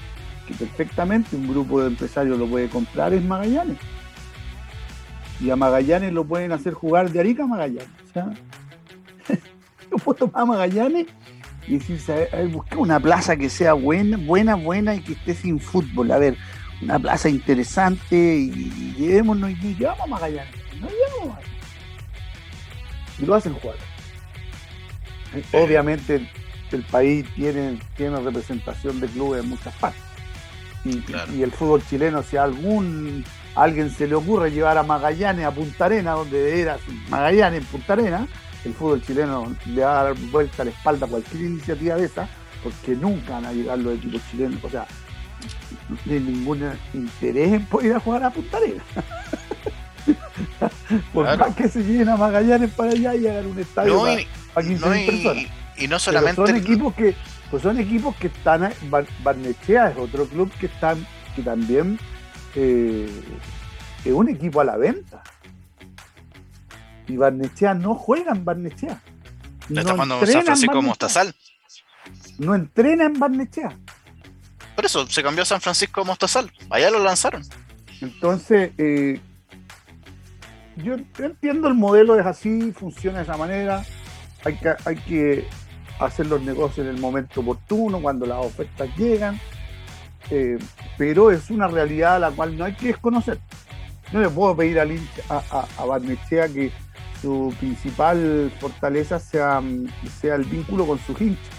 que 0.48 0.54
perfectamente 0.54 1.36
un 1.36 1.46
grupo 1.46 1.80
de 1.80 1.88
empresarios 1.88 2.38
lo 2.38 2.46
puede 2.46 2.68
comprar 2.68 3.14
es 3.14 3.24
Magallanes 3.24 3.78
y 5.40 5.50
a 5.50 5.56
Magallanes 5.56 6.12
lo 6.12 6.24
pueden 6.24 6.52
hacer 6.52 6.72
jugar 6.72 7.10
de 7.10 7.20
Arica 7.20 7.44
a 7.44 7.46
Magallanes. 7.46 7.88
O 8.08 8.12
sea, 8.12 8.34
yo 9.90 9.96
puedo 9.98 10.26
tomar 10.26 10.42
a 10.42 10.46
Magallanes 10.46 11.06
y 11.66 11.78
decirse, 11.78 12.28
a 12.32 12.36
ver, 12.36 12.48
busca 12.48 12.76
una 12.78 13.00
plaza 13.00 13.36
que 13.36 13.50
sea 13.50 13.74
buena, 13.74 14.16
buena, 14.16 14.54
buena 14.54 14.94
y 14.94 15.00
que 15.00 15.12
esté 15.12 15.34
sin 15.34 15.60
fútbol. 15.60 16.10
A 16.12 16.18
ver, 16.18 16.36
una 16.82 16.98
plaza 16.98 17.28
interesante 17.28 18.16
y, 18.16 18.94
llevémonos 18.96 19.50
y 19.50 19.74
llevamos 19.74 20.00
a 20.02 20.06
Magallanes. 20.06 20.54
No 20.80 20.88
llevamos 20.88 21.22
a 21.22 21.26
Magallanes. 21.26 21.56
Y 23.18 23.26
lo 23.26 23.34
hacen 23.34 23.54
jugar. 23.54 23.76
Obviamente 25.52 26.30
el 26.72 26.82
país 26.84 27.26
tiene, 27.34 27.78
tiene 27.96 28.20
representación 28.20 29.00
de 29.00 29.08
clubes 29.08 29.42
en 29.42 29.50
muchas 29.50 29.74
partes. 29.74 30.02
Y, 30.84 31.02
y 31.34 31.42
el 31.42 31.50
fútbol 31.50 31.84
chileno, 31.84 32.22
si 32.22 32.36
algún 32.36 33.24
alguien 33.56 33.90
se 33.90 34.06
le 34.06 34.14
ocurre 34.14 34.50
llevar 34.50 34.78
a 34.78 34.82
Magallanes 34.82 35.46
a 35.46 35.50
Punta 35.50 35.86
Arena, 35.86 36.12
donde 36.12 36.60
era 36.60 36.78
Magallanes 37.08 37.62
en 37.62 37.66
Punta 37.66 37.94
Arena, 37.94 38.28
el 38.64 38.74
fútbol 38.74 39.02
chileno 39.02 39.56
le 39.66 39.82
va 39.82 40.00
a 40.00 40.04
dar 40.04 40.14
vuelta 40.30 40.62
a 40.62 40.64
la 40.66 40.70
espalda 40.70 41.06
a 41.06 41.08
cualquier 41.08 41.42
iniciativa 41.42 41.96
de 41.96 42.04
esa, 42.04 42.28
porque 42.62 42.94
nunca 42.94 43.32
van 43.32 43.46
a 43.46 43.52
llegar 43.52 43.78
los 43.78 43.96
equipos 43.96 44.20
chilenos. 44.30 44.62
O 44.62 44.70
sea, 44.70 44.86
tiene 46.04 46.30
ningún 46.30 46.72
interés 46.94 47.52
en 47.52 47.66
poder 47.66 47.86
ir 47.86 47.94
a 47.94 48.00
jugar 48.00 48.24
a 48.24 48.30
Punta. 48.30 48.58
Por 51.12 51.38
más 51.38 51.54
que 51.56 51.68
se 51.68 51.82
lleven 51.82 52.08
a 52.08 52.16
Magallanes 52.16 52.70
para 52.70 52.92
allá 52.92 53.14
y 53.14 53.26
hagan 53.26 53.46
un 53.46 53.58
estadio 53.58 54.02
para, 54.54 54.66
15 54.66 55.06
personas. 55.06 55.44
Y 55.76 55.88
no 55.88 55.98
solamente. 55.98 56.36
son 56.36 56.56
equipos 56.56 56.94
que, 56.94 57.14
pues 57.50 57.62
son 57.62 57.78
equipos 57.78 58.14
que 58.16 58.28
están. 58.28 58.72
Barnechea 59.22 59.90
es 59.90 59.98
otro 59.98 60.26
club 60.26 60.50
que 60.58 60.66
están, 60.66 61.04
que 61.34 61.42
también 61.42 61.98
eh, 62.54 63.10
es 64.04 64.12
un 64.12 64.28
equipo 64.28 64.60
a 64.60 64.64
la 64.64 64.76
venta. 64.76 65.22
Y 67.08 67.16
Barnechea 67.16 67.74
no 67.74 67.94
juega 67.94 68.32
en 68.32 68.44
Barnechea. 68.44 69.00
No 69.68 69.80
está 69.80 69.96
San 69.96 70.44
Francisco 70.44 70.82
Mostazal. 70.82 71.34
No 72.38 72.54
entrena 72.54 73.04
en 73.04 73.18
Barnechea. 73.18 73.76
Por 74.76 74.84
eso 74.84 75.06
se 75.06 75.22
cambió 75.22 75.42
a 75.42 75.46
San 75.46 75.60
Francisco 75.60 76.04
Mostazal. 76.04 76.52
Allá 76.68 76.90
lo 76.90 77.02
lanzaron. 77.02 77.42
Entonces, 78.02 78.72
eh, 78.76 79.18
yo, 80.76 80.96
entiendo 81.18 81.66
el 81.66 81.74
modelo, 81.74 82.20
es 82.20 82.26
así, 82.26 82.72
funciona 82.72 83.18
de 83.18 83.24
esa 83.24 83.38
manera. 83.38 83.84
Hay 84.44 84.96
que, 84.96 85.48
hacer 85.98 86.26
los 86.26 86.42
negocios 86.42 86.86
en 86.86 86.94
el 86.94 87.00
momento 87.00 87.40
oportuno, 87.40 88.02
cuando 88.02 88.26
las 88.26 88.44
ofertas 88.44 88.88
llegan. 88.96 89.40
Eh, 90.30 90.58
pero 90.98 91.30
es 91.30 91.50
una 91.50 91.68
realidad 91.68 92.16
a 92.16 92.18
la 92.18 92.30
cual 92.30 92.56
no 92.58 92.66
hay 92.66 92.74
que 92.74 92.88
desconocer. 92.88 93.40
No 94.12 94.20
le 94.20 94.28
puedo 94.28 94.54
pedir 94.54 94.78
a, 94.78 94.86
a, 95.30 95.66
a 95.78 95.84
Barnechea 95.86 96.48
que 96.48 96.70
su 97.22 97.54
principal 97.58 98.52
fortaleza 98.60 99.18
sea, 99.18 99.62
sea 100.20 100.34
el 100.34 100.44
vínculo 100.44 100.86
con 100.86 100.98
su 100.98 101.12
hinchas. 101.18 101.55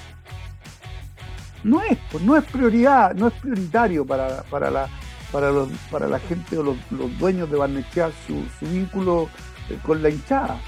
No 1.67 1.83
es, 1.83 1.97
pues, 2.09 2.23
no 2.23 2.37
es 2.37 2.45
prioridad, 2.45 3.13
no 3.13 3.27
es 3.27 3.33
prioritario 3.33 4.05
para, 4.05 4.29
la, 4.29 4.89
para, 5.31 5.51
los, 5.51 5.67
para 5.91 6.07
la 6.07 6.17
gente 6.17 6.57
o 6.57 6.63
los, 6.63 6.77
dueños 7.19 7.51
de 7.51 7.57
Barnechea 7.57 8.09
su, 8.25 8.41
vínculo 8.61 9.29
eh, 9.69 9.77
con 9.83 10.01
la 10.01 10.09
hinchada. 10.09 10.61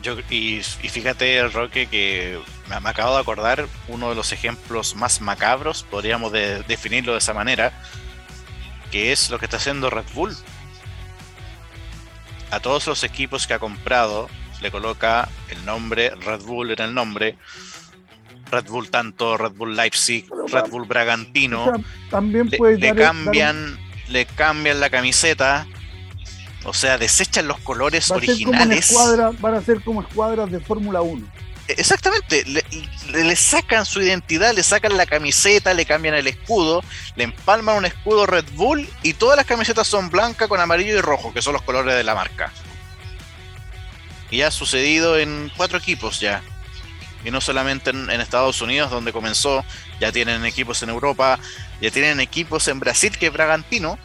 Yo, 0.00 0.14
y, 0.30 0.62
fíjate, 0.62 1.48
Roque, 1.48 1.88
que 1.88 2.38
me, 2.68 2.88
acabo 2.88 3.16
de 3.16 3.20
acordar 3.20 3.66
uno 3.88 4.10
de 4.10 4.14
los 4.14 4.32
ejemplos 4.32 4.94
más 4.94 5.20
macabros, 5.20 5.82
podríamos 5.82 6.30
definirlo 6.30 7.12
de 7.12 7.18
esa 7.18 7.34
manera, 7.34 7.72
que 8.92 9.10
es 9.10 9.28
lo 9.28 9.40
que 9.40 9.46
está 9.46 9.56
haciendo 9.56 9.90
Red 9.90 10.06
Bull. 10.14 10.36
A 12.52 12.60
todos 12.60 12.86
los 12.86 13.02
equipos 13.02 13.48
que 13.48 13.54
ha 13.54 13.58
comprado 13.58 14.28
le 14.60 14.70
coloca 14.70 15.28
el 15.48 15.64
nombre 15.64 16.10
Red 16.10 16.42
Bull 16.42 16.70
en 16.70 16.80
el 16.80 16.94
nombre. 16.94 17.36
Red 18.54 18.66
Bull 18.66 18.90
tanto, 18.90 19.36
Red 19.36 19.52
Bull 19.52 19.74
Leipzig, 19.74 20.26
Red 20.48 20.70
Bull 20.70 20.86
Bragantino. 20.86 21.72
también 22.10 22.48
puede 22.50 22.78
le, 22.78 22.94
cambian, 22.94 23.78
le 24.08 24.26
cambian 24.26 24.80
la 24.80 24.90
camiseta. 24.90 25.66
O 26.64 26.72
sea, 26.72 26.96
desechan 26.96 27.46
los 27.46 27.58
colores 27.60 28.10
originales. 28.10 28.94
van 29.40 29.54
a 29.54 29.60
ser 29.60 29.82
como 29.82 30.00
escuadras 30.00 30.50
de 30.50 30.60
Fórmula 30.60 31.02
1. 31.02 31.26
Exactamente, 31.66 32.44
le, 32.44 33.36
sacan 33.36 33.86
su 33.86 34.02
identidad, 34.02 34.54
le 34.54 34.62
sacan 34.62 34.98
la 34.98 35.06
camiseta, 35.06 35.72
le 35.72 35.86
cambian 35.86 36.14
el 36.14 36.26
escudo, 36.26 36.82
le 37.16 37.24
empalman 37.24 37.78
un 37.78 37.86
escudo 37.86 38.26
Red 38.26 38.44
Bull 38.52 38.86
y 39.02 39.14
todas 39.14 39.36
las 39.38 39.46
camisetas 39.46 39.86
son 39.86 40.10
blancas 40.10 40.46
con 40.48 40.60
amarillo 40.60 40.94
y 40.94 41.00
rojo, 41.00 41.32
que 41.32 41.40
son 41.40 41.54
los 41.54 41.62
colores 41.62 41.94
de 41.94 42.04
la 42.04 42.14
marca. 42.14 42.52
Y 44.30 44.42
ha 44.42 44.50
sucedido 44.50 45.18
en 45.18 45.50
cuatro 45.56 45.78
equipos 45.78 46.20
ya. 46.20 46.42
Y 47.24 47.30
no 47.30 47.40
solamente 47.40 47.90
en, 47.90 48.10
Estados 48.10 48.60
Unidos, 48.60 48.90
donde 48.90 49.12
comenzó, 49.12 49.64
ya 50.00 50.12
tienen 50.12 50.44
equipos 50.44 50.82
en 50.82 50.90
Europa, 50.90 51.38
ya 51.80 51.90
tienen 51.90 52.20
equipos 52.20 52.68
en 52.68 52.80
Brasil, 52.80 53.16
que 53.18 53.26
es 53.26 53.32
Bragantino. 53.32 53.98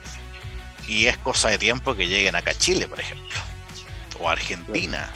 Y 0.88 1.06
es 1.06 1.18
cosa 1.18 1.50
de 1.50 1.58
tiempo 1.58 1.96
que 1.96 2.08
lleguen 2.08 2.36
acá 2.36 2.52
a 2.52 2.58
Chile, 2.58 2.88
por 2.88 3.00
ejemplo. 3.00 3.38
O 4.20 4.30
a 4.30 4.32
Argentina 4.32 5.10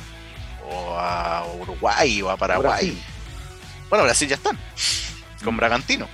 o 0.69 0.97
a 0.97 1.45
Uruguay 1.59 2.21
o 2.21 2.29
a 2.29 2.37
Paraguay. 2.37 2.97
Bueno, 3.89 4.05
Brasil 4.05 4.27
ya 4.27 4.35
están, 4.35 4.57
con 5.43 5.57
Bragantino. 5.57 6.07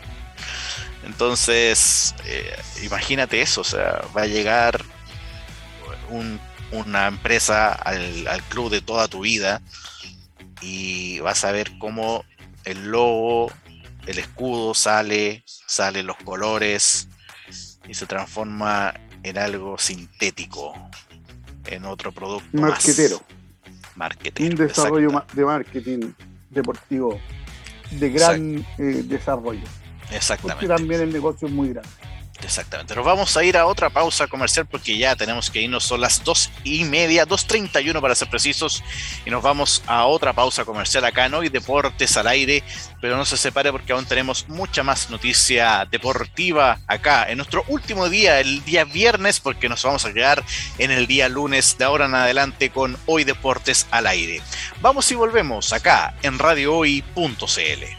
Entonces, 1.03 2.13
eh, 2.25 2.59
imagínate 2.83 3.41
eso, 3.41 3.61
o 3.61 3.63
sea, 3.63 4.01
va 4.15 4.23
a 4.23 4.27
llegar 4.27 4.83
una 6.71 7.07
empresa 7.07 7.71
al, 7.71 8.43
club 8.49 8.69
de 8.69 8.81
toda 8.81 9.07
tu 9.07 9.21
vida 9.21 9.61
y 10.61 11.19
vas 11.19 11.43
a 11.45 11.51
ver 11.51 11.77
cómo 11.77 12.23
el 12.65 12.91
logo, 12.91 13.51
el 14.05 14.19
escudo 14.19 14.73
sale, 14.73 15.43
salen 15.45 16.07
los 16.07 16.17
colores 16.17 17.07
y 17.87 17.93
se 17.93 18.05
transforma 18.05 18.93
en 19.23 19.37
algo 19.37 19.77
sintético, 19.77 20.73
en 21.65 21.85
otro 21.85 22.11
producto. 22.11 22.49
Marquetero 22.53 23.21
marketing. 23.99 24.51
Un 24.51 24.55
desarrollo 24.55 25.25
de 25.33 25.45
marketing 25.45 25.99
deportivo 26.49 27.19
de 27.91 28.09
gran 28.09 28.65
eh, 28.77 29.03
desarrollo. 29.05 29.67
Exactamente. 30.11 30.65
Porque 30.65 30.67
también 30.67 31.01
el 31.01 31.13
negocio 31.13 31.47
es 31.47 31.53
muy 31.53 31.69
grande. 31.69 31.89
Exactamente. 32.43 32.95
Nos 32.95 33.05
vamos 33.05 33.35
a 33.35 33.43
ir 33.43 33.57
a 33.57 33.65
otra 33.65 33.89
pausa 33.89 34.27
comercial 34.27 34.65
porque 34.65 34.97
ya 34.97 35.15
tenemos 35.15 35.49
que 35.49 35.61
irnos. 35.61 35.83
Son 35.83 36.01
las 36.01 36.23
dos 36.23 36.49
y 36.63 36.83
media, 36.83 37.27
2.31 37.27 38.01
para 38.01 38.15
ser 38.15 38.29
precisos. 38.29 38.83
Y 39.25 39.29
nos 39.29 39.43
vamos 39.43 39.83
a 39.87 40.05
otra 40.05 40.33
pausa 40.33 40.65
comercial 40.65 41.05
acá 41.05 41.25
en 41.25 41.33
Hoy 41.33 41.49
Deportes 41.49 42.17
al 42.17 42.27
aire. 42.27 42.63
Pero 43.01 43.17
no 43.17 43.25
se 43.25 43.37
separe 43.37 43.71
porque 43.71 43.93
aún 43.93 44.05
tenemos 44.05 44.47
mucha 44.47 44.83
más 44.83 45.09
noticia 45.09 45.87
deportiva 45.89 46.79
acá 46.87 47.29
en 47.29 47.37
nuestro 47.37 47.63
último 47.67 48.09
día, 48.09 48.39
el 48.39 48.63
día 48.65 48.83
viernes, 48.83 49.39
porque 49.39 49.69
nos 49.69 49.83
vamos 49.83 50.05
a 50.05 50.13
quedar 50.13 50.43
en 50.77 50.91
el 50.91 51.07
día 51.07 51.29
lunes 51.29 51.77
de 51.77 51.85
ahora 51.85 52.05
en 52.05 52.15
adelante 52.15 52.71
con 52.71 52.97
Hoy 53.05 53.23
Deportes 53.23 53.87
al 53.91 54.07
aire. 54.07 54.41
Vamos 54.81 55.11
y 55.11 55.15
volvemos 55.15 55.71
acá 55.71 56.15
en 56.23 56.39
radiohoy.cl. 56.39 57.98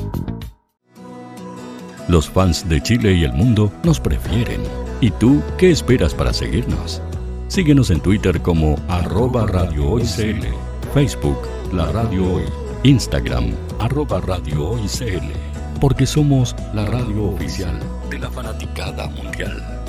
Los 2.07 2.29
fans 2.29 2.67
de 2.67 2.81
Chile 2.81 3.13
y 3.13 3.23
el 3.23 3.33
mundo 3.33 3.71
nos 3.83 3.99
prefieren. 3.99 4.61
¿Y 5.01 5.11
tú 5.11 5.41
qué 5.57 5.71
esperas 5.71 6.13
para 6.13 6.33
seguirnos? 6.33 7.01
Síguenos 7.47 7.89
en 7.89 8.01
Twitter 8.01 8.41
como 8.41 8.77
arroba 8.87 9.45
Radio 9.45 9.89
Hoy 9.89 10.03
CL, 10.03 10.45
Facebook 10.93 11.37
La 11.73 11.91
Radio 11.91 12.35
Hoy, 12.35 12.43
Instagram 12.83 13.53
arroba 13.79 14.21
Radio 14.21 14.69
Hoy 14.69 14.87
CL 14.87 15.51
porque 15.81 16.05
somos 16.05 16.55
la 16.75 16.85
radio 16.85 17.25
oficial 17.25 17.77
de 18.11 18.19
la 18.19 18.29
fanaticada 18.29 19.07
mundial. 19.07 19.79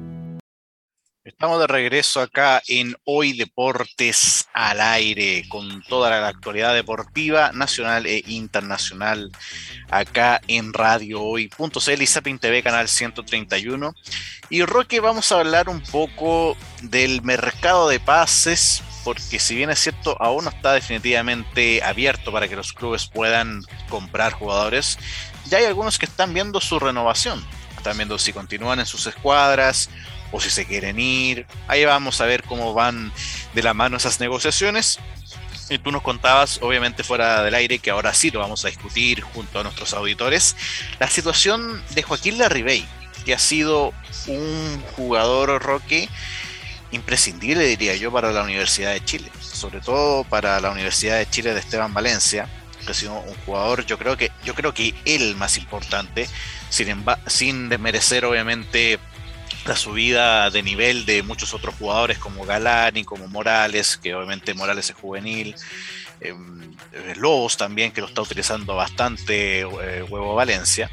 Estamos 1.23 1.59
de 1.59 1.67
regreso 1.67 2.19
acá 2.19 2.63
en 2.67 2.95
Hoy 3.03 3.33
Deportes 3.33 4.47
al 4.55 4.81
aire, 4.81 5.47
con 5.49 5.83
toda 5.83 6.09
la 6.09 6.27
actualidad 6.27 6.73
deportiva 6.73 7.51
nacional 7.51 8.07
e 8.07 8.23
internacional, 8.25 9.31
acá 9.91 10.41
en 10.47 10.73
Radio 10.73 11.21
Hoy.cl 11.21 12.01
y 12.01 12.07
Sapin 12.07 12.39
TV, 12.39 12.63
canal 12.63 12.87
131. 12.87 13.93
Y 14.49 14.63
Roque, 14.65 14.99
vamos 14.99 15.31
a 15.31 15.41
hablar 15.41 15.69
un 15.69 15.81
poco 15.81 16.57
del 16.81 17.21
mercado 17.21 17.87
de 17.87 17.99
pases, 17.99 18.81
porque 19.03 19.37
si 19.37 19.53
bien 19.53 19.69
es 19.69 19.77
cierto, 19.77 20.19
aún 20.19 20.45
no 20.45 20.49
está 20.49 20.73
definitivamente 20.73 21.83
abierto 21.83 22.31
para 22.31 22.47
que 22.47 22.55
los 22.55 22.73
clubes 22.73 23.05
puedan 23.05 23.61
comprar 23.89 24.33
jugadores, 24.33 24.97
ya 25.45 25.59
hay 25.59 25.65
algunos 25.65 25.99
que 25.99 26.07
están 26.07 26.33
viendo 26.33 26.59
su 26.59 26.79
renovación. 26.79 27.45
Están 27.77 27.97
viendo 27.97 28.17
si 28.17 28.33
continúan 28.33 28.79
en 28.79 28.85
sus 28.87 29.05
escuadras 29.05 29.87
o 30.31 30.39
si 30.39 30.49
se 30.49 30.65
quieren 30.65 30.99
ir. 30.99 31.45
Ahí 31.67 31.85
vamos 31.85 32.21
a 32.21 32.25
ver 32.25 32.43
cómo 32.43 32.73
van 32.73 33.11
de 33.53 33.63
la 33.63 33.73
mano 33.73 33.97
esas 33.97 34.19
negociaciones. 34.19 34.99
Y 35.69 35.77
tú 35.77 35.91
nos 35.91 36.01
contabas, 36.01 36.59
obviamente 36.61 37.03
fuera 37.03 37.43
del 37.43 37.55
aire, 37.55 37.79
que 37.79 37.91
ahora 37.91 38.13
sí 38.13 38.29
lo 38.29 38.39
vamos 38.39 38.65
a 38.65 38.67
discutir 38.67 39.21
junto 39.21 39.59
a 39.59 39.63
nuestros 39.63 39.93
auditores, 39.93 40.55
la 40.99 41.07
situación 41.07 41.81
de 41.91 42.03
Joaquín 42.03 42.37
Larribey, 42.37 42.85
que 43.23 43.33
ha 43.33 43.39
sido 43.39 43.93
un 44.27 44.83
jugador 44.97 45.61
roque 45.63 46.09
imprescindible, 46.91 47.65
diría 47.65 47.95
yo, 47.95 48.11
para 48.11 48.33
la 48.33 48.43
Universidad 48.43 48.91
de 48.91 49.03
Chile, 49.05 49.31
sobre 49.39 49.79
todo 49.79 50.25
para 50.25 50.59
la 50.59 50.71
Universidad 50.71 51.17
de 51.17 51.29
Chile 51.29 51.53
de 51.53 51.61
Esteban 51.61 51.93
Valencia, 51.93 52.49
que 52.85 52.91
ha 52.91 52.95
sido 52.95 53.13
un 53.13 53.35
jugador, 53.45 53.85
yo 53.85 53.97
creo 53.97 54.17
que, 54.17 54.31
yo 54.43 54.55
creo 54.55 54.73
que 54.73 54.93
el 55.05 55.35
más 55.35 55.57
importante, 55.57 56.27
sin, 56.69 57.05
sin 57.27 57.69
desmerecer 57.69 58.25
obviamente 58.25 58.99
la 59.65 59.75
subida 59.75 60.49
de 60.49 60.63
nivel 60.63 61.05
de 61.05 61.23
muchos 61.23 61.53
otros 61.53 61.75
jugadores 61.75 62.17
como 62.17 62.45
Galani, 62.45 63.03
como 63.03 63.27
Morales, 63.27 63.97
que 63.97 64.13
obviamente 64.15 64.53
Morales 64.53 64.89
es 64.89 64.95
juvenil, 64.95 65.55
em, 66.19 66.73
eh, 66.91 67.13
Lobos 67.17 67.57
también, 67.57 67.91
que 67.91 68.01
lo 68.01 68.07
está 68.07 68.21
utilizando 68.21 68.75
bastante 68.75 69.61
eh, 69.61 69.65
Huevo 70.03 70.35
Valencia. 70.35 70.89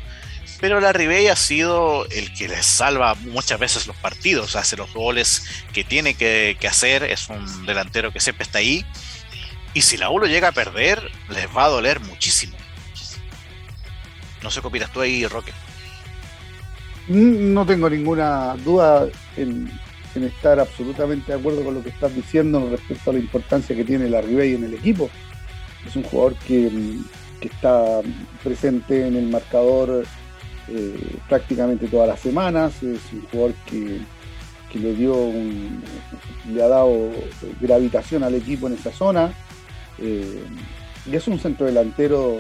Pero 0.61 0.81
la 0.81 0.93
Ribey 0.93 1.29
ha 1.29 1.37
sido 1.37 2.05
el 2.07 2.33
que 2.35 2.49
les 2.49 2.67
salva 2.67 3.15
muchas 3.15 3.61
veces 3.61 3.87
los 3.87 3.97
partidos, 3.97 4.57
hace 4.57 4.77
los 4.77 4.93
goles 4.93 5.45
que 5.73 5.85
tiene 5.85 6.15
que, 6.15 6.59
hacer, 6.69 7.05
es 7.05 7.29
un 7.29 7.65
delantero 7.65 8.13
que 8.13 8.19
siempre 8.19 8.43
está 8.43 8.59
ahí 8.59 8.85
y 9.75 9.83
si 9.83 9.97
la 9.97 10.11
U 10.11 10.19
lo 10.19 10.27
llega 10.27 10.49
a 10.49 10.53
perder, 10.53 11.11
les 11.29 11.47
va 11.57 11.65
a 11.65 11.69
doler 11.69 12.01
muchísimo. 12.01 12.57
No 14.43 14.51
sé 14.51 14.61
qué 14.61 14.67
opinas 14.67 14.93
tú 14.93 15.01
ahí, 15.01 15.27
Roque. 15.27 15.53
Mm, 17.09 17.55
no 17.55 17.65
tengo 17.65 17.89
ninguna 17.89 18.55
duda 18.65 19.09
en, 19.37 19.71
estar 20.15 20.59
absolutamente 20.59 21.31
de 21.31 21.39
acuerdo 21.39 21.63
con 21.63 21.75
lo 21.75 21.83
que 21.83 21.91
estás 21.91 22.13
diciendo 22.13 22.69
respecto 22.69 23.11
a 23.11 23.13
la 23.13 23.21
importancia 23.21 23.77
que 23.77 23.85
tiene 23.85 24.11
la 24.11 24.21
Ribey 24.21 24.55
en 24.55 24.65
el 24.65 24.75
equipo. 24.75 25.09
Es 25.87 25.95
un 25.95 26.03
jugador 26.03 26.35
que, 26.41 26.99
está 27.41 28.01
presente 28.43 29.07
en 29.07 29.15
el 29.15 29.29
marcador 29.29 30.05
eh, 30.67 31.17
prácticamente 31.29 31.87
todas 31.87 32.09
las 32.09 32.19
semanas. 32.19 32.83
Es 32.83 33.01
un 33.13 33.23
jugador 33.31 33.55
que, 33.65 34.01
le 34.75 34.95
dio 34.95 35.33
le 36.53 36.63
ha 36.63 36.69
dado 36.69 37.11
gravitación 37.61 38.23
al 38.23 38.35
equipo 38.35 38.67
en 38.67 38.75
esa 38.75 38.93
zona 38.93 39.33
Eh, 40.01 40.45
y 41.11 41.17
es 41.17 41.27
un 41.27 41.39
centro 41.39 41.67
delantero 41.67 42.39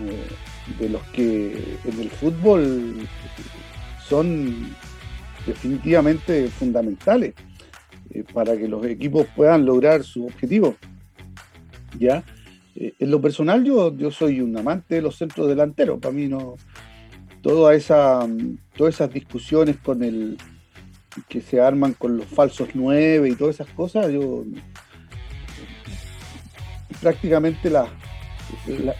eh, 0.00 0.26
de 0.78 0.88
los 0.88 1.02
que 1.08 1.78
en 1.84 2.00
el 2.00 2.10
fútbol 2.10 2.96
son 4.08 4.74
definitivamente 5.46 6.48
fundamentales 6.48 7.34
eh, 8.10 8.24
para 8.32 8.56
que 8.56 8.68
los 8.68 8.84
equipos 8.86 9.26
puedan 9.34 9.64
lograr 9.64 10.04
su 10.04 10.26
objetivo. 10.26 10.76
¿Ya? 11.98 12.22
en 12.80 13.10
lo 13.10 13.20
personal 13.20 13.64
yo, 13.64 13.96
yo 13.96 14.12
soy 14.12 14.40
un 14.40 14.56
amante 14.56 14.96
de 14.96 15.02
los 15.02 15.16
centros 15.16 15.48
delanteros. 15.48 15.98
Para 15.98 16.14
mí 16.14 16.28
no, 16.28 16.54
toda 17.42 17.74
esa, 17.74 18.26
todas 18.76 18.94
esas 18.94 19.12
discusiones 19.12 19.76
con 19.78 20.02
el 20.02 20.36
que 21.28 21.40
se 21.40 21.60
arman 21.60 21.94
con 21.94 22.16
los 22.16 22.26
falsos 22.26 22.68
nueve 22.74 23.28
y 23.28 23.34
todas 23.34 23.56
esas 23.56 23.72
cosas, 23.74 24.12
yo 24.12 24.44
prácticamente 27.00 27.70
las, 27.70 27.88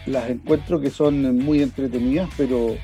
las, 0.05 0.29
encuentro 0.29 0.79
que 0.79 0.89
son 0.89 1.37
muy 1.37 1.61
entretenidas, 1.61 2.29
pero, 2.37 2.75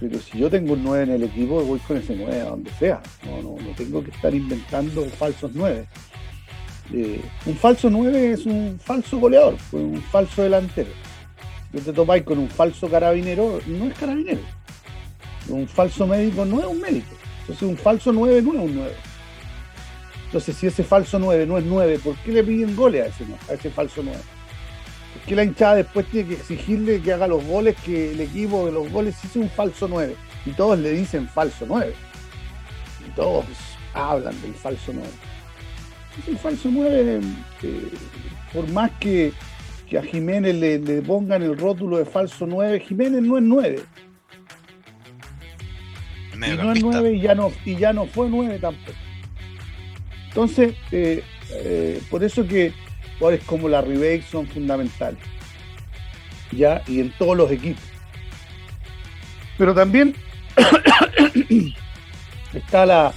pero 0.00 0.18
si 0.18 0.38
yo 0.38 0.50
tengo 0.50 0.74
un 0.74 0.84
9 0.84 1.04
en 1.04 1.10
el 1.10 1.22
equipo, 1.24 1.62
voy 1.62 1.78
con 1.80 1.96
ese 1.96 2.14
9 2.14 2.40
a 2.40 2.44
donde 2.44 2.70
sea. 2.72 3.02
No, 3.24 3.42
no, 3.42 3.62
no 3.62 3.70
tengo 3.76 4.02
que 4.02 4.10
estar 4.10 4.34
inventando 4.34 5.04
falsos 5.06 5.50
9. 5.54 5.86
Eh, 6.92 7.20
un 7.46 7.56
falso 7.56 7.90
9 7.90 8.32
es 8.32 8.46
un 8.46 8.78
falso 8.82 9.18
goleador, 9.18 9.56
un 9.72 10.00
falso 10.02 10.42
delantero. 10.42 10.90
Yo 11.72 11.80
te 11.80 11.92
topáis 11.92 12.22
con 12.22 12.38
un 12.38 12.48
falso 12.48 12.88
carabinero, 12.88 13.60
no 13.66 13.86
es 13.86 13.94
carabinero. 13.98 14.40
Un 15.48 15.66
falso 15.68 16.06
médico 16.06 16.44
no 16.44 16.60
es 16.60 16.66
un 16.66 16.80
médico. 16.80 17.14
Entonces 17.40 17.68
un 17.68 17.76
falso 17.76 18.12
9 18.12 18.42
no 18.42 18.52
es 18.54 18.60
un 18.60 18.74
9. 18.76 18.92
Entonces 20.26 20.56
si 20.56 20.66
ese 20.66 20.84
falso 20.84 21.18
9 21.18 21.46
no 21.46 21.58
es 21.58 21.64
9, 21.64 21.98
¿por 22.00 22.16
qué 22.16 22.32
le 22.32 22.44
piden 22.44 22.74
goles 22.74 23.04
a 23.04 23.06
ese, 23.06 23.24
a 23.48 23.54
ese 23.54 23.70
falso 23.70 24.02
9? 24.02 24.18
¿Por 25.16 25.24
qué 25.26 25.34
la 25.34 25.44
hinchada 25.44 25.76
después 25.76 26.06
tiene 26.06 26.28
que 26.28 26.34
exigirle 26.34 27.00
que 27.00 27.12
haga 27.12 27.26
los 27.26 27.44
goles, 27.44 27.76
que 27.84 28.12
el 28.12 28.20
equipo 28.20 28.66
de 28.66 28.72
los 28.72 28.90
goles 28.92 29.16
es 29.24 29.34
un 29.36 29.48
falso 29.48 29.88
9? 29.88 30.14
Y 30.44 30.50
todos 30.50 30.78
le 30.78 30.92
dicen 30.92 31.26
falso 31.28 31.64
9. 31.66 31.92
Y 33.06 33.10
todos 33.16 33.46
hablan 33.94 34.40
del 34.42 34.54
falso 34.54 34.92
9. 34.92 35.08
Es 36.22 36.28
un 36.28 36.38
falso 36.38 36.68
9, 36.70 37.20
eh, 37.62 37.90
por 38.52 38.68
más 38.70 38.90
que, 39.00 39.32
a 39.98 40.02
Jiménez 40.02 40.54
le, 40.54 40.78
le 40.78 41.02
pongan 41.02 41.42
el 41.42 41.56
rótulo 41.56 41.98
de 41.98 42.04
falso 42.04 42.46
9, 42.46 42.80
Jiménez 42.80 43.22
no 43.22 43.38
es 43.38 43.42
9 43.44 43.82
y 46.34 46.56
no 46.56 46.72
es 46.72 46.82
9 46.82 47.12
y 47.14 47.20
ya 47.20 47.34
no, 47.34 47.50
y 47.64 47.76
ya 47.76 47.92
no 47.92 48.06
fue 48.06 48.28
9 48.28 48.58
tampoco. 48.58 48.98
Entonces, 50.28 50.74
eh, 50.92 51.22
eh, 51.50 52.00
por 52.10 52.22
eso 52.22 52.46
que 52.46 52.72
jugadores 53.18 53.44
como 53.44 53.68
la 53.68 53.80
Ribey 53.80 54.22
son 54.22 54.46
fundamentales. 54.46 55.20
Ya, 56.52 56.82
y 56.86 57.00
en 57.00 57.10
todos 57.18 57.36
los 57.36 57.50
equipos. 57.50 57.82
Pero 59.58 59.74
también 59.74 60.14
está 62.54 62.86
la, 62.86 63.12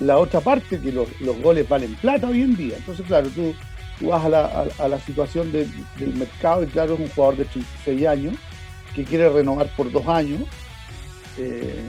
la, 0.00 0.18
otra 0.18 0.40
parte, 0.40 0.80
que 0.80 0.92
los, 0.92 1.08
goles 1.42 1.68
valen 1.68 1.94
plata 1.96 2.28
hoy 2.28 2.42
en 2.42 2.56
día. 2.56 2.76
Entonces, 2.76 3.06
claro, 3.06 3.28
tú, 3.28 3.54
vas 4.00 4.24
a 4.24 4.28
la, 4.28 4.66
a, 4.78 4.88
la 4.88 4.98
situación 5.00 5.52
del 5.52 5.68
mercado 6.14 6.64
y 6.64 6.66
claro, 6.66 6.94
es 6.94 7.00
un 7.00 7.08
jugador 7.08 7.36
de 7.36 7.44
36 7.44 8.06
años 8.06 8.34
que 8.94 9.04
quiere 9.04 9.28
renovar 9.28 9.68
por 9.76 9.92
dos 9.92 10.06
años. 10.08 10.40
Eh, 11.38 11.84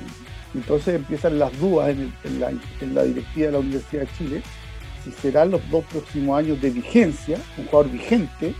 entonces 0.53 0.95
empiezan 0.95 1.39
las 1.39 1.57
dudas 1.59 1.89
en, 1.89 2.39
la, 2.39 3.03
directiva 3.03 3.47
de 3.47 3.51
la 3.51 3.59
Universidad 3.59 4.01
de 4.01 4.09
Chile, 4.17 4.41
si 5.03 5.11
serán 5.11 5.51
los 5.51 5.69
dos 5.69 5.83
próximos 5.85 6.39
años 6.39 6.61
de 6.61 6.69
vigencia, 6.69 7.37
un 7.57 7.65
jugador 7.65 7.91
vigente, 7.91 8.53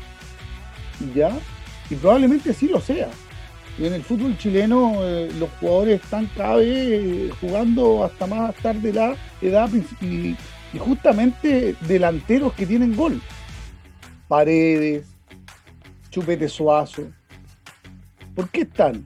ya, 1.13 1.31
y 1.89 1.95
probablemente 1.95 2.53
sí 2.53 2.67
lo 2.67 2.79
sea. 2.79 3.09
Y 3.77 3.85
en 3.85 3.93
el 3.93 4.03
fútbol 4.03 4.37
chileno 4.37 5.03
eh, 5.03 5.31
los 5.39 5.49
jugadores 5.59 6.01
están 6.01 6.27
cada 6.35 6.55
vez 6.55 6.67
eh, 6.67 7.29
jugando 7.39 8.03
hasta 8.03 8.25
más 8.25 8.55
tarde 8.55 8.91
la 8.91 9.15
edad 9.41 9.69
y, 10.01 10.35
y 10.73 10.79
justamente 10.79 11.75
delanteros 11.87 12.53
que 12.53 12.65
tienen 12.65 12.95
gol. 12.95 13.21
Paredes, 14.27 15.05
Chupete 16.09 16.49
Suazo. 16.49 17.03
¿Por 18.35 18.49
qué 18.49 18.61
están? 18.61 19.05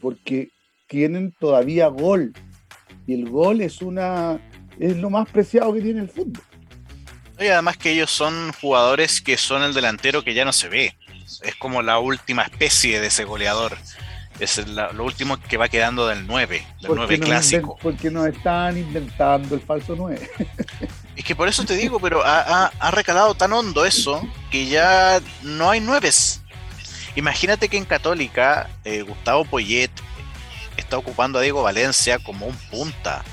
Porque 0.00 0.48
tienen 0.86 1.32
todavía 1.38 1.88
gol. 1.88 2.32
Y 3.06 3.14
el 3.14 3.28
gol 3.28 3.60
es 3.60 3.82
una 3.82 4.40
es 4.78 4.96
lo 4.96 5.10
más 5.10 5.28
preciado 5.28 5.72
que 5.72 5.80
tiene 5.80 6.00
el 6.00 6.08
fútbol. 6.08 6.42
Y 7.38 7.48
además 7.48 7.76
que 7.76 7.92
ellos 7.92 8.10
son 8.10 8.52
jugadores 8.52 9.20
que 9.20 9.36
son 9.36 9.62
el 9.62 9.74
delantero 9.74 10.24
que 10.24 10.34
ya 10.34 10.44
no 10.44 10.52
se 10.52 10.68
ve. 10.68 10.96
Es 11.42 11.54
como 11.56 11.82
la 11.82 11.98
última 11.98 12.42
especie 12.42 13.00
de 13.00 13.08
ese 13.08 13.24
goleador. 13.24 13.76
Es 14.38 14.66
lo 14.68 15.04
último 15.04 15.38
que 15.40 15.56
va 15.56 15.68
quedando 15.68 16.06
del 16.06 16.26
9, 16.26 16.66
del 16.82 16.94
9 16.94 17.20
clásico. 17.20 17.78
porque 17.80 18.10
nos 18.10 18.26
están 18.26 18.76
inventando 18.76 19.54
el 19.54 19.60
falso 19.62 19.94
9. 19.96 20.30
es 21.16 21.24
que 21.24 21.34
por 21.34 21.48
eso 21.48 21.64
te 21.64 21.74
digo, 21.74 21.98
pero 21.98 22.22
ha, 22.24 22.90
recalado 22.90 23.34
tan 23.34 23.52
hondo 23.52 23.84
eso 23.84 24.26
que 24.50 24.66
ya 24.66 25.20
no 25.42 25.70
hay 25.70 25.80
nueves. 25.80 26.42
Imagínate 27.16 27.68
que 27.68 27.78
en 27.78 27.86
Católica 27.86 28.68
eh, 28.84 29.02
Gustavo 29.02 29.46
Poyet 29.46 29.90
está 30.76 30.98
ocupando 30.98 31.38
a 31.38 31.42
Diego 31.42 31.62
Valencia 31.62 32.18
como 32.18 32.46
un 32.46 32.56
punta. 32.70 33.24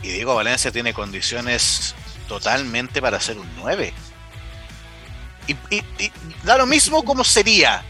Y 0.00 0.08
Diego 0.08 0.36
Valencia 0.36 0.70
tiene 0.70 0.94
condiciones 0.94 1.96
totalmente 2.28 3.00
para 3.02 3.20
ser 3.20 3.38
un 3.38 3.48
9. 3.56 3.92
Y, 5.48 5.56
da 6.44 6.58
lo 6.58 6.66
mismo 6.66 7.04
como 7.04 7.24
sería. 7.24 7.82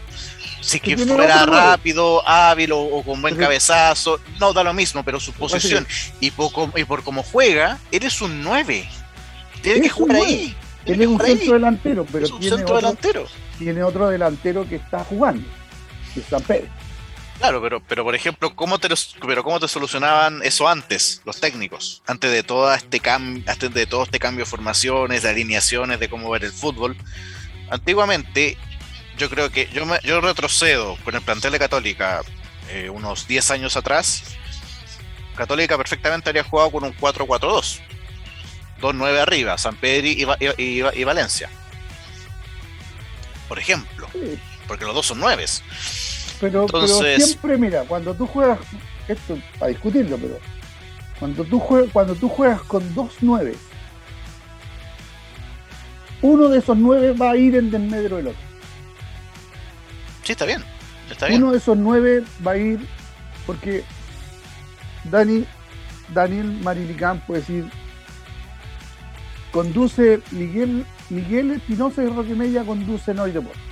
Si 0.61 0.79
que 0.79 0.97
fuera 0.97 1.45
rápido, 1.45 2.27
hábil 2.27 2.71
o, 2.73 3.01
con 3.05 3.21
buen 3.21 3.35
cabezazo, 3.35 4.19
no 4.39 4.51
da 4.51 4.63
lo 4.63 4.73
mismo, 4.73 5.03
pero 5.03 5.19
su 5.19 5.31
posición 5.31 5.87
y 6.19 6.31
por, 6.31 6.51
y 6.75 6.83
por 6.83 7.03
cómo 7.03 7.23
juega, 7.23 7.79
eres 7.91 8.21
un 8.21 8.41
9. 8.41 8.87
Tiene 9.61 9.81
que 9.81 9.89
jugar 9.89 10.17
ahí. 10.17 10.55
Él 10.85 11.01
es 11.01 11.07
un 11.07 11.19
centro 11.19 11.53
delantero, 11.53 12.05
pero 12.11 12.27
tiene, 12.39 12.55
otro, 12.55 12.75
delantero. 12.77 13.25
tiene 13.57 13.83
otro 13.83 14.09
delantero 14.09 14.67
que 14.67 14.77
está 14.77 15.03
jugando, 15.03 15.47
que 16.13 16.21
es 16.21 16.25
San 16.25 16.41
Pedro. 16.41 16.69
Claro, 17.39 17.61
pero, 17.61 17.81
pero 17.81 18.03
por 18.03 18.15
ejemplo, 18.15 18.53
¿cómo 18.53 18.79
te, 18.79 18.89
pero 19.25 19.43
¿cómo 19.45 19.61
te 19.61 19.69
solucionaban 19.69 20.41
eso 20.43 20.67
antes, 20.67 21.21
los 21.23 21.39
técnicos? 21.39 22.03
Antes 22.05 22.31
de 22.31 22.43
todo 22.43 22.73
este 22.73 22.99
cambio, 22.99 23.43
antes 23.47 23.73
de 23.73 23.85
todo 23.85 24.03
este 24.03 24.19
cambio 24.19 24.43
de 24.43 24.51
formaciones, 24.51 25.23
de 25.23 25.29
alineaciones, 25.29 26.01
de 26.01 26.09
cómo 26.09 26.29
ver 26.29 26.43
el 26.43 26.51
fútbol. 26.51 26.97
Antiguamente, 27.69 28.57
yo 29.17 29.29
creo 29.29 29.49
que 29.51 29.69
yo, 29.73 29.85
me, 29.85 29.99
yo 30.03 30.19
retrocedo 30.19 30.97
con 31.05 31.15
el 31.15 31.21
plantel 31.21 31.53
de 31.53 31.59
Católica 31.59 32.23
eh, 32.69 32.89
unos 32.89 33.25
10 33.25 33.51
años 33.51 33.77
atrás. 33.77 34.23
Católica 35.37 35.77
perfectamente 35.77 36.29
habría 36.29 36.43
jugado 36.43 36.71
con 36.71 36.83
un 36.83 36.93
4-4-2. 36.93 37.79
2-9 38.81 39.17
arriba, 39.17 39.57
San 39.57 39.77
Pedro 39.77 40.07
y, 40.07 40.83
y, 40.93 41.03
Valencia. 41.05 41.49
Por 43.47 43.59
ejemplo. 43.59 44.09
Porque 44.67 44.83
los 44.83 44.93
dos 44.93 45.05
son 45.05 45.19
nueves. 45.19 45.63
Pero, 46.39 46.67
siempre, 46.87 47.57
mira, 47.57 47.83
cuando 47.83 48.13
tú 48.13 48.25
juegas, 48.25 48.59
esto 49.07 49.37
para 49.57 49.69
discutirlo, 49.69 50.17
pero 50.17 50.39
cuando 51.19 51.43
tú 51.43 51.59
juegas, 51.59 51.91
cuando 51.91 52.15
tú 52.15 52.29
juegas 52.29 52.61
con 52.61 52.95
dos 52.95 53.15
nueve, 53.21 53.55
uno 56.21 56.47
de 56.47 56.59
esos 56.59 56.77
nueve 56.77 57.11
va 57.13 57.31
a 57.31 57.35
ir 57.35 57.55
en 57.55 57.69
desmedro 57.71 58.17
del 58.17 58.27
otro. 58.27 58.41
Sí, 60.23 60.31
está 60.31 60.45
bien. 60.45 60.63
Está 61.09 61.27
bien. 61.27 61.43
Uno 61.43 61.51
de 61.51 61.57
esos 61.57 61.77
nueve 61.77 62.23
va 62.45 62.51
a 62.51 62.57
ir 62.57 62.79
porque 63.45 63.83
Dani, 65.05 65.45
Daniel 66.13 66.51
Marilicán 66.63 67.19
puede 67.25 67.41
decir 67.41 67.69
conduce 69.51 70.21
Miguel 70.31 70.85
Miguel 71.09 71.51
Espinosa 71.51 72.03
y 72.03 72.07
Roque 72.07 72.35
Mella 72.35 72.63
conduce 72.63 73.13
no 73.15 73.27
y 73.27 73.31
deporte 73.31 73.68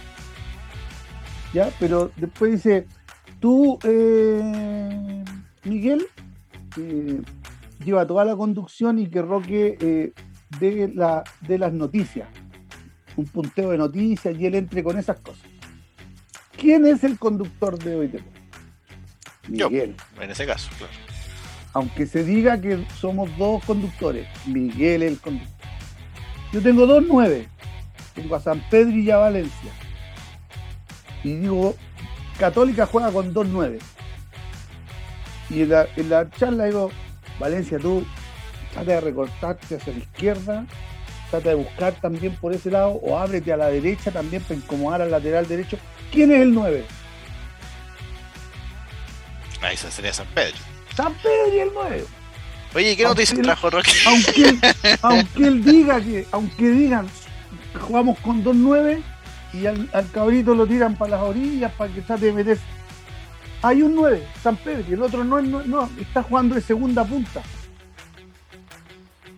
¿ya? 1.54 1.72
Pero 1.80 2.12
después 2.16 2.52
dice, 2.52 2.88
tú, 3.40 3.80
eh, 3.84 5.24
Miguel, 5.64 6.06
eh, 6.78 7.22
lleva 7.84 8.06
toda 8.06 8.26
la 8.26 8.36
conducción 8.36 9.00
y 9.00 9.08
que 9.08 9.22
Roque 9.22 9.78
eh, 9.80 10.14
dé, 10.60 10.92
la, 10.94 11.24
de 11.42 11.58
las 11.58 11.74
noticias, 11.74 12.28
un 13.16 13.26
punteo 13.26 13.72
de 13.72 13.78
noticias 13.78 14.38
y 14.38 14.46
él 14.46 14.56
entre 14.56 14.84
con 14.84 14.98
esas 14.98 15.20
cosas. 15.20 15.46
¿Quién 16.56 16.86
es 16.86 17.04
el 17.04 17.20
conductor 17.20 17.78
de 17.78 17.96
hoy? 17.96 18.12
Miguel. 19.48 19.96
en 20.20 20.32
ese 20.32 20.46
caso, 20.46 20.70
claro. 20.78 20.94
Aunque 21.74 22.08
se 22.08 22.24
diga 22.24 22.60
que 22.60 22.84
somos 23.00 23.30
dos 23.38 23.64
conductores, 23.64 24.28
Miguel 24.48 25.04
es 25.04 25.12
el 25.12 25.20
conductor. 25.20 25.68
Yo 26.52 26.62
tengo 26.62 26.88
dos 26.88 27.04
nueve. 27.08 27.48
Tengo 28.16 28.36
a 28.36 28.40
San 28.40 28.64
Pedro 28.72 28.98
y 28.98 29.12
a 29.12 29.18
Valencia 29.18 29.72
y 31.24 31.36
digo, 31.36 31.76
Católica 32.40 32.86
juega 32.86 33.12
con 33.12 33.34
2-9. 33.34 33.80
Y 35.50 35.62
en 35.62 35.70
la, 35.70 35.88
en 35.96 36.10
la, 36.10 36.30
charla 36.32 36.66
digo, 36.66 36.92
Valencia, 37.40 37.80
tú 37.80 38.06
trata 38.74 38.92
de 38.92 39.02
recortarte 39.02 39.76
hacia 39.76 39.94
la 39.94 40.00
izquierda 40.00 40.66
trata 41.30 41.50
de 41.50 41.56
buscar 41.56 41.94
también 42.00 42.36
por 42.36 42.54
ese 42.54 42.72
lado, 42.72 42.92
o 42.92 43.18
ábrete 43.18 43.52
a 43.52 43.58
la 43.58 43.68
derecha 43.68 44.12
también 44.12 44.42
para 44.44 44.56
incomodar 44.56 45.02
al 45.02 45.12
lateral 45.12 45.48
derecho. 45.48 45.78
¿Quién 46.12 46.32
es 46.32 46.42
el 46.42 46.54
9? 46.54 46.86
Ahí 49.62 49.78
sería 49.78 50.14
San 50.14 50.28
Pedro. 50.28 50.58
San 50.96 51.14
Pedro 51.16 51.54
y 51.54 51.60
el 51.60 51.70
9. 51.74 52.06
Oye, 52.76 52.98
¿qué 52.98 53.04
noticias 53.04 53.42
trajo 53.42 53.70
Roque? 53.70 53.92
Aunque, 54.06 54.60
aunque 55.02 55.48
él 55.48 55.64
diga 55.64 56.00
que, 56.00 56.26
aunque 56.32 56.70
digan, 56.70 57.08
jugamos 57.82 58.20
con 58.20 58.44
2-9 58.44 59.02
y 59.54 59.66
al, 59.66 59.90
cabrito 60.12 60.54
lo 60.54 60.68
tiran 60.68 60.96
para 60.96 61.12
las 61.12 61.22
orillas 61.22 61.72
para 61.74 61.94
que 61.94 62.02
trate 62.02 62.32
de. 62.32 62.58
Hay 63.62 63.82
un 63.82 63.96
9, 63.96 64.24
San 64.42 64.56
Pedro, 64.58 64.84
y 64.88 64.94
el 64.94 65.02
otro 65.02 65.24
no, 65.24 65.42
no, 65.42 65.64
no, 65.64 65.90
está 66.00 66.22
jugando 66.22 66.56
de 66.56 66.62
segunda 66.62 67.04
punta. 67.04 67.42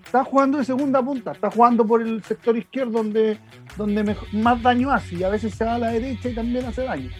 Está 0.04 0.24
jugando 0.24 0.58
de 0.58 0.66
segunda 0.66 1.02
punta, 1.04 1.32
está 1.34 1.52
jugando 1.52 1.86
por 1.86 2.02
el 2.02 2.24
sector 2.24 2.58
izquierdo 2.58 2.94
donde, 2.94 3.38
donde 3.78 4.16
más 4.34 4.62
daño 4.62 4.92
hace 4.92 5.16
y 5.16 5.24
a 5.24 5.30
veces 5.30 5.54
se 5.54 5.64
va 5.64 5.76
a 5.76 5.80
la 5.80 5.92
derecha 5.92 6.30
y 6.30 6.36
también 6.36 6.66
hace 6.66 6.84
daño. 6.84 7.12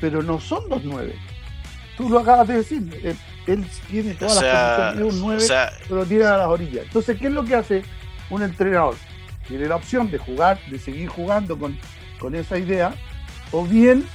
Pero 0.00 0.22
no 0.22 0.40
son 0.40 0.68
dos 0.68 0.82
9 0.84 1.14
Tú 1.96 2.08
lo 2.08 2.20
acabas 2.20 2.48
de 2.48 2.56
decir, 2.56 3.00
eh, 3.02 3.14
él, 3.46 3.66
tiene 3.90 4.14
todas 4.14 4.42
las 4.42 4.76
condiciones 4.76 4.98
de 4.98 5.04
un 5.04 5.20
9, 5.20 5.46
pero 5.88 6.06
tira 6.06 6.34
a 6.34 6.38
las 6.38 6.46
orillas. 6.46 6.84
Entonces, 6.86 7.18
¿qué 7.18 7.26
es 7.26 7.32
lo 7.32 7.44
que 7.44 7.54
hace 7.54 7.82
un 8.30 8.42
entrenador? 8.42 8.94
Tiene 9.46 9.66
la 9.66 9.76
opción 9.76 10.10
de 10.10 10.18
jugar, 10.18 10.58
de 10.70 10.78
seguir 10.78 11.08
jugando 11.08 11.58
con, 11.58 11.76
con 12.22 12.36
esa 12.36 12.56
idea, 12.56 12.94
o 13.50 13.64
bien 13.64 14.06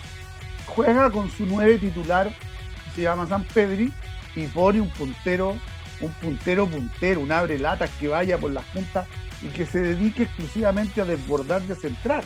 juega 0.66 1.12
con 1.12 1.30
su 1.30 1.46
9 1.46 1.78
titular, 1.78 2.30
que 2.30 2.92
se 2.96 3.02
llama 3.02 3.28
San 3.28 3.44
Pedri, 3.44 3.92
y 4.34 4.48
pone 4.48 4.80
un 4.80 4.90
puntero, 4.90 5.58
un 6.00 6.12
puntero 6.14 6.68
puntero, 6.68 7.20
un 7.20 7.34
abre 7.34 7.60
latas 7.60 7.90
que 8.00 8.08
vaya 8.08 8.38
por 8.38 8.52
las 8.52 8.64
puntas 8.66 9.08
y 9.42 9.48
que 9.48 9.66
se 9.66 9.82
dedique 9.82 10.24
exclusivamente 10.24 11.02
a 11.02 11.06
desbordar 11.06 11.62
y 11.68 11.74
a 11.74 11.76
centrar. 11.76 12.24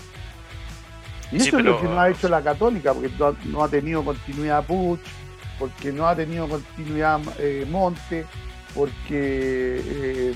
Y 1.32 1.38
eso 1.38 1.58
es 1.58 1.66
lo 1.66 1.82
que 1.82 1.88
no 1.88 2.00
ha 2.00 2.10
hecho 2.10 2.30
la 2.30 2.44
Católica, 2.44 2.94
porque 2.94 3.10
no, 3.46 3.64
ha 3.64 3.68
tenido 3.68 4.06
continuidad 4.06 4.64
Puch, 4.66 5.00
porque 5.58 5.92
no 5.92 6.08
ha 6.08 6.16
tenido 6.16 6.48
continuidad 6.48 7.22
eh, 7.40 7.66
Monte, 7.68 8.26
porque 8.76 9.82
eh, 9.84 10.34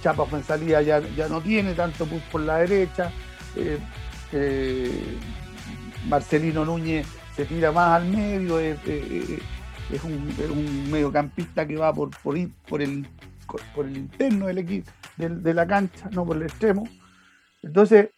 Chapa 0.00 0.26
Fuensalía 0.26 0.80
ya, 0.82 1.00
ya 1.16 1.26
no 1.28 1.40
tiene 1.40 1.74
tanto 1.74 2.06
Puch 2.06 2.22
por 2.30 2.42
la 2.42 2.58
derecha. 2.58 3.10
Eh, 3.56 3.78
Marcelino 6.08 6.64
Núñez 6.64 7.06
se 7.36 7.44
tira 7.44 7.72
más 7.72 8.00
al 8.00 8.08
medio, 8.08 8.58
es, 8.58 8.78
un, 10.04 10.90
mediocampista 10.90 11.66
que 11.66 11.76
va 11.76 11.92
por, 11.92 12.10
por, 12.22 12.36
por, 12.68 12.82
el, 12.82 13.06
por 13.74 13.86
el 13.86 13.96
interno 13.96 14.46
del 14.46 14.58
equipo, 14.58 14.90
de, 15.16 15.54
la 15.54 15.66
cancha, 15.66 16.08
no 16.12 16.24
por 16.24 16.36
el 16.36 16.42
extremo. 16.44 16.88
Entonces, 17.62 18.10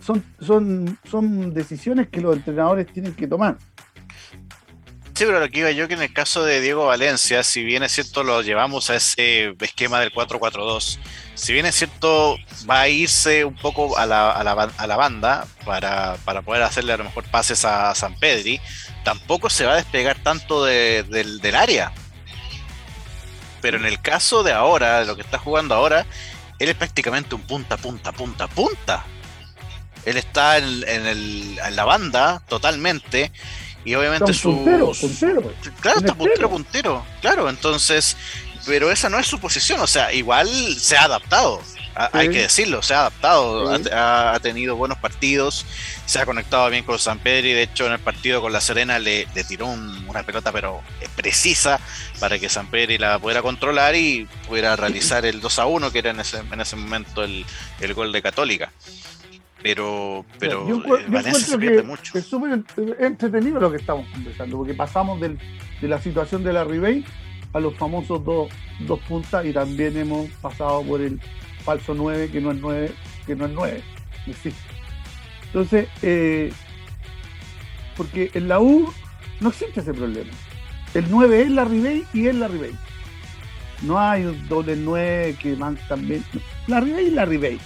son, 0.00 0.22
son, 0.40 0.98
son 1.04 1.54
decisiones 1.54 2.08
que 2.08 2.20
los 2.20 2.36
entrenadores 2.36 2.86
tienen 2.92 3.14
que 3.14 3.26
tomar. 3.26 3.58
Sí, 5.18 5.24
pero 5.26 5.40
lo 5.40 5.48
que 5.48 5.58
iba 5.58 5.72
yo 5.72 5.88
que 5.88 5.94
en 5.94 6.02
el 6.02 6.12
caso 6.12 6.44
de 6.44 6.60
Diego 6.60 6.86
Valencia, 6.86 7.42
si 7.42 7.64
bien 7.64 7.82
es 7.82 7.90
cierto 7.90 8.22
lo 8.22 8.40
llevamos 8.40 8.88
a 8.88 8.94
ese 8.94 9.52
esquema 9.60 9.98
del 9.98 10.12
4-4-2, 10.12 11.00
si 11.34 11.52
bien 11.52 11.66
es 11.66 11.74
cierto 11.74 12.36
va 12.70 12.82
a 12.82 12.88
irse 12.88 13.44
un 13.44 13.56
poco 13.56 13.98
a 13.98 14.06
la, 14.06 14.30
a 14.30 14.44
la, 14.44 14.52
a 14.52 14.86
la 14.86 14.96
banda 14.96 15.44
para, 15.64 16.14
poder 16.44 16.62
hacerle 16.62 16.92
a 16.92 16.98
lo 16.98 17.02
mejor 17.02 17.24
pases 17.24 17.64
a 17.64 17.92
San 17.96 18.14
Pedri, 18.14 18.60
tampoco 19.02 19.50
se 19.50 19.66
va 19.66 19.72
a 19.72 19.76
despegar 19.78 20.22
tanto 20.22 20.64
del 20.64 21.56
área. 21.56 21.90
Pero 23.60 23.76
en 23.76 23.86
el 23.86 24.00
caso 24.00 24.44
de 24.44 24.52
ahora, 24.52 25.00
de 25.00 25.06
lo 25.06 25.16
que 25.16 25.22
está 25.22 25.38
jugando 25.38 25.74
ahora, 25.74 26.06
él 26.60 26.68
es 26.68 26.76
prácticamente 26.76 27.34
un 27.34 27.42
punta, 27.42 27.76
punta, 27.76 28.12
punta, 28.12 28.46
punta. 28.46 29.04
Él 30.04 30.16
está 30.16 30.58
en, 30.58 30.84
el, 30.86 31.58
en 31.58 31.74
la 31.74 31.84
banda 31.84 32.40
totalmente 32.48 33.32
y 33.84 33.94
obviamente 33.94 34.32
su. 34.34 34.54
Puntero, 34.54 34.92
puntero. 34.92 35.54
Claro, 35.80 35.98
está 35.98 36.14
puntero, 36.14 36.50
puntero. 36.50 37.06
Claro, 37.20 37.48
entonces. 37.48 38.16
Pero 38.66 38.90
esa 38.90 39.08
no 39.08 39.18
es 39.18 39.26
su 39.26 39.38
posición, 39.38 39.80
o 39.80 39.86
sea, 39.86 40.12
igual 40.12 40.48
se 40.78 40.96
ha 40.96 41.04
adaptado. 41.04 41.62
Hay 42.12 42.28
que 42.28 42.42
decirlo, 42.42 42.80
se 42.80 42.94
ha 42.94 43.00
adaptado, 43.00 43.72
ha, 43.92 44.38
tenido 44.40 44.76
buenos 44.76 44.98
partidos, 44.98 45.66
se 46.06 46.20
ha 46.20 46.26
conectado 46.26 46.70
bien 46.70 46.84
con 46.84 46.96
San 46.96 47.18
Pedro 47.18 47.48
y 47.48 47.52
de 47.54 47.62
hecho 47.62 47.86
en 47.86 47.92
el 47.92 47.98
partido 47.98 48.40
con 48.40 48.52
la 48.52 48.60
Serena 48.60 49.00
le, 49.00 49.26
tiró 49.48 49.66
una 49.66 50.22
pelota 50.22 50.52
pero 50.52 50.80
precisa 51.16 51.80
para 52.20 52.38
que 52.38 52.48
San 52.48 52.70
Pedro 52.70 52.98
la 52.98 53.18
pudiera 53.18 53.42
controlar 53.42 53.96
y 53.96 54.28
pudiera 54.46 54.76
realizar 54.76 55.26
el 55.26 55.40
2 55.40 55.58
a 55.58 55.66
1 55.66 55.90
que 55.90 55.98
era 55.98 56.10
en 56.10 56.20
ese, 56.20 56.38
en 56.38 56.60
ese 56.60 56.76
momento 56.76 57.24
el, 57.24 57.44
el 57.80 57.94
gol 57.94 58.12
de 58.12 58.22
Católica 58.22 58.70
pero, 59.62 60.24
pero 60.38 60.68
eh, 60.68 61.04
Valencia 61.08 61.58
se 61.58 61.82
mucho. 61.82 62.16
Es 62.16 62.26
súper 62.26 62.62
entretenido 62.98 63.60
lo 63.60 63.70
que 63.70 63.78
estamos 63.78 64.06
conversando, 64.08 64.56
porque 64.58 64.74
pasamos 64.74 65.20
de 65.20 65.36
la 65.82 66.00
situación 66.00 66.44
de 66.44 66.52
la 66.52 66.64
Ribey 66.64 67.04
a 67.52 67.60
los 67.60 67.74
famosos 67.76 68.24
dos, 68.24 68.48
dos 68.80 69.00
puntas 69.00 69.44
y 69.44 69.52
también 69.52 69.96
hemos 69.96 70.28
pasado 70.42 70.82
por 70.82 71.00
el 71.00 71.20
falso 71.64 71.94
9 71.94 72.30
que 72.30 72.40
no 72.40 72.52
es 72.52 72.58
9, 72.58 72.90
que 73.26 73.36
no 73.36 73.46
es 73.46 73.52
9. 73.52 73.82
Entonces, 75.46 75.88
eh, 76.02 76.52
porque 77.96 78.30
en 78.34 78.48
la 78.48 78.60
U 78.60 78.92
no 79.40 79.48
existe 79.48 79.80
ese 79.80 79.94
problema. 79.94 80.30
El 80.94 81.10
9 81.10 81.42
es 81.42 81.50
la 81.50 81.64
Ribey 81.64 82.04
y 82.12 82.28
es 82.28 82.34
la 82.34 82.48
Ribey. 82.48 82.72
No 83.82 83.98
hay 83.98 84.24
un 84.24 84.48
doble 84.48 84.76
9 84.76 85.36
que 85.40 85.56
más 85.56 85.76
también. 85.88 86.24
La 86.66 86.80
Ribey 86.80 87.08
y 87.08 87.10
la 87.10 87.24
Ribey 87.24 87.58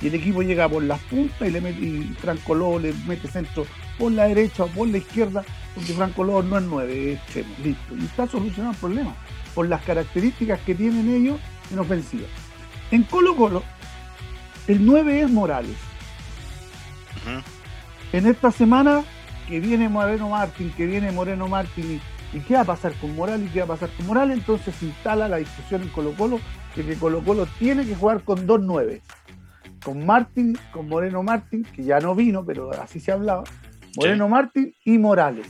y 0.00 0.08
el 0.08 0.14
equipo 0.14 0.42
llega 0.42 0.68
por 0.68 0.82
las 0.82 1.00
puntas 1.02 1.48
y 1.48 1.50
le 1.50 1.60
mete 1.60 1.80
y 1.80 2.14
Franco 2.18 2.54
Lobo 2.54 2.78
le 2.78 2.92
mete 3.06 3.28
centro 3.28 3.66
por 3.98 4.12
la 4.12 4.26
derecha 4.26 4.64
o 4.64 4.68
por 4.68 4.88
la 4.88 4.98
izquierda, 4.98 5.44
porque 5.74 5.92
Franco 5.92 6.24
Lobo 6.24 6.42
no 6.42 6.58
es 6.58 6.64
nueve, 6.64 7.12
es 7.12 7.18
extremo, 7.18 7.54
listo. 7.62 7.96
Y 7.96 8.04
está 8.04 8.26
solucionado 8.26 8.72
el 8.72 8.78
problema 8.78 9.14
por 9.54 9.68
las 9.68 9.82
características 9.82 10.60
que 10.60 10.74
tienen 10.74 11.08
ellos 11.14 11.40
en 11.72 11.78
ofensiva. 11.78 12.26
En 12.90 13.04
Colo 13.04 13.36
Colo, 13.36 13.62
el 14.66 14.84
9 14.84 15.22
es 15.22 15.30
Morales. 15.30 15.76
En 18.12 18.26
esta 18.26 18.50
semana 18.50 19.02
que 19.48 19.60
viene 19.60 19.88
Moreno 19.88 20.28
Martín, 20.28 20.72
que 20.76 20.86
viene 20.86 21.12
Moreno 21.12 21.48
Martín 21.48 22.00
y, 22.32 22.38
qué 22.40 22.54
va 22.54 22.60
a 22.60 22.64
pasar 22.64 22.92
con 22.94 23.14
Morales 23.14 23.48
y 23.48 23.52
qué 23.52 23.60
va 23.60 23.64
a 23.66 23.68
pasar 23.68 23.90
con 23.96 24.06
Morales, 24.06 24.38
entonces 24.38 24.74
se 24.74 24.86
instala 24.86 25.28
la 25.28 25.36
discusión 25.36 25.82
en 25.82 25.88
Colo 25.88 26.14
Colo 26.14 26.40
de 26.74 26.84
que 26.84 26.94
Colo 26.96 27.22
Colo 27.22 27.46
tiene 27.58 27.86
que 27.86 27.94
jugar 27.94 28.22
con 28.22 28.46
dos 28.46 28.60
nueve 28.60 29.02
con 29.84 30.04
Martín, 30.04 30.58
con 30.72 30.88
Moreno 30.88 31.22
Martín, 31.22 31.62
que 31.62 31.84
ya 31.84 32.00
no 32.00 32.14
vino, 32.14 32.44
pero 32.44 32.70
así 32.72 32.98
se 32.98 33.12
hablaba, 33.12 33.44
Moreno 33.96 34.28
Martín 34.28 34.74
y 34.84 34.98
Morales. 34.98 35.46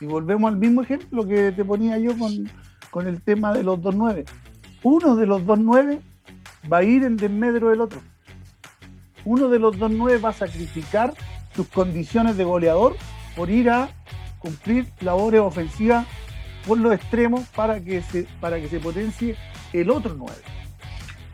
Y 0.00 0.06
volvemos 0.06 0.52
al 0.52 0.58
mismo 0.58 0.82
ejemplo 0.82 1.26
que 1.26 1.52
te 1.52 1.64
ponía 1.64 1.96
yo 1.98 2.12
con, 2.18 3.06
el 3.06 3.22
tema 3.22 3.54
de 3.54 3.62
los 3.62 3.78
2-9. 3.78 4.24
Uno 4.82 5.14
de 5.16 5.26
los 5.26 5.42
2-9 5.42 6.00
va 6.70 6.78
a 6.78 6.82
ir 6.82 7.04
en 7.04 7.16
desmedro 7.16 7.70
del 7.70 7.80
otro. 7.80 8.00
Uno 9.24 9.48
de 9.48 9.60
los 9.60 9.78
2-9 9.78 10.22
va 10.22 10.30
a 10.30 10.32
sacrificar 10.32 11.14
sus 11.54 11.68
condiciones 11.68 12.36
de 12.36 12.42
goleador 12.42 12.96
por 13.36 13.48
ir 13.48 13.70
a 13.70 13.88
cumplir 14.40 14.88
labores 15.00 15.40
ofensivas 15.40 16.06
por 16.66 16.78
los 16.78 16.92
extremos 16.92 17.46
para 17.54 17.80
que 17.80 18.02
se, 18.02 18.26
para 18.40 18.60
que 18.60 18.68
se 18.68 18.80
potencie 18.80 19.36
el 19.72 19.90
otro 19.90 20.14
9. 20.18 20.32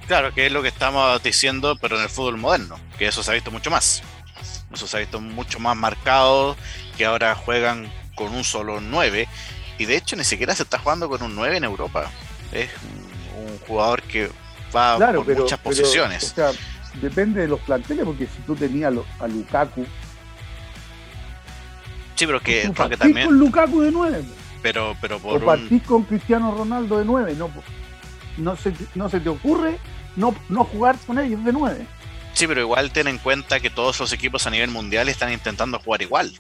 Claro, 0.09 0.33
que 0.33 0.47
es 0.47 0.53
lo 0.53 0.63
que 0.63 0.69
estamos 0.69 1.23
diciendo, 1.23 1.77
pero 1.79 1.99
en 1.99 2.03
el 2.03 2.09
fútbol 2.09 2.39
moderno, 2.39 2.81
que 2.99 3.07
eso 3.07 3.23
se 3.23 3.31
ha 3.31 3.35
visto 3.35 3.51
mucho 3.51 3.71
más. 3.71 4.03
Eso 4.73 4.87
se 4.87 4.97
ha 4.97 5.01
visto 5.01 5.21
mucho 5.21 5.59
más 5.59 5.77
marcado, 5.77 6.57
que 6.97 7.05
ahora 7.05 7.35
juegan 7.35 7.93
con 8.15 8.35
un 8.35 8.43
solo 8.43 8.81
9, 8.81 9.29
y 9.77 9.85
de 9.85 9.97
hecho 9.97 10.17
ni 10.17 10.25
siquiera 10.25 10.55
se 10.55 10.63
está 10.63 10.79
jugando 10.79 11.11
con 11.11 11.23
un 11.23 11.35
9 11.35 11.59
en 11.59 11.65
Europa. 11.65 12.11
Es 12.53 12.71
un, 13.37 13.59
jugador 13.67 14.01
que 14.03 14.31
va 14.75 14.97
por 14.99 15.37
muchas 15.37 15.59
posiciones. 15.59 16.33
o 16.33 16.35
sea, 16.35 16.51
depende 17.03 17.43
de 17.43 17.49
los 17.49 17.61
planteles, 17.61 18.07
porque 18.07 18.27
si 18.27 18.41
tú 18.47 18.57
tenías 18.57 18.95
a 19.21 19.29
Lukaku. 19.29 19.85
Sí, 22.15 22.27
pero 22.27 22.41
que, 22.41 22.73
también. 22.99 23.27
con 23.27 23.39
Lukaku 23.39 23.83
de 23.83 23.91
9. 23.91 24.25
Pero, 24.63 24.97
pero 25.03 25.19
por. 25.19 25.43
O 25.43 25.45
partís 25.45 25.83
con 25.83 26.05
Cristiano 26.05 26.55
Ronaldo 26.57 26.99
de 26.99 27.05
9, 27.05 27.35
no, 27.37 27.51
no, 28.39 28.57
se, 28.57 28.73
no 28.95 29.11
se 29.11 29.21
te 29.21 29.29
ocurre 29.29 29.79
no, 30.19 30.35
no 30.49 30.65
jugar 30.65 30.99
con 31.07 31.19
ellos 31.19 31.43
de 31.45 31.53
nueve. 31.53 31.87
Sí, 32.35 32.47
pero 32.47 32.61
igual 32.61 32.93
ten 32.93 33.09
en 33.09 33.19
cuenta 33.19 33.61
que 33.61 33.71
todos 33.71 33.99
los 34.01 34.13
equipos 34.13 34.47
a 34.47 34.51
nivel 34.51 34.71
mundial 34.71 35.09
están 35.09 35.33
intentando 35.33 35.79
jugar 35.79 36.03
igual, 36.03 36.33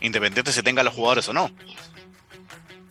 independiente 0.00 0.52
si 0.52 0.62
tengan 0.62 0.84
los 0.84 0.94
jugadores 0.94 1.28
o 1.28 1.32
no. 1.32 1.50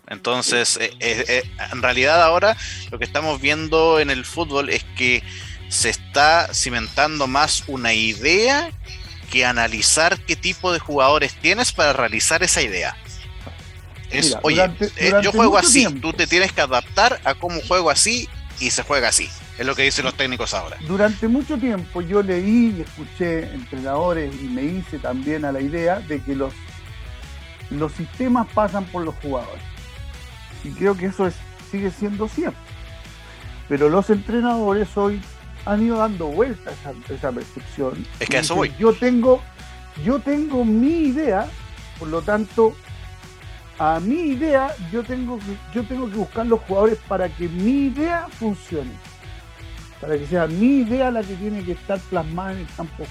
Entonces, 0.08 0.78
eh, 0.78 0.94
eh, 1.00 1.26
eh, 1.28 1.44
en 1.72 1.82
realidad 1.82 2.22
ahora 2.22 2.58
lo 2.92 3.00
que 3.00 3.06
estamos 3.06 3.40
viendo 3.40 4.00
en 4.00 4.10
el 4.10 4.26
fútbol 4.26 4.70
es 4.70 4.84
que 4.98 5.24
se 5.70 5.90
está 5.90 6.54
cimentando 6.54 7.28
más 7.28 7.64
una 7.68 7.94
idea 7.94 8.70
que 9.32 9.46
analizar 9.46 10.20
qué 10.20 10.36
tipo 10.36 10.74
de 10.74 10.80
jugadores 10.80 11.34
tienes 11.36 11.72
para 11.72 11.94
realizar 11.94 12.44
esa 12.44 12.62
idea. 12.62 12.98
Es, 14.10 14.38
oye, 14.42 14.70
yo 15.24 15.32
juego 15.32 15.58
así, 15.58 15.86
tú 16.02 16.12
te 16.12 16.28
tienes 16.28 16.52
que 16.52 16.60
adaptar 16.60 17.22
a 17.24 17.34
cómo 17.34 17.62
juego 17.62 17.90
así 17.90 18.28
y 18.60 18.72
se 18.72 18.84
juega 18.84 19.08
así. 19.08 19.30
Es 19.58 19.66
lo 19.66 19.76
que 19.76 19.84
dicen 19.84 20.06
los 20.06 20.16
técnicos 20.16 20.54
ahora. 20.54 20.78
Durante 20.88 21.28
mucho 21.28 21.58
tiempo 21.58 22.02
yo 22.02 22.24
leí 22.24 22.76
y 22.78 22.82
escuché 22.82 23.54
entrenadores 23.54 24.34
y 24.42 24.46
me 24.46 24.64
hice 24.64 24.98
también 24.98 25.46
a 25.46 25.52
la 25.52 25.62
idea 25.62 26.00
de 26.00 26.22
que 26.22 26.36
los, 26.36 26.54
los 27.70 27.92
sistemas 27.92 28.48
pasan 28.54 28.86
por 28.86 29.04
los 29.04 29.16
jugadores. 29.16 29.64
Y 30.64 30.70
creo 30.72 30.96
que 30.96 31.08
eso 31.08 31.28
es, 31.28 31.36
sigue 31.70 31.92
siendo 31.92 32.28
cierto. 32.28 32.58
Pero 33.68 33.90
los 33.90 34.10
entrenadores 34.10 34.96
hoy 34.98 35.22
han 35.66 35.84
ido 35.84 35.98
dando 35.98 36.28
vueltas 36.28 36.76
a 36.86 37.14
esa 37.14 37.32
percepción. 37.32 38.06
Es 38.20 38.30
que 38.30 38.40
eso 38.40 38.56
voy. 38.56 38.74
Yo 38.80 38.94
tengo, 38.94 39.42
yo 40.04 40.20
tengo 40.20 40.66
mi 40.66 41.08
idea, 41.08 41.48
por 42.00 42.08
lo 42.08 42.22
tanto, 42.22 42.76
a 43.80 44.00
mi 44.00 44.32
idea, 44.32 44.76
yo 44.92 45.04
tengo 45.04 45.40
que, 45.40 45.58
yo 45.74 45.84
tengo 45.84 46.10
que 46.10 46.18
buscar 46.18 46.46
los 46.46 46.62
jugadores 46.62 47.00
para 47.08 47.30
que 47.30 47.48
mi 47.48 47.88
idea 47.88 48.28
funcione. 48.40 48.92
Para 50.02 50.18
que 50.18 50.26
sea 50.26 50.48
mi 50.48 50.80
idea 50.80 51.12
la 51.12 51.22
que 51.22 51.36
tiene 51.36 51.64
que 51.64 51.74
estar 51.74 52.00
plasmada 52.00 52.54
en 52.54 52.60
el 52.60 52.68
campo. 52.76 53.06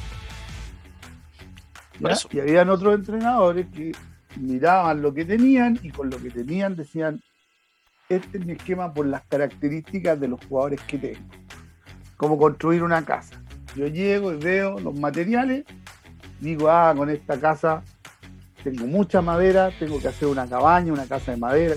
Y 2.32 2.40
habían 2.40 2.70
otros 2.70 2.94
entrenadores 2.94 3.66
que 3.72 3.92
miraban 4.36 5.02
lo 5.02 5.14
que 5.14 5.24
tenían 5.24 5.78
y 5.82 5.90
con 5.90 6.10
lo 6.10 6.18
que 6.18 6.30
tenían 6.30 6.74
decían, 6.74 7.22
este 8.08 8.38
es 8.38 8.46
mi 8.46 8.54
esquema 8.54 8.92
por 8.92 9.06
las 9.06 9.22
características 9.22 10.18
de 10.18 10.28
los 10.28 10.44
jugadores 10.44 10.80
que 10.82 10.98
tengo. 10.98 11.20
Como 12.16 12.38
construir 12.38 12.82
una 12.82 13.04
casa. 13.04 13.40
Yo 13.76 13.86
llego 13.86 14.32
y 14.32 14.36
veo 14.36 14.78
los 14.80 14.98
materiales, 14.98 15.64
digo, 16.40 16.68
ah, 16.68 16.92
con 16.96 17.08
esta 17.08 17.38
casa 17.38 17.82
tengo 18.64 18.86
mucha 18.86 19.22
madera, 19.22 19.70
tengo 19.78 20.00
que 20.00 20.08
hacer 20.08 20.28
una 20.28 20.46
cabaña, 20.46 20.92
una 20.92 21.06
casa 21.06 21.30
de 21.30 21.36
madera. 21.36 21.76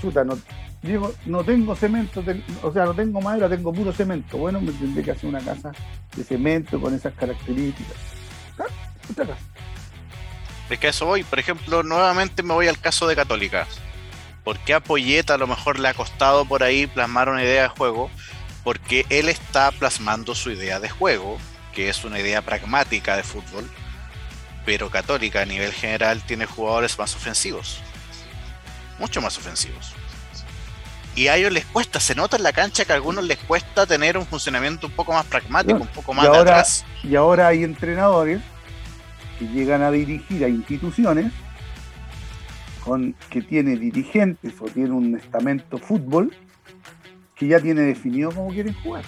Chuta, 0.00 0.24
no, 0.24 0.38
digo, 0.84 1.12
no 1.26 1.42
tengo 1.42 1.74
cemento, 1.74 2.22
o 2.62 2.72
sea, 2.72 2.84
no 2.84 2.94
tengo 2.94 3.20
madera, 3.20 3.48
tengo 3.48 3.72
puro 3.72 3.92
cemento. 3.92 4.38
Bueno, 4.38 4.60
me 4.60 4.72
tendré 4.72 5.02
que 5.02 5.10
hacer 5.12 5.28
una 5.28 5.40
casa 5.40 5.72
de 6.14 6.24
cemento 6.24 6.80
con 6.80 6.94
esas 6.94 7.14
características. 7.14 7.96
¿Ah? 8.58 8.64
Es 10.70 10.78
que 10.78 10.88
eso 10.88 11.06
voy, 11.06 11.24
por 11.24 11.38
ejemplo, 11.38 11.82
nuevamente 11.82 12.42
me 12.42 12.54
voy 12.54 12.68
al 12.68 12.78
caso 12.78 13.06
de 13.06 13.14
Católica 13.14 13.66
¿Por 14.44 14.58
qué 14.58 14.74
a 14.74 14.80
Poyeta 14.80 15.34
a 15.34 15.38
lo 15.38 15.46
mejor 15.46 15.78
le 15.78 15.88
ha 15.88 15.94
costado 15.94 16.44
por 16.44 16.62
ahí 16.62 16.86
plasmar 16.86 17.30
una 17.30 17.42
idea 17.42 17.62
de 17.62 17.68
juego? 17.68 18.10
Porque 18.62 19.06
él 19.08 19.30
está 19.30 19.70
plasmando 19.72 20.34
su 20.34 20.50
idea 20.50 20.80
de 20.80 20.90
juego, 20.90 21.38
que 21.72 21.88
es 21.88 22.04
una 22.04 22.20
idea 22.20 22.42
pragmática 22.42 23.16
de 23.16 23.22
fútbol, 23.22 23.70
pero 24.66 24.90
Católica 24.90 25.40
a 25.40 25.46
nivel 25.46 25.72
general 25.72 26.22
tiene 26.22 26.44
jugadores 26.44 26.98
más 26.98 27.14
ofensivos, 27.14 27.80
mucho 28.98 29.22
más 29.22 29.38
ofensivos. 29.38 29.94
Y 31.16 31.28
a 31.28 31.36
ellos 31.36 31.52
les 31.52 31.64
cuesta, 31.66 32.00
se 32.00 32.14
nota 32.14 32.36
en 32.36 32.42
la 32.42 32.52
cancha 32.52 32.84
que 32.84 32.92
a 32.92 32.96
algunos 32.96 33.24
les 33.24 33.38
cuesta 33.38 33.86
tener 33.86 34.18
un 34.18 34.26
funcionamiento 34.26 34.86
un 34.88 34.92
poco 34.92 35.12
más 35.12 35.24
pragmático, 35.26 35.80
un 35.80 35.88
poco 35.88 36.12
más 36.12 36.30
de 36.30 36.36
atrás. 36.36 36.84
Y 37.04 37.14
ahora 37.14 37.48
hay 37.48 37.62
entrenadores 37.62 38.40
que 39.38 39.46
llegan 39.46 39.82
a 39.82 39.90
dirigir 39.90 40.44
a 40.44 40.48
instituciones 40.48 41.32
con, 42.84 43.14
que 43.30 43.42
tiene 43.42 43.76
dirigentes 43.76 44.52
o 44.60 44.64
tiene 44.64 44.90
un 44.90 45.16
estamento 45.16 45.78
fútbol 45.78 46.34
que 47.36 47.46
ya 47.48 47.60
tiene 47.60 47.82
definido 47.82 48.30
cómo 48.30 48.50
quieren 48.50 48.74
jugar. 48.74 49.04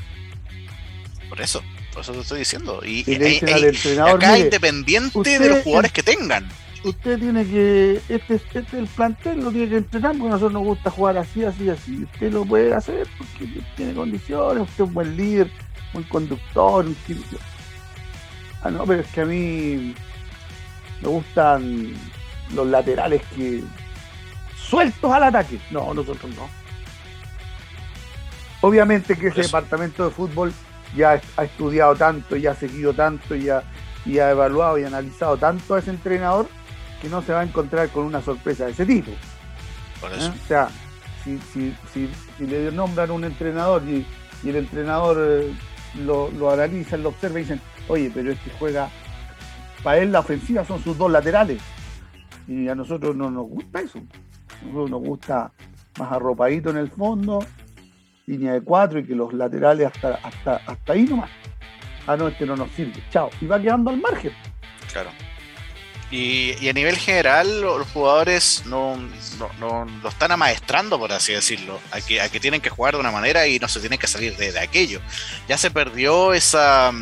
Por 1.29 1.41
eso, 1.41 1.63
por 1.93 2.03
eso 2.03 2.13
te 2.13 2.21
estoy 2.21 2.39
diciendo. 2.41 2.83
Y, 2.85 3.05
acá 4.01 4.39
independiente 4.39 5.39
de 5.39 5.49
los 5.49 5.63
jugadores 5.63 5.93
que 5.93 6.03
tengan. 6.03 6.49
Usted 6.87 7.19
tiene 7.19 7.45
que, 7.45 8.01
este, 8.09 8.35
este 8.37 8.79
el 8.79 8.87
plantel 8.87 9.43
lo 9.43 9.51
tiene 9.51 9.69
que 9.69 9.77
entrenar 9.79 10.13
porque 10.13 10.29
a 10.29 10.31
nosotros 10.35 10.53
nos 10.53 10.63
gusta 10.63 10.89
jugar 10.89 11.19
así, 11.19 11.45
así, 11.45 11.69
así. 11.69 12.05
Usted 12.05 12.33
lo 12.33 12.45
puede 12.45 12.73
hacer 12.73 13.09
porque 13.19 13.61
tiene 13.75 13.93
condiciones, 13.93 14.63
usted 14.63 14.85
es 14.85 14.89
un 14.89 14.95
buen 14.95 15.17
líder, 15.17 15.51
un 15.95 16.05
conductor, 16.05 16.87
un 16.87 16.97
Ah, 18.63 18.71
no, 18.71 18.85
pero 18.85 19.01
es 19.01 19.09
que 19.09 19.21
a 19.21 19.25
mí 19.25 19.97
me 21.03 21.09
gustan 21.09 21.93
los 22.55 22.69
laterales 22.69 23.21
que 23.35 23.65
sueltos 24.57 25.13
al 25.13 25.25
ataque. 25.25 25.59
No, 25.73 25.93
nosotros 25.93 26.33
no. 26.37 26.49
Obviamente 28.61 29.17
que 29.17 29.27
ese 29.27 29.43
departamento 29.43 30.05
de 30.05 30.11
fútbol 30.13 30.53
ya 30.95 31.21
ha 31.37 31.43
estudiado 31.43 31.97
tanto, 31.97 32.37
ya 32.37 32.53
ha 32.53 32.55
seguido 32.55 32.95
tanto, 32.95 33.35
ya, 33.35 33.65
y 34.05 34.21
ha 34.21 34.31
evaluado 34.31 34.79
y 34.79 34.85
analizado 34.85 35.37
tanto 35.37 35.75
a 35.75 35.81
ese 35.81 35.91
entrenador 35.91 36.47
que 37.01 37.09
no 37.09 37.23
se 37.23 37.33
va 37.33 37.41
a 37.41 37.45
encontrar 37.45 37.89
con 37.91 38.05
una 38.05 38.23
sorpresa 38.23 38.67
de 38.67 38.73
ese 38.73 38.87
tipo. 38.87 39.11
¿Eh? 39.11 40.31
O 40.45 40.47
sea, 40.47 40.69
si, 41.25 41.39
si, 41.53 41.75
si, 41.93 42.47
le 42.47 42.71
nombran 42.71 43.11
un 43.11 43.25
entrenador 43.25 43.83
y, 43.85 44.07
el 44.47 44.57
entrenador 44.57 45.17
eh, 45.21 45.53
lo, 46.05 46.31
lo, 46.31 46.51
analiza, 46.51 46.97
lo 46.97 47.09
observa 47.09 47.41
y 47.41 47.43
dicen, 47.43 47.61
oye, 47.89 48.11
pero 48.15 48.31
este 48.31 48.51
juega, 48.59 48.89
para 49.83 49.99
él 49.99 50.13
la 50.13 50.21
ofensiva 50.21 50.65
son 50.65 50.83
sus 50.83 50.97
dos 50.97 51.11
laterales. 51.11 51.61
Y 52.47 52.69
a 52.69 52.75
nosotros 52.75 53.17
no 53.17 53.31
nos 53.31 53.49
gusta 53.49 53.81
eso. 53.81 53.99
A 53.99 54.65
nosotros 54.67 54.91
nos 54.91 55.01
gusta 55.01 55.51
más 55.99 56.13
arropadito 56.13 56.71
en 56.71 56.77
el 56.77 56.91
fondo, 56.91 57.45
línea 58.27 58.53
de 58.53 58.61
cuatro 58.61 59.01
y 59.01 59.05
que 59.05 59.15
los 59.15 59.33
laterales 59.33 59.87
hasta, 59.89 60.15
hasta, 60.23 60.57
hasta 60.67 60.93
ahí 60.93 61.05
nomás. 61.05 61.31
Ah, 62.07 62.17
no, 62.17 62.29
este 62.29 62.47
no 62.47 62.57
nos 62.57 62.71
sirve. 62.71 63.03
Chao. 63.11 63.31
Y 63.41 63.47
va 63.47 63.61
quedando 63.61 63.91
al 63.91 64.01
margen. 64.01 64.33
Claro. 64.93 65.11
Y, 66.11 66.69
a 66.69 66.73
nivel 66.73 66.97
general, 66.97 67.61
los 67.61 67.89
jugadores 67.89 68.63
no, 68.67 68.97
lo 69.59 70.09
están 70.09 70.31
amaestrando, 70.33 70.99
por 70.99 71.13
así 71.13 71.33
decirlo, 71.33 71.81
a 71.91 72.01
que, 72.01 72.21
a 72.21 72.29
que 72.29 72.39
tienen 72.39 72.61
que 72.61 72.71
jugar 72.71 72.95
de 72.95 73.01
una 73.01 73.11
manera 73.11 73.47
y 73.47 73.59
no 73.59 73.69
se 73.69 73.81
tienen 73.81 73.99
que 73.99 74.07
salir 74.07 74.37
de 74.37 74.59
aquello. 74.59 75.01
Ya 75.49 75.59
se 75.59 75.71
perdió 75.71 76.33
esa 76.33 76.93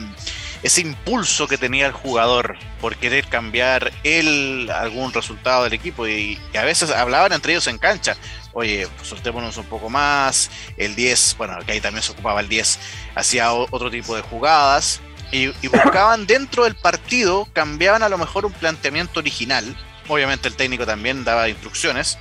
ese 0.65 0.81
impulso 0.81 1.47
que 1.47 1.59
tenía 1.59 1.87
el 1.87 1.93
jugador 1.93 2.57
por 2.81 2.97
querer 2.97 3.27
cambiar 3.29 3.93
él 4.03 4.71
algún 4.75 5.13
resultado 5.13 5.65
del 5.65 5.75
equipo 5.75 6.09
y, 6.09 6.41
a 6.59 6.65
veces 6.65 6.91
hablaban 6.91 7.33
entre 7.33 7.53
ellos 7.53 7.67
en 7.67 7.77
cancha, 7.77 8.17
oye, 8.55 8.89
soltémonos 9.03 9.59
un 9.59 9.67
poco 9.67 9.91
más, 9.91 10.51
el 10.79 10.97
10, 10.97 11.37
bueno, 11.37 11.59
que 11.67 11.73
ahí 11.73 11.81
también 11.83 12.03
se 12.03 12.13
ocupaba 12.13 12.41
el 12.41 12.49
10, 12.49 12.79
hacía 13.15 13.53
otro 13.53 13.91
tipo 13.91 14.17
de 14.17 14.23
jugadas 14.23 15.03
y, 15.33 15.53
y 15.63 15.69
buscaban 15.69 16.27
dentro 16.29 16.65
del 16.65 16.75
partido, 16.75 17.47
cambiaban 17.53 18.03
a 18.03 18.09
lo 18.09 18.19
mejor 18.19 18.47
un 18.47 18.53
planteamiento 18.53 19.21
original, 19.21 19.65
obviamente 20.09 20.49
el 20.49 20.57
técnico 20.57 20.87
también 20.87 21.25
daba 21.25 21.49
instrucciones, 21.49 22.19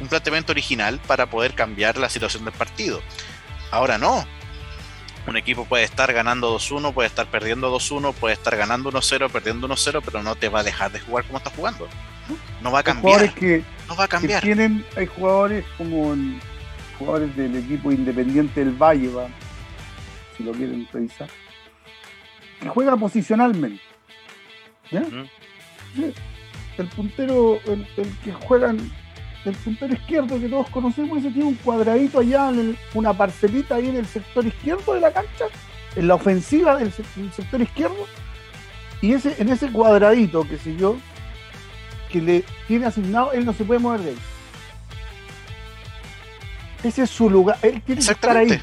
un 0.00 0.08
planteamiento 0.08 0.52
original 0.52 1.00
para 1.06 1.26
poder 1.26 1.54
cambiar 1.54 1.96
la 1.96 2.08
situación 2.08 2.44
del 2.44 2.54
partido. 2.54 3.02
Ahora 3.70 3.98
no, 3.98 4.24
un 5.28 5.36
equipo 5.36 5.64
puede 5.66 5.84
estar 5.84 6.12
ganando 6.12 6.56
2-1, 6.56 6.94
puede 6.94 7.08
estar 7.08 7.26
perdiendo 7.26 7.74
2-1, 7.74 8.14
puede 8.14 8.34
estar 8.34 8.56
ganando 8.56 8.90
1-0, 8.90 9.30
perdiendo 9.30 9.68
1-0, 9.68 10.02
pero 10.04 10.22
no 10.22 10.34
te 10.36 10.48
va 10.48 10.60
a 10.60 10.62
dejar 10.62 10.90
de 10.90 11.00
jugar 11.00 11.24
como 11.24 11.38
está 11.38 11.50
jugando. 11.50 11.86
No 12.62 12.70
va 12.70 12.80
a 12.80 12.82
cambiar. 12.82 13.34
Que, 13.34 13.62
no 13.88 13.96
va 13.96 14.04
a 14.04 14.08
cambiar. 14.08 14.42
tienen, 14.42 14.84
hay 14.96 15.06
jugadores 15.06 15.64
como 15.76 16.16
jugadores 16.98 17.36
del 17.36 17.56
equipo 17.56 17.92
independiente 17.92 18.64
del 18.64 18.74
Valle, 18.74 19.08
va, 19.08 19.28
si 20.36 20.44
lo 20.44 20.52
quieren 20.52 20.88
revisar, 20.92 21.28
que 22.60 22.68
juegan 22.68 22.98
posicionalmente. 22.98 23.82
¿ya? 24.90 25.02
El 26.76 26.88
puntero, 26.88 27.58
el, 27.66 27.86
el 27.96 28.18
que 28.24 28.32
juegan 28.32 28.90
el 29.44 29.56
puntero 29.56 29.94
izquierdo 29.94 30.40
que 30.40 30.48
todos 30.48 30.68
conocemos, 30.70 31.18
ese 31.18 31.30
tiene 31.30 31.48
un 31.48 31.54
cuadradito 31.56 32.20
allá, 32.20 32.50
en 32.50 32.76
una 32.94 33.12
parcelita 33.12 33.76
ahí 33.76 33.88
en 33.88 33.96
el 33.96 34.06
sector 34.06 34.46
izquierdo 34.46 34.94
de 34.94 35.00
la 35.00 35.12
cancha, 35.12 35.46
en 35.96 36.08
la 36.08 36.14
ofensiva 36.14 36.76
del, 36.76 36.92
sector 36.92 37.60
izquierdo, 37.60 38.06
y 39.00 39.12
ese, 39.12 39.36
en 39.38 39.48
ese 39.48 39.70
cuadradito, 39.70 40.46
que 40.46 40.58
sé 40.58 40.76
yo, 40.76 40.96
que 42.10 42.20
le 42.20 42.44
tiene 42.66 42.86
asignado, 42.86 43.32
él 43.32 43.44
no 43.44 43.52
se 43.52 43.64
puede 43.64 43.80
mover 43.80 44.00
de 44.00 44.10
ahí. 44.10 44.18
Ese 46.84 47.02
es 47.02 47.10
su 47.10 47.28
lugar, 47.28 47.58
él 47.62 47.82
tiene 47.82 48.02
que 48.04 48.12
estar 48.12 48.36
ahí. 48.36 48.60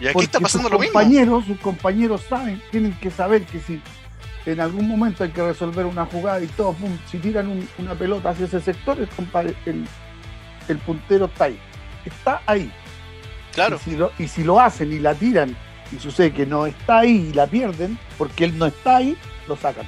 Y 0.00 0.08
aquí 0.08 0.20
está 0.20 0.40
pasando 0.40 0.68
sus 0.68 0.78
lo 0.78 0.84
compañeros, 0.84 1.44
Sus 1.44 1.58
compañeros 1.58 2.22
saben, 2.28 2.60
tienen 2.70 2.92
que 2.94 3.10
saber 3.10 3.44
que 3.44 3.60
si 3.60 3.80
en 4.46 4.60
algún 4.60 4.88
momento 4.88 5.22
hay 5.22 5.30
que 5.30 5.42
resolver 5.42 5.84
una 5.84 6.06
jugada 6.06 6.40
y 6.40 6.46
todo, 6.46 6.72
pum, 6.72 6.96
si 7.10 7.18
tiran 7.18 7.68
una 7.78 7.94
pelota 7.94 8.30
hacia 8.30 8.46
ese 8.46 8.60
sector, 8.60 8.98
el, 8.98 9.86
el, 10.68 10.78
puntero 10.78 11.26
está 11.26 11.44
ahí. 11.44 11.58
Está 12.06 12.42
ahí. 12.46 12.72
Claro. 13.52 13.78
Y 14.18 14.28
si, 14.28 14.44
lo, 14.44 14.58
hacen 14.58 14.92
y 14.92 14.98
la 14.98 15.14
tiran 15.14 15.54
y 15.92 15.98
sucede 15.98 16.32
que 16.32 16.46
no 16.46 16.66
está 16.66 17.00
ahí 17.00 17.28
y 17.30 17.32
la 17.34 17.46
pierden, 17.46 17.98
porque 18.16 18.44
él 18.44 18.56
no 18.56 18.66
está 18.66 18.96
ahí, 18.96 19.16
lo 19.46 19.56
sacan. 19.56 19.86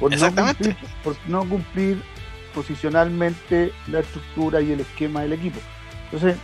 Por 0.00 0.14
Exactamente. 0.14 0.68
No 0.68 0.74
cumplir, 0.74 1.02
por 1.02 1.16
no 1.26 1.48
cumplir 1.48 2.02
posicionalmente 2.54 3.72
la 3.88 4.00
estructura 4.00 4.62
y 4.62 4.72
el 4.72 4.80
esquema 4.80 5.22
del 5.22 5.34
equipo. 5.34 5.58
Entonces, 6.04 6.36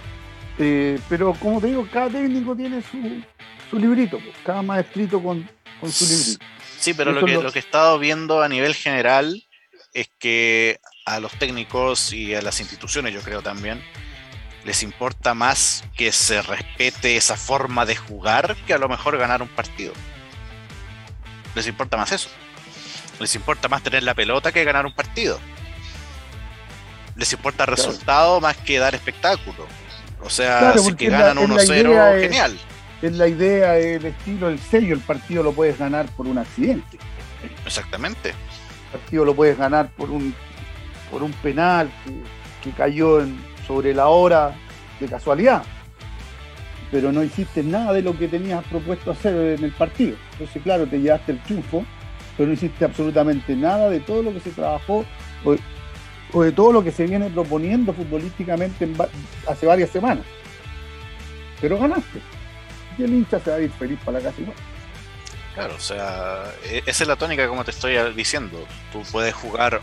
eh, 0.59 0.99
pero 1.09 1.35
como 1.35 1.61
te 1.61 1.69
digo, 1.69 1.87
cada 1.93 2.11
técnico 2.11 2.55
tiene 2.55 2.83
su, 2.83 3.23
su 3.71 3.79
librito, 3.79 4.19
pues, 4.19 4.37
cada 4.45 4.63
maestrito 4.63 5.23
con, 5.23 5.49
con 5.81 5.91
su 5.91 6.05
librito. 6.05 6.45
Sí, 6.79 6.95
pero 6.95 7.13
lo 7.13 7.25
que, 7.25 7.33
lo... 7.35 7.53
que 7.53 7.59
he 7.59 7.63
estado 7.63 7.99
viendo 7.99 8.43
a 8.43 8.49
nivel 8.49 8.75
general 8.75 9.43
es 9.93 10.11
que 10.19 10.81
a 11.07 11.21
los 11.21 11.33
técnicos 11.33 12.13
y 12.13 12.35
a 12.35 12.43
las 12.43 12.61
instituciones, 12.61 13.15
yo 13.15 13.21
creo 13.21 13.43
también, 13.43 13.83
les 14.65 14.83
importa 14.83 15.35
más 15.35 15.85
que 15.97 16.11
se 16.13 16.43
respete 16.43 17.17
esa 17.17 17.37
forma 17.37 17.85
de 17.87 17.97
jugar 17.97 18.57
que 18.67 18.75
a 18.75 18.79
lo 18.79 18.89
mejor 18.89 19.19
ganar 19.19 19.43
un 19.43 19.49
partido. 19.49 19.93
Les 21.55 21.67
importa 21.67 21.97
más 21.97 22.13
eso. 22.13 22.29
Les 23.21 23.35
importa 23.35 23.69
más 23.69 23.83
tener 23.83 24.03
la 24.03 24.15
pelota 24.15 24.53
que 24.53 24.65
ganar 24.65 24.87
un 24.87 24.95
partido. 24.95 25.39
Les 27.15 27.33
importa 27.33 27.65
el 27.65 27.69
resultado 27.69 28.41
más 28.41 28.57
que 28.57 28.79
dar 28.79 28.95
espectáculo. 28.95 29.67
O 30.25 30.31
sea, 30.31 30.77
si 30.79 30.95
que 30.95 31.11
ganan 31.11 31.37
1-0, 31.37 32.21
genial. 32.21 32.59
Es 33.03 33.13
la 33.13 33.29
idea, 33.29 33.77
el 33.77 34.07
estilo, 34.07 34.49
el 34.49 34.59
sello, 34.59 34.95
el 34.95 35.01
partido 35.01 35.43
lo 35.43 35.53
puedes 35.53 35.79
ganar 35.79 36.07
por 36.17 36.27
un 36.27 36.39
accidente. 36.39 36.99
Exactamente. 37.67 38.31
El 38.31 39.01
partido 39.01 39.25
lo 39.27 39.35
puedes 39.35 39.59
ganar 39.59 39.91
por 39.91 40.11
un 40.11 40.35
por 41.11 41.23
un 41.23 41.33
penal 41.33 41.91
que, 42.63 42.71
cayó 42.73 43.21
sobre 43.67 43.95
la 43.95 44.09
hora 44.09 44.55
de 44.99 45.07
casualidad. 45.07 45.63
Pero 46.91 47.13
no 47.13 47.23
hiciste 47.23 47.63
nada 47.63 47.93
de 47.93 48.03
lo 48.03 48.19
que 48.19 48.27
tenías 48.27 48.65
propuesto 48.65 49.11
hacer 49.11 49.59
en 49.59 49.65
el 49.65 49.73
partido. 49.73 50.17
Entonces, 50.33 50.63
claro, 50.63 50.87
te 50.87 50.99
llevaste 50.99 51.33
el 51.33 51.43
triunfo, 51.43 51.85
pero 52.37 52.47
no 52.49 52.55
hiciste 52.55 52.85
absolutamente 52.85 53.55
nada 53.55 53.91
de 53.91 54.01
todo 54.01 54.23
lo 54.23 54.33
que 54.33 54.41
se 54.41 54.51
trabajó 54.51 55.05
o, 56.35 56.43
de 56.43 56.53
todo 56.53 56.73
lo 56.73 56.85
que 56.85 56.93
se 56.93 57.07
viene 57.07 57.31
proponiendo 57.31 57.93
futbolísticamente 57.93 58.89
hace 59.47 59.67
varias 59.67 59.91
semanas. 59.91 60.25
Pero 61.61 61.79
ganaste. 61.79 62.21
Y 62.99 63.05
el 63.05 63.15
hincha 63.15 63.41
se 63.41 63.51
va 63.51 63.57
a 63.57 63.61
ir 63.61 63.71
feliz 63.73 63.99
para 64.05 64.19
la 64.19 64.25
casa 64.25 64.41
igual. 64.41 64.57
Claro, 65.55 65.75
o 65.77 65.81
sea, 65.81 66.45
e-, 66.65 66.83
esa 66.85 67.05
es 67.05 67.09
la 67.09 67.17
tónica 67.17 67.49
como 67.49 67.65
te 67.65 67.71
estoy 67.71 67.97
diciendo. 68.15 68.67
Tú 68.93 69.03
puedes 69.11 69.35
jugar 69.35 69.81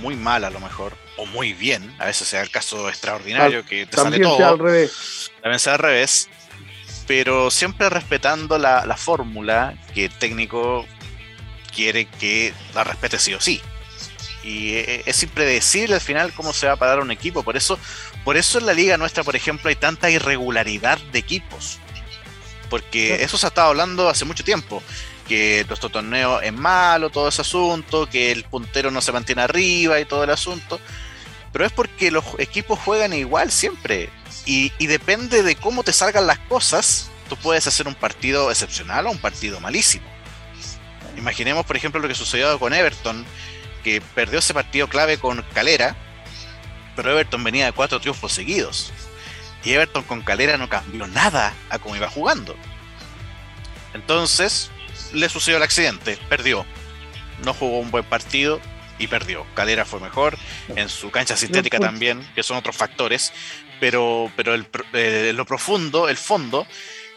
muy 0.00 0.14
mal 0.14 0.44
a 0.44 0.50
lo 0.50 0.60
mejor, 0.60 0.92
o 1.16 1.26
muy 1.26 1.52
bien, 1.52 1.94
a 1.98 2.06
veces 2.06 2.28
sea 2.28 2.42
el 2.42 2.50
caso 2.50 2.88
extraordinario 2.88 3.64
que 3.66 3.86
te 3.86 3.96
sale 3.96 4.20
todo. 4.20 4.46
al 4.46 4.58
revés. 4.58 5.30
También 5.42 5.58
sea 5.58 5.72
al 5.74 5.80
revés, 5.80 6.28
pero 7.08 7.50
siempre 7.50 7.90
respetando 7.90 8.56
la, 8.56 8.86
la 8.86 8.96
fórmula 8.96 9.74
que 9.92 10.04
el 10.04 10.12
técnico 10.12 10.86
quiere 11.74 12.04
que 12.04 12.54
la 12.74 12.84
respete 12.84 13.18
sí 13.18 13.34
o 13.34 13.40
sí. 13.40 13.60
Y 14.42 14.74
e, 14.74 15.02
es 15.06 15.22
impredecible 15.22 15.94
al 15.94 16.00
final 16.00 16.32
cómo 16.32 16.52
se 16.52 16.66
va 16.66 16.72
a 16.72 16.76
parar 16.76 17.00
un 17.00 17.10
equipo. 17.10 17.42
Por 17.42 17.56
eso, 17.56 17.78
por 18.24 18.36
eso 18.36 18.58
en 18.58 18.66
la 18.66 18.72
liga 18.72 18.96
nuestra, 18.96 19.24
por 19.24 19.36
ejemplo, 19.36 19.68
hay 19.68 19.76
tanta 19.76 20.10
irregularidad 20.10 20.98
de 21.12 21.18
equipos. 21.18 21.78
Porque 22.68 23.22
eso 23.22 23.36
se 23.36 23.46
ha 23.46 23.48
estado 23.48 23.68
hablando 23.68 24.08
hace 24.08 24.24
mucho 24.24 24.44
tiempo 24.44 24.82
que 25.30 25.64
nuestro 25.68 25.90
torneo 25.90 26.40
es 26.40 26.52
malo, 26.52 27.08
todo 27.08 27.28
ese 27.28 27.42
asunto, 27.42 28.08
que 28.10 28.32
el 28.32 28.42
puntero 28.42 28.90
no 28.90 29.00
se 29.00 29.12
mantiene 29.12 29.42
arriba 29.42 30.00
y 30.00 30.04
todo 30.04 30.24
el 30.24 30.30
asunto. 30.30 30.80
Pero 31.52 31.64
es 31.64 31.70
porque 31.70 32.10
los 32.10 32.24
equipos 32.38 32.80
juegan 32.80 33.12
igual 33.12 33.52
siempre. 33.52 34.10
Y, 34.44 34.72
depende 34.84 35.44
de 35.44 35.54
cómo 35.54 35.84
te 35.84 35.92
salgan 35.92 36.26
las 36.26 36.40
cosas, 36.40 37.12
tú 37.28 37.36
puedes 37.36 37.64
hacer 37.68 37.86
un 37.86 37.94
partido 37.94 38.50
excepcional 38.50 39.06
o 39.06 39.12
un 39.12 39.18
partido 39.18 39.60
malísimo. 39.60 40.06
Imaginemos, 41.16 41.64
por 41.64 41.76
ejemplo, 41.76 42.00
lo 42.00 42.08
que 42.08 42.16
sucedió 42.16 42.58
con 42.58 42.74
Everton, 42.74 43.24
que 43.82 44.00
perdió 44.00 44.38
ese 44.38 44.54
partido 44.54 44.88
clave 44.88 45.18
con 45.18 45.42
Calera, 45.54 45.96
pero 46.96 47.12
Everton 47.12 47.42
venía 47.44 47.66
de 47.66 47.72
cuatro 47.72 48.00
triunfos 48.00 48.32
seguidos. 48.32 48.92
Y 49.64 49.72
Everton 49.72 50.04
con 50.04 50.22
Calera 50.22 50.56
no 50.56 50.68
cambió 50.68 51.06
nada 51.06 51.52
a 51.68 51.78
cómo 51.78 51.96
iba 51.96 52.08
jugando. 52.08 52.56
Entonces, 53.94 54.70
le 55.12 55.28
sucedió 55.28 55.56
el 55.58 55.62
accidente, 55.62 56.18
perdió. 56.28 56.64
No 57.44 57.54
jugó 57.54 57.78
un 57.78 57.90
buen 57.90 58.04
partido 58.04 58.60
y 58.98 59.06
perdió. 59.06 59.46
Calera 59.54 59.84
fue 59.84 60.00
mejor, 60.00 60.36
en 60.68 60.88
su 60.88 61.10
cancha 61.10 61.36
sintética 61.36 61.78
también, 61.78 62.26
que 62.34 62.42
son 62.42 62.56
otros 62.56 62.76
factores, 62.76 63.32
pero, 63.80 64.30
pero 64.36 64.54
el, 64.54 64.68
eh, 64.92 65.32
lo 65.34 65.46
profundo, 65.46 66.08
el 66.08 66.18
fondo, 66.18 66.66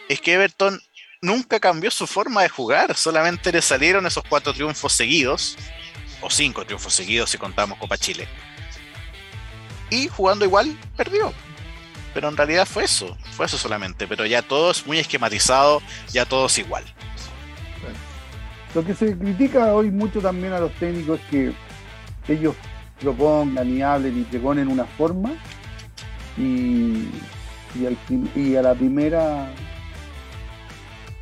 es 0.08 0.22
que 0.22 0.34
Everton 0.34 0.82
nunca 1.22 1.60
cambió 1.60 1.92
su 1.92 2.08
forma 2.08 2.42
de 2.42 2.50
jugar, 2.50 2.96
solamente 2.96 3.52
le 3.52 3.62
salieron 3.62 4.06
esos 4.06 4.24
cuatro 4.28 4.54
triunfos 4.54 4.94
seguidos, 4.94 5.58
o 6.24 6.30
cinco 6.30 6.66
triunfos 6.66 6.94
seguidos 6.94 7.30
si 7.30 7.38
contamos 7.38 7.78
Copa 7.78 7.98
Chile. 7.98 8.28
Y 9.90 10.08
jugando 10.08 10.46
igual, 10.46 10.78
perdió. 10.96 11.34
Pero 12.14 12.30
en 12.30 12.38
realidad 12.38 12.66
fue 12.66 12.84
eso, 12.84 13.18
fue 13.32 13.48
eso 13.48 13.58
solamente, 13.58 14.08
pero 14.08 14.26
ya 14.26 14.42
todo 14.42 14.72
es 14.72 14.86
muy 14.86 15.00
esquematizado, 15.00 15.82
ya 16.12 16.26
todo 16.26 16.46
es 16.46 16.58
igual. 16.60 16.84
Lo 18.76 18.84
que 18.84 18.96
se 18.96 19.18
critica 19.18 19.74
hoy 19.74 19.92
mucho 19.92 20.20
también 20.20 20.54
a 20.54 20.60
los 20.60 20.72
técnicos 20.74 21.20
es 21.20 21.26
que 21.30 22.34
ellos 22.34 22.56
propongan 23.00 23.70
y 23.70 23.82
hablen 23.82 24.20
y 24.20 24.24
proponen 24.24 24.68
una 24.68 24.86
forma 24.86 25.32
y, 26.38 27.08
y, 28.36 28.56
a 28.56 28.62
la 28.62 28.74
primera 28.74 29.52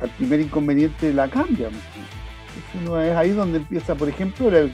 al 0.00 0.10
primer 0.10 0.40
inconveniente 0.40 1.12
la 1.12 1.28
cambian. 1.28 1.72
Eso 2.82 3.00
es 3.00 3.16
ahí 3.16 3.30
donde 3.30 3.58
empieza, 3.58 3.94
por 3.94 4.08
ejemplo, 4.08 4.48
el 4.48 4.72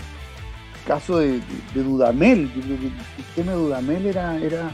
caso 0.89 1.19
de, 1.19 1.41
Dudamel. 1.75 2.51
el 2.57 3.25
tema 3.37 3.53
de 3.53 3.59
Dudamel 3.59 4.07
era, 4.07 4.37
era 4.39 4.71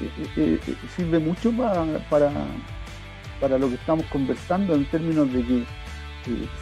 eh, 0.00 0.10
eh, 0.36 0.60
eh, 0.64 0.74
sirve 0.96 1.18
mucho 1.18 1.50
para, 1.52 1.84
para, 2.08 2.30
para 3.40 3.58
lo 3.58 3.68
que 3.68 3.74
estamos 3.74 4.06
conversando 4.06 4.74
en 4.76 4.84
términos 4.86 5.30
de 5.32 5.42
que 5.42 5.64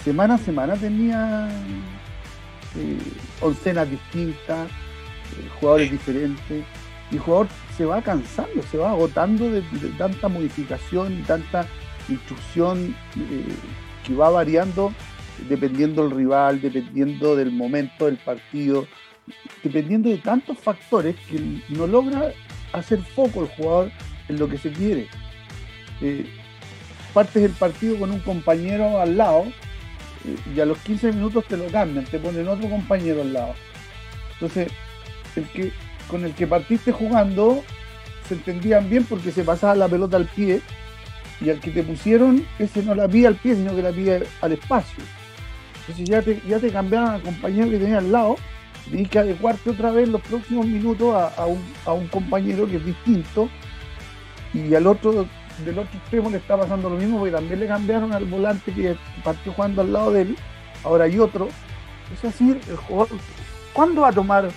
semana 0.03 0.35
a 0.35 0.39
semana 0.39 0.75
tenía 0.75 1.49
oncenas 3.43 3.91
distintas, 3.91 4.71
jugadores 5.61 5.91
diferentes, 5.91 6.65
y 7.11 7.17
el 7.17 7.21
jugador 7.21 7.49
se 7.77 7.85
va 7.85 8.01
cansando, 8.01 8.63
se 8.71 8.79
va 8.79 8.91
agotando 8.91 9.51
de, 9.51 9.63
tanta 9.99 10.29
modificación 10.29 11.19
y 11.19 11.23
tanta 11.23 11.67
instrucción 12.09 12.95
que 14.07 14.15
va 14.15 14.31
variando 14.31 14.93
dependiendo 15.49 16.03
del 16.03 16.17
rival, 16.17 16.61
dependiendo 16.61 17.37
del 17.37 17.51
momento 17.51 18.07
del 18.07 18.17
partido, 18.17 18.87
dependiendo 19.63 20.09
de 20.09 20.19
tantos 20.19 20.59
factores 20.59 21.17
que 21.31 21.41
no 21.69 21.87
logra 21.87 22.33
hacer 22.73 23.03
foco 23.03 23.43
el 23.43 23.49
jugador 23.49 23.91
en 24.29 24.39
lo 24.39 24.49
que 24.49 24.59
se 24.59 24.73
quiere 24.73 25.09
partes 27.13 27.43
el 27.43 27.53
partido 27.53 27.99
con 27.99 28.11
un 28.13 28.21
compañero 28.21 29.01
al 29.01 29.17
lado 29.17 29.47
y 30.55 30.61
a 30.61 30.67
los 30.67 30.79
15 30.79 31.13
minutos 31.13 31.45
te 31.47 31.57
lo 31.57 31.67
cambian, 31.67 32.05
te 32.05 32.19
ponen 32.19 32.47
otro 32.49 32.69
compañero 32.69 33.23
al 33.23 33.33
lado. 33.33 33.55
Entonces, 34.35 34.69
el 35.37 35.45
que, 35.49 35.73
con 36.09 36.25
el 36.25 36.35
que 36.35 36.47
partiste 36.47 36.93
jugando 36.93 37.65
se 38.29 38.35
entendían 38.35 38.89
bien 38.91 39.05
porque 39.05 39.33
se 39.33 39.43
pasaba 39.43 39.75
la 39.75 39.89
pelota 39.89 40.17
al 40.17 40.27
pie 40.27 40.61
y 41.41 41.51
al 41.51 41.61
que 41.61 41.71
te 41.71 41.83
pusieron, 41.83 42.45
ese 42.59 42.83
no 42.83 42.95
la 42.95 43.09
pide 43.09 43.29
al 43.29 43.37
pie, 43.37 43.55
sino 43.55 43.75
que 43.75 43.83
la 43.83 43.91
pide 43.91 44.27
al 44.41 44.53
espacio. 44.53 45.03
Entonces 45.89 46.09
ya 46.09 46.23
te, 46.23 46.41
ya 46.47 46.59
te 46.59 46.71
cambiaron 46.71 47.11
al 47.11 47.23
compañero 47.23 47.71
que 47.71 47.79
tenía 47.79 47.99
al 47.99 48.13
lado, 48.13 48.37
y 48.93 49.07
que 49.07 49.19
adecuarte 49.19 49.71
otra 49.71 49.91
vez 49.91 50.09
los 50.09 50.21
próximos 50.23 50.67
minutos 50.67 51.15
a, 51.15 51.47
un, 51.47 51.63
a 51.85 51.93
un 51.93 52.09
compañero 52.09 52.67
que 52.67 52.77
es 52.77 52.85
distinto 52.85 53.49
y 54.55 54.75
al 54.75 54.87
otro 54.87 55.27
del 55.65 55.79
otro 55.79 55.99
extremo 55.99 56.31
le 56.31 56.39
está 56.39 56.57
pasando 56.57 56.89
lo 56.89 56.97
mismo 56.97 57.19
porque 57.19 57.33
también 57.33 57.61
le 57.61 57.67
cambiaron 57.67 58.13
al 58.13 58.25
volante 58.25 58.73
que 58.73 58.97
partió 59.23 59.53
jugando 59.53 59.83
al 59.83 59.93
lado 59.93 60.13
de 60.13 60.23
él, 60.23 60.37
ahora 60.85 61.05
hay 61.05 61.19
otro. 61.19 61.49
Es 62.13 62.25
así, 62.25 62.59
el 62.69 62.77
jugador, 62.77 63.19
¿cuándo 63.73 64.03
va 64.03 64.09
a 64.09 64.13
tomar 64.13 64.49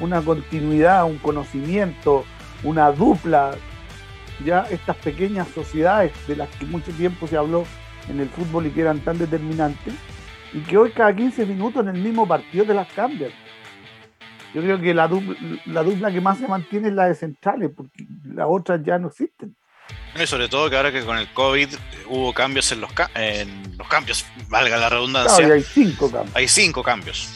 una 0.00 0.20
continuidad, 0.22 1.04
un 1.04 1.18
conocimiento, 1.18 2.24
una 2.64 2.90
dupla? 2.90 3.52
Ya 4.44 4.66
estas 4.70 4.96
pequeñas 4.96 5.48
sociedades 5.48 6.12
de 6.26 6.36
las 6.36 6.48
que 6.48 6.64
mucho 6.64 6.90
tiempo 6.92 7.26
se 7.26 7.36
habló 7.36 7.64
en 8.08 8.20
el 8.20 8.28
fútbol 8.28 8.66
y 8.66 8.70
que 8.70 8.80
eran 8.80 9.00
tan 9.00 9.18
determinantes, 9.18 9.94
y 10.52 10.60
que 10.60 10.76
hoy 10.76 10.90
cada 10.90 11.14
15 11.14 11.46
minutos 11.46 11.82
en 11.82 11.94
el 11.94 12.02
mismo 12.02 12.26
partido 12.26 12.64
te 12.64 12.74
las 12.74 12.90
cambian. 12.92 13.30
Yo 14.54 14.62
creo 14.62 14.80
que 14.80 14.94
la 14.94 15.06
dupla, 15.08 15.36
la 15.66 15.82
dupla 15.82 16.10
que 16.10 16.20
más 16.20 16.38
se 16.38 16.48
mantiene 16.48 16.88
es 16.88 16.94
la 16.94 17.06
de 17.06 17.14
centrales, 17.14 17.70
porque 17.76 18.04
las 18.24 18.46
otras 18.48 18.80
ya 18.82 18.98
no 18.98 19.08
existen. 19.08 19.54
Y 20.20 20.26
sobre 20.26 20.48
todo 20.48 20.70
que 20.70 20.76
ahora 20.76 20.90
que 20.90 21.04
con 21.04 21.18
el 21.18 21.28
COVID 21.32 21.68
hubo 22.08 22.32
cambios 22.32 22.72
en 22.72 22.80
los, 22.80 22.90
en 23.14 23.76
los 23.76 23.86
cambios, 23.88 24.24
valga 24.48 24.76
la 24.78 24.88
redundancia. 24.88 25.46
hay 25.46 25.62
cinco 25.62 26.10
cambios. 26.10 26.36
Hay 26.36 26.48
cinco 26.48 26.82
cambios. 26.82 27.28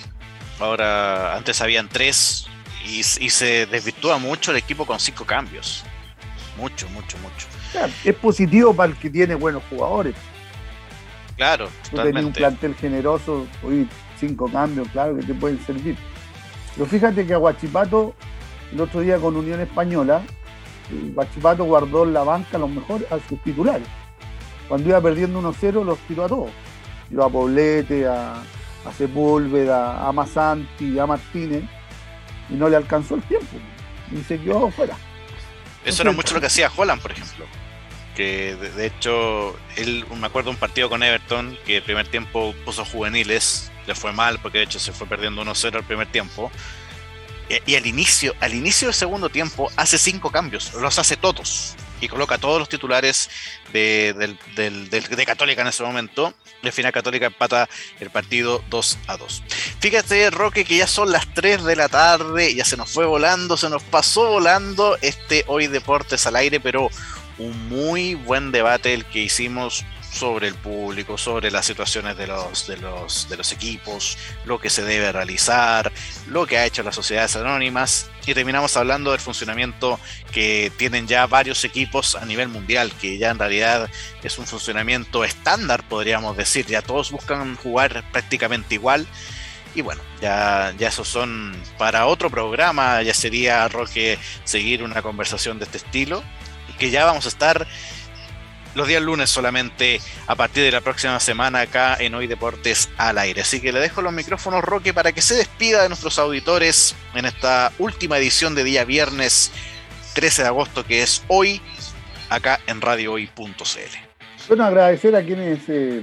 Ahora, 0.59 1.37
antes 1.37 1.61
habían 1.61 1.89
tres 1.89 2.47
y, 2.85 3.01
y 3.01 3.31
se 3.31 3.67
desvirtúa 3.67 4.19
mucho 4.19 4.51
el 4.51 4.57
equipo 4.57 4.87
con 4.87 4.99
cinco 4.99 5.25
cambios. 5.25 5.85
Mucho, 6.57 6.89
mucho, 6.91 7.17
mucho. 7.19 7.47
es 8.05 8.15
positivo 8.15 8.75
para 8.75 8.93
el 8.93 8.99
que 8.99 9.11
tiene 9.11 9.35
buenos 9.35 9.63
jugadores. 9.69 10.15
Claro, 11.43 11.69
Tú 11.91 11.97
tenés 11.97 12.25
un 12.25 12.33
plantel 12.33 12.77
generoso, 12.77 13.49
hoy 13.65 13.89
cinco 14.17 14.49
cambios, 14.49 14.87
claro 14.93 15.17
que 15.17 15.25
te 15.25 15.35
pueden 15.35 15.59
servir. 15.67 15.97
Pero 16.77 16.87
fíjate 16.87 17.27
que 17.27 17.35
Aguachipato, 17.35 18.15
el 18.73 18.81
otro 18.81 19.01
día 19.01 19.19
con 19.19 19.35
Unión 19.35 19.61
Española, 19.61 20.23
Bachipato 21.17 21.65
guardó 21.65 22.05
en 22.05 22.13
la 22.13 22.23
banca 22.23 22.59
a 22.59 22.61
los 22.61 22.71
mejores, 22.71 23.11
a 23.11 23.19
sus 23.29 23.43
titulares. 23.43 23.89
Cuando 24.69 24.89
iba 24.89 25.01
perdiendo 25.01 25.43
1-0 25.43 25.85
los 25.85 25.99
tiró 26.07 26.27
a 26.27 26.29
todos. 26.29 26.51
Tiró 27.09 27.25
a 27.25 27.29
Poblete, 27.29 28.07
a, 28.07 28.35
a 28.35 28.93
Sepúlveda, 28.97 30.07
a 30.07 30.13
Masanti, 30.13 30.97
a 30.97 31.07
Martínez, 31.07 31.65
y 32.51 32.55
no 32.55 32.69
le 32.69 32.77
alcanzó 32.77 33.17
el 33.17 33.23
tiempo. 33.23 33.57
Y 34.13 34.23
se 34.23 34.41
quedó 34.41 34.71
fuera. 34.71 34.97
Eso 35.85 36.03
era 36.03 36.13
mucho 36.13 36.35
lo 36.35 36.41
que 36.41 36.47
hacía 36.47 36.71
Holland, 36.77 37.03
por 37.03 37.11
ejemplo. 37.11 37.47
Que 38.17 38.57
de, 38.57 38.87
hecho, 38.87 39.57
él, 39.77 40.05
me 40.17 40.27
acuerdo 40.27 40.51
un 40.51 40.57
partido 40.57 40.91
con 40.91 41.03
Everton 41.03 41.59
que 41.65 41.79
el 41.79 41.83
primer 41.83 42.07
tiempo 42.09 42.55
puso 42.65 42.85
juveniles, 42.85 43.71
le 43.87 43.95
fue 43.95 44.13
mal 44.13 44.39
porque 44.41 44.59
de 44.59 44.65
hecho 44.65 44.79
se 44.79 44.93
fue 44.93 45.07
perdiendo 45.07 45.43
1-0 45.43 45.77
el 45.77 45.85
primer 45.85 46.11
tiempo. 46.11 46.51
Y, 47.67 47.75
al 47.75 47.87
inicio, 47.87 48.35
al 48.41 48.55
inicio 48.55 48.89
del 48.89 48.95
segundo 48.95 49.29
tiempo 49.29 49.71
hace 49.77 49.99
cinco 49.99 50.31
cambios, 50.31 50.73
los 50.75 50.99
hace 50.99 51.17
todos 51.17 51.75
y 52.03 52.09
coloca 52.09 52.37
todos 52.37 52.59
los 52.59 52.69
titulares 52.69 53.31
de, 53.73 54.37
de, 54.57 55.27
Católica 55.27 55.63
en 55.63 55.69
ese 55.69 55.85
momento. 55.85 56.35
Al 56.63 56.73
final 56.73 56.93
Católica 56.93 57.27
empata 57.27 57.69
el 58.01 58.11
partido 58.11 58.63
2 58.71 58.99
a 59.07 59.17
2. 59.17 59.43
Fíjate, 59.81 60.31
Roque, 60.31 60.65
que 60.65 60.77
ya 60.77 60.87
son 60.87 61.13
las 61.13 61.33
3 61.33 61.63
de 61.63 61.77
la 61.77 61.89
tarde, 61.89 62.55
ya 62.55 62.65
se 62.65 62.77
nos 62.77 62.91
fue 62.91 63.07
volando, 63.07 63.57
se 63.57 63.71
nos 63.71 63.83
pasó 63.85 64.31
volando 64.31 64.99
este 65.01 65.45
Hoy 65.47 65.69
Deportes 65.69 66.27
al 66.27 66.37
aire, 66.37 66.59
pero 66.59 66.91
un 67.39 67.69
muy 67.69 68.15
buen 68.15 68.53
debate 68.53 68.95
el 68.95 69.05
que 69.05 69.21
hicimos 69.21 69.85
sobre 70.13 70.49
el 70.49 70.55
público, 70.55 71.17
sobre 71.17 71.51
las 71.51 71.65
situaciones 71.65 72.17
de 72.19 72.27
los, 72.27 72.67
de 72.67 72.77
los, 72.77 73.29
de 73.31 73.37
los 73.37 73.51
equipos, 73.53 74.19
lo 74.45 74.61
que 74.61 74.69
se 74.69 74.83
debe 74.83 75.11
realizar, 75.11 75.91
lo 76.29 76.47
que 76.47 76.59
ha 76.59 76.67
hecho 76.67 76.83
las 76.83 76.95
sociedades 76.95 77.35
anónimas 77.37 78.11
y 78.27 78.35
terminamos 78.35 78.77
hablando 78.77 79.13
del 79.13 79.21
funcionamiento 79.21 79.99
que 80.31 80.71
tienen 80.77 81.09
ya 81.09 81.27
varios 81.27 81.65
equipos 81.65 82.15
a 82.15 82.27
nivel 82.27 82.49
mundial, 82.49 82.93
que 83.01 83.17
ya 83.17 83.31
en 83.31 83.39
realidad 83.39 83.91
es 84.23 84.39
un 84.39 84.47
funcionamiento 84.47 85.25
estándar, 85.25 85.83
podríamos 85.89 86.37
decir, 86.37 86.67
ya 86.67 86.83
todos 86.83 87.11
buscan 87.11 87.57
jugar 87.57 88.05
prácticamente 88.13 88.75
igual. 88.75 89.07
Y 89.75 89.81
bueno, 89.81 90.03
ya, 90.21 90.75
ya 90.77 90.89
esos 90.89 91.09
son 91.09 91.57
para 91.79 92.05
otro 92.05 92.29
programa, 92.29 93.01
ya 93.03 93.15
sería, 93.15 93.67
Roque, 93.69 94.19
seguir 94.45 94.83
una 94.83 95.01
conversación 95.01 95.59
de 95.59 95.65
este 95.65 95.79
estilo, 95.79 96.23
que 96.79 96.91
ya 96.91 97.05
vamos 97.05 97.27
a 97.27 97.29
estar 97.29 97.67
los 98.75 98.89
días 98.89 99.03
lunes 99.03 99.29
solamente 99.29 100.01
a 100.27 100.35
partir 100.35 100.65
de 100.65 100.71
la 100.71 100.81
próxima 100.81 101.21
semana 101.21 101.61
acá 101.61 101.97
en 101.99 102.15
Hoy 102.15 102.27
Deportes 102.27 102.89
al 102.97 103.19
aire. 103.19 103.43
Así 103.43 103.61
que 103.61 103.73
le 103.73 103.81
dejo 103.81 104.03
los 104.03 104.13
micrófonos, 104.13 104.65
Roque, 104.65 104.95
para 104.95 105.13
que 105.13 105.21
se 105.21 105.35
despida 105.35 105.83
de 105.83 105.89
nuestros 105.89 106.19
auditores 106.19 106.95
en 107.15 107.27
esta 107.27 107.73
última 107.79 108.19
edición 108.19 108.55
de 108.55 108.65
día 108.65 108.85
viernes 108.85 109.53
13 110.15 110.43
de 110.43 110.49
agosto, 110.49 110.85
que 110.85 111.03
es 111.03 111.23
hoy, 111.29 111.61
acá 112.31 112.61
en 112.67 112.81
radiohoy.cl. 112.81 114.13
Bueno, 114.49 114.65
agradecer 114.65 115.15
a 115.17 115.23
quienes 115.23 115.69
eh, 115.69 116.03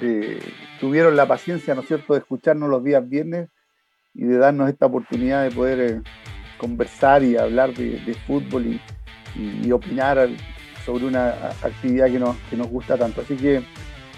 eh, 0.00 0.40
tuvieron 0.80 1.16
la 1.16 1.26
paciencia, 1.26 1.74
¿no 1.74 1.82
es 1.82 1.88
cierto?, 1.88 2.12
de 2.14 2.20
escucharnos 2.20 2.68
los 2.68 2.84
días 2.84 3.06
viernes 3.08 3.48
y 4.14 4.24
de 4.24 4.36
darnos 4.38 4.68
esta 4.68 4.86
oportunidad 4.86 5.42
de 5.42 5.50
poder 5.50 5.80
eh, 5.80 6.02
conversar 6.58 7.22
y 7.22 7.36
hablar 7.36 7.74
de, 7.74 8.16
fútbol 8.26 8.66
y, 8.66 8.80
y 9.34 9.70
opinar 9.72 10.28
sobre 10.84 11.06
una 11.06 11.30
actividad 11.62 12.06
que 12.06 12.18
nos, 12.18 12.36
que 12.50 12.56
nos 12.56 12.68
gusta 12.68 12.96
tanto. 12.96 13.20
Así 13.22 13.36
que 13.36 13.62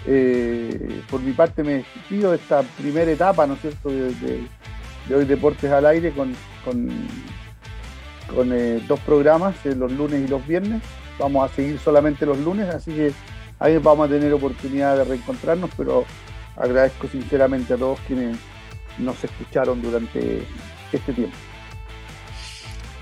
eh, 0.07 1.01
por 1.09 1.21
mi 1.21 1.31
parte 1.31 1.63
me 1.63 1.75
despido 1.75 2.31
de 2.31 2.37
esta 2.37 2.61
primera 2.61 3.09
etapa, 3.11 3.47
¿no 3.47 3.55
es 3.55 3.61
cierto?, 3.61 3.89
de, 3.89 4.47
hoy 5.13 5.25
Deportes 5.25 5.71
al 5.71 5.85
Aire 5.85 6.11
con, 6.11 6.33
con, 6.63 8.51
eh, 8.51 8.81
dos 8.87 8.99
programas, 9.01 9.55
eh, 9.65 9.75
los 9.75 9.91
lunes 9.91 10.23
y 10.25 10.27
los 10.27 10.45
viernes. 10.45 10.81
Vamos 11.19 11.49
a 11.49 11.55
seguir 11.55 11.79
solamente 11.79 12.25
los 12.25 12.37
lunes, 12.39 12.67
así 12.69 12.91
que 12.91 13.13
ahí 13.59 13.77
vamos 13.77 14.07
a 14.07 14.11
tener 14.11 14.33
oportunidad 14.33 14.97
de 14.97 15.03
reencontrarnos, 15.05 15.69
pero 15.77 16.05
agradezco 16.55 17.07
sinceramente 17.07 17.73
a 17.73 17.77
todos 17.77 17.99
quienes 18.07 18.37
nos 18.97 19.23
escucharon 19.23 19.81
durante 19.81 20.43
este 20.91 21.13
tiempo. 21.13 21.35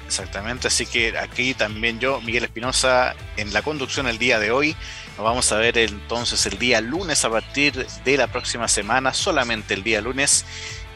Exactamente, 0.06 0.68
así 0.68 0.86
que 0.86 1.18
aquí 1.18 1.54
también 1.54 2.00
yo, 2.00 2.22
Miguel 2.22 2.44
Espinosa, 2.44 3.16
en 3.38 3.54
la 3.54 3.62
conducción 3.62 4.08
el 4.08 4.18
día 4.18 4.40
de 4.40 4.52
hoy. 4.52 4.76
Nos 5.18 5.26
vamos 5.26 5.52
a 5.52 5.58
ver 5.58 5.78
entonces 5.78 6.46
el 6.46 6.58
día 6.58 6.82
lunes 6.82 7.24
a 7.24 7.30
partir 7.30 7.86
de 7.86 8.18
la 8.18 8.28
próxima 8.28 8.68
semana, 8.68 9.14
solamente 9.14 9.74
el 9.74 9.84
día 9.84 10.02
lunes. 10.02 10.46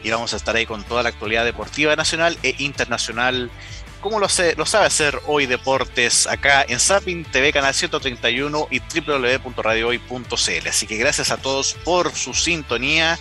Y 0.02 0.10
vamos 0.10 0.32
a 0.34 0.36
estar 0.36 0.54
ahí 0.54 0.66
con 0.66 0.84
toda 0.84 1.02
la 1.02 1.08
actualidad 1.08 1.44
deportiva 1.44 1.96
nacional 1.96 2.38
e 2.42 2.54
internacional, 2.58 3.50
como 4.00 4.20
lo, 4.20 4.28
sé, 4.28 4.54
lo 4.56 4.64
sabe 4.64 4.86
hacer 4.86 5.20
hoy 5.26 5.46
Deportes 5.46 6.28
acá 6.28 6.64
en 6.68 6.78
Zapping 6.78 7.24
TV 7.24 7.52
Canal 7.52 7.74
131 7.74 8.68
y 8.70 8.80
www.radiohoy.cl. 8.80 10.68
Así 10.68 10.86
que 10.86 10.96
gracias 10.96 11.32
a 11.32 11.36
todos 11.38 11.74
por 11.84 12.14
su 12.14 12.34
sintonía 12.34 13.18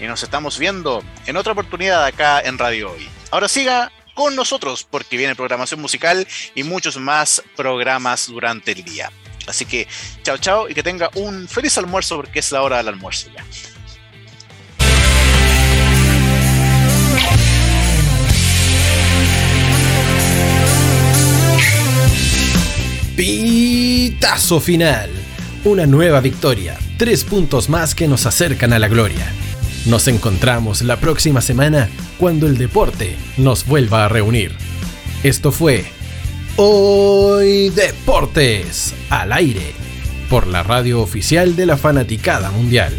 y 0.00 0.04
nos 0.04 0.22
estamos 0.22 0.58
viendo 0.58 1.02
en 1.26 1.36
otra 1.36 1.52
oportunidad 1.52 2.04
acá 2.04 2.40
en 2.40 2.56
Radio 2.56 2.92
Hoy. 2.92 3.08
Ahora 3.30 3.48
siga 3.48 3.92
con 4.14 4.34
nosotros 4.34 4.86
porque 4.88 5.16
viene 5.16 5.34
programación 5.34 5.80
musical 5.80 6.26
y 6.54 6.62
muchos 6.62 6.96
más 6.96 7.42
programas 7.56 8.28
durante 8.28 8.72
el 8.72 8.84
día. 8.84 9.10
Así 9.46 9.66
que 9.66 9.86
chao 10.22 10.38
chao 10.38 10.68
y 10.68 10.74
que 10.74 10.82
tenga 10.82 11.10
un 11.14 11.48
feliz 11.48 11.76
almuerzo 11.76 12.16
porque 12.16 12.38
es 12.38 12.50
la 12.52 12.62
hora 12.62 12.78
del 12.78 12.88
almuerzo 12.88 13.28
ya. 13.34 13.44
Pitazo 23.16 24.58
final. 24.58 25.08
Una 25.64 25.86
nueva 25.86 26.20
victoria. 26.20 26.76
Tres 26.98 27.22
puntos 27.22 27.68
más 27.68 27.94
que 27.94 28.08
nos 28.08 28.26
acercan 28.26 28.72
a 28.72 28.78
la 28.80 28.88
gloria. 28.88 29.32
Nos 29.86 30.08
encontramos 30.08 30.80
la 30.80 30.96
próxima 30.96 31.42
semana 31.42 31.90
cuando 32.18 32.46
el 32.46 32.56
deporte 32.56 33.16
nos 33.36 33.66
vuelva 33.66 34.06
a 34.06 34.08
reunir. 34.08 34.52
Esto 35.22 35.52
fue 35.52 35.84
Hoy 36.56 37.68
Deportes 37.68 38.94
al 39.10 39.32
aire 39.32 39.74
por 40.30 40.46
la 40.46 40.62
radio 40.62 41.02
oficial 41.02 41.54
de 41.54 41.66
la 41.66 41.76
Fanaticada 41.76 42.50
Mundial. 42.50 42.94